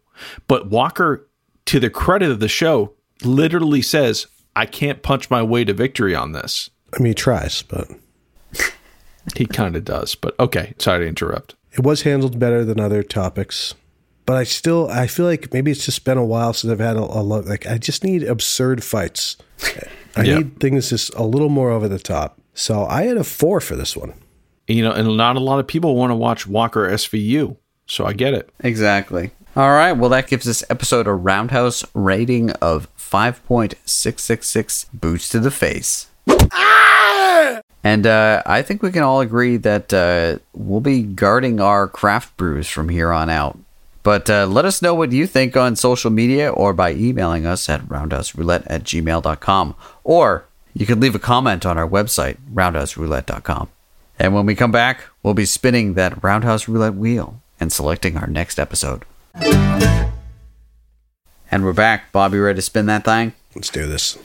But 0.48 0.70
Walker, 0.70 1.28
to 1.66 1.82
the 1.82 1.90
credit 1.90 2.32
of 2.32 2.40
the 2.40 2.48
show, 2.48 2.94
literally 3.22 3.82
says, 3.82 4.28
"I 4.56 4.66
can't 4.66 5.04
punch 5.04 5.30
my 5.30 5.44
way 5.44 5.66
to 5.66 5.74
victory 5.74 6.16
on 6.16 6.32
this." 6.32 6.70
I 6.94 7.00
mean, 7.00 7.08
he 7.08 7.14
tries, 7.16 7.64
but 7.64 7.90
He 9.36 9.46
kind 9.46 9.76
of 9.76 9.84
does, 9.84 10.16
but 10.16 10.40
okay. 10.40 10.74
Sorry 10.80 11.04
to 11.04 11.10
interrupt. 11.10 11.56
it 11.74 11.84
was 11.84 12.04
handled 12.04 12.40
better 12.40 12.64
than 12.64 12.80
other 12.80 13.04
topics. 13.04 13.74
But 14.26 14.38
I 14.38 14.46
still, 14.46 14.90
I 14.90 15.08
feel 15.08 15.26
like 15.26 15.52
maybe 15.54 15.70
it's 15.72 15.86
just 15.86 16.06
been 16.06 16.18
a 16.18 16.24
while 16.24 16.54
since 16.54 16.72
I've 16.72 16.80
had 16.80 16.96
a, 16.96 17.02
a 17.02 17.22
lot. 17.22 17.46
Like, 17.46 17.68
I 17.68 17.78
just 17.78 18.06
need 18.06 18.24
absurd 18.24 18.84
fights. 18.86 19.36
I 20.18 20.24
Yeah. 20.24 20.38
need 20.40 20.60
things 20.60 20.90
just 20.90 21.14
a 21.16 21.24
little 21.24 21.50
more 21.50 21.72
over 21.72 21.88
the 21.88 22.00
top. 22.00 22.40
So 22.54 22.86
I 22.88 23.04
had 23.04 23.18
a 23.18 23.24
four 23.24 23.62
for 23.62 23.76
this 23.76 23.96
one. 23.96 24.14
You 24.68 24.84
know, 24.84 24.92
and 24.92 25.16
not 25.16 25.36
a 25.38 25.40
lot 25.40 25.60
of 25.60 25.68
people 25.68 25.96
want 25.96 26.12
to 26.12 26.16
watch 26.16 26.46
Walker 26.48 26.90
SVU, 26.90 27.56
so 27.86 28.06
I 28.06 28.12
get 28.14 28.34
it. 28.34 28.50
Exactly. 28.62 29.32
All 29.56 29.70
right. 29.72 29.94
Well, 29.94 30.10
that 30.10 30.28
gives 30.28 30.46
this 30.46 30.64
episode 30.70 31.08
a 31.08 31.14
roundhouse 31.14 31.86
rating 31.94 32.52
of 32.54 32.88
5.666 32.98 34.86
boots 34.94 35.30
to 35.30 35.40
the 35.40 35.52
face. 35.52 36.08
And 37.84 38.06
uh, 38.06 38.44
I 38.46 38.62
think 38.64 38.84
we 38.84 38.92
can 38.92 39.04
all 39.04 39.22
agree 39.22 39.56
that 39.58 39.94
uh, 39.94 40.40
we'll 40.54 40.82
be 40.82 41.02
guarding 41.04 41.62
our 41.62 41.88
craft 41.88 42.36
brews 42.36 42.68
from 42.68 42.90
here 42.90 43.14
on 43.14 43.30
out. 43.30 43.58
But 44.08 44.30
uh, 44.30 44.48
let 44.48 44.64
us 44.64 44.82
know 44.82 44.96
what 44.96 45.12
you 45.12 45.28
think 45.28 45.58
on 45.58 45.76
social 45.76 46.10
media 46.10 46.50
or 46.50 46.72
by 46.72 46.94
emailing 46.94 47.46
us 47.46 47.68
at 47.68 47.82
roundhouseroulette 47.90 48.64
at 48.68 48.86
gmail.com. 48.86 49.76
Or 50.06 50.46
you 50.74 50.86
can 50.86 51.02
leave 51.02 51.14
a 51.14 51.20
comment 51.20 51.66
on 51.66 51.78
our 51.78 51.86
website, 51.86 52.38
roundhouseroulette.com. 52.54 53.68
And 54.18 54.34
when 54.34 54.46
we 54.46 54.56
come 54.56 54.72
back, 54.72 55.04
we'll 55.24 55.34
be 55.34 55.44
spinning 55.44 55.96
that 55.96 56.24
roundhouse 56.24 56.70
roulette 56.70 56.96
wheel 56.96 57.42
and 57.60 57.70
selecting 57.70 58.16
our 58.16 58.28
next 58.28 58.60
episode. 58.60 59.04
And 61.52 61.66
we're 61.66 61.74
back. 61.74 62.14
Bobby, 62.14 62.40
ready 62.40 62.56
to 62.56 62.62
spin 62.62 62.86
that 62.86 63.04
thing? 63.04 63.34
Let's 63.56 63.70
do 63.70 63.88
this. 63.88 64.18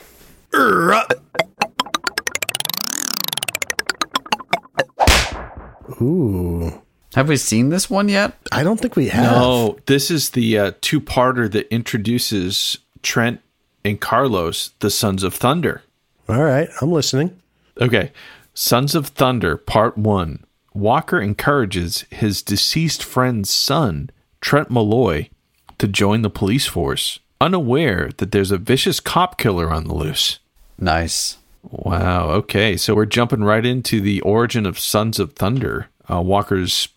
Ooh. 6.01 6.82
Have 7.15 7.29
we 7.29 7.37
seen 7.37 7.69
this 7.69 7.89
one 7.89 8.09
yet? 8.09 8.37
I 8.51 8.63
don't 8.63 8.79
think 8.79 8.95
we 8.95 9.09
have. 9.09 9.31
No, 9.31 9.77
this 9.85 10.09
is 10.09 10.31
the 10.31 10.57
uh, 10.57 10.71
two-parter 10.81 11.51
that 11.51 11.71
introduces 11.71 12.79
Trent 13.03 13.39
and 13.85 13.99
Carlos, 13.99 14.71
the 14.79 14.89
Sons 14.89 15.23
of 15.23 15.33
Thunder. 15.35 15.83
All 16.27 16.43
right, 16.43 16.69
I'm 16.81 16.91
listening. 16.91 17.39
Okay. 17.79 18.11
Sons 18.53 18.95
of 18.95 19.07
Thunder, 19.07 19.57
Part 19.57 19.97
1. 19.97 20.43
Walker 20.73 21.21
encourages 21.21 22.05
his 22.09 22.41
deceased 22.41 23.03
friend's 23.03 23.51
son, 23.51 24.09
Trent 24.41 24.71
Malloy, 24.71 25.29
to 25.77 25.87
join 25.87 26.21
the 26.21 26.29
police 26.29 26.65
force, 26.65 27.19
unaware 27.39 28.09
that 28.17 28.31
there's 28.31 28.51
a 28.51 28.57
vicious 28.57 28.99
cop 28.99 29.37
killer 29.37 29.71
on 29.71 29.85
the 29.85 29.93
loose. 29.93 30.39
Nice. 30.79 31.37
Wow. 31.63 32.29
Okay. 32.29 32.75
So 32.77 32.95
we're 32.95 33.05
jumping 33.05 33.43
right 33.43 33.65
into 33.65 34.01
the 34.01 34.21
origin 34.21 34.65
of 34.65 34.79
Sons 34.79 35.19
of 35.19 35.33
Thunder, 35.33 35.89
uh, 36.09 36.21
Walker's 36.21 36.87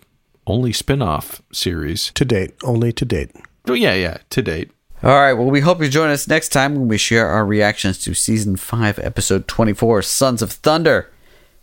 only 0.47 0.73
spin 0.73 1.03
off 1.03 1.43
series. 1.53 2.11
To 2.13 2.25
date, 2.25 2.55
only 2.63 2.93
to 2.93 3.05
date. 3.05 3.31
Oh, 3.69 3.75
yeah, 3.75 3.95
yeah, 3.95 4.19
to 4.31 4.43
date. 4.43 4.71
All 5.03 5.11
right. 5.11 5.35
Well, 5.35 5.51
we 5.51 5.61
hope 5.61 5.83
you 5.83 5.89
join 5.89 6.11
us 6.11 6.27
next 6.27 6.49
time 6.51 6.75
when 6.75 6.89
we 6.89 6.99
share 6.99 7.29
our 7.29 7.45
reactions 7.45 7.99
to 8.05 8.15
season 8.15 8.57
5, 8.57 8.99
episode 9.01 9.47
24, 9.47 10.03
Sons 10.03 10.43
of 10.43 10.53
Thunder. 10.53 11.11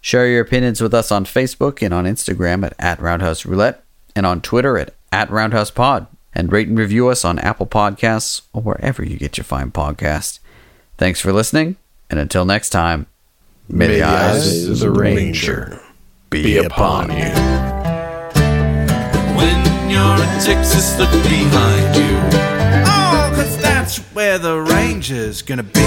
Share 0.02 0.28
your 0.28 0.42
opinions 0.42 0.82
with 0.82 0.94
us 0.94 1.12
on 1.12 1.26
Facebook 1.26 1.82
and 1.82 1.94
on 1.94 2.06
Instagram 2.06 2.66
at, 2.66 2.74
at 2.78 3.02
Roundhouse 3.02 3.46
Roulette 3.46 3.84
and 4.16 4.26
on 4.26 4.42
Twitter 4.42 4.78
at, 4.78 4.94
at 5.12 5.32
Roundhouse 5.32 5.72
Pod. 5.72 6.08
And 6.36 6.52
rate 6.52 6.68
and 6.68 6.78
review 6.78 7.10
us 7.10 7.24
on 7.24 7.40
Apple 7.40 7.68
Podcasts 7.68 8.42
or 8.54 8.62
wherever 8.62 9.04
you 9.04 9.18
get 9.18 9.38
your 9.38 9.46
fine 9.46 9.72
podcast. 9.72 10.40
Thanks 10.98 11.20
for 11.20 11.32
listening, 11.32 11.78
and 12.10 12.20
until 12.20 12.46
next 12.46 12.70
time, 12.72 13.08
may, 13.68 13.88
the 13.88 14.04
eyes 14.04 14.68
of 14.68 14.80
the 14.80 14.92
Ranger 14.92 15.80
be 16.30 16.58
upon 16.58 17.12
you. 17.12 17.73
You're 19.94 20.02
in 20.02 20.40
Texas, 20.42 20.98
look 20.98 21.12
behind 21.12 21.96
you. 21.96 22.18
Oh, 22.88 23.32
cause 23.36 23.62
that's 23.62 24.00
where 24.16 24.40
the 24.40 24.60
ranger's 24.60 25.44
gonna 25.44 25.62
be. 25.62 25.82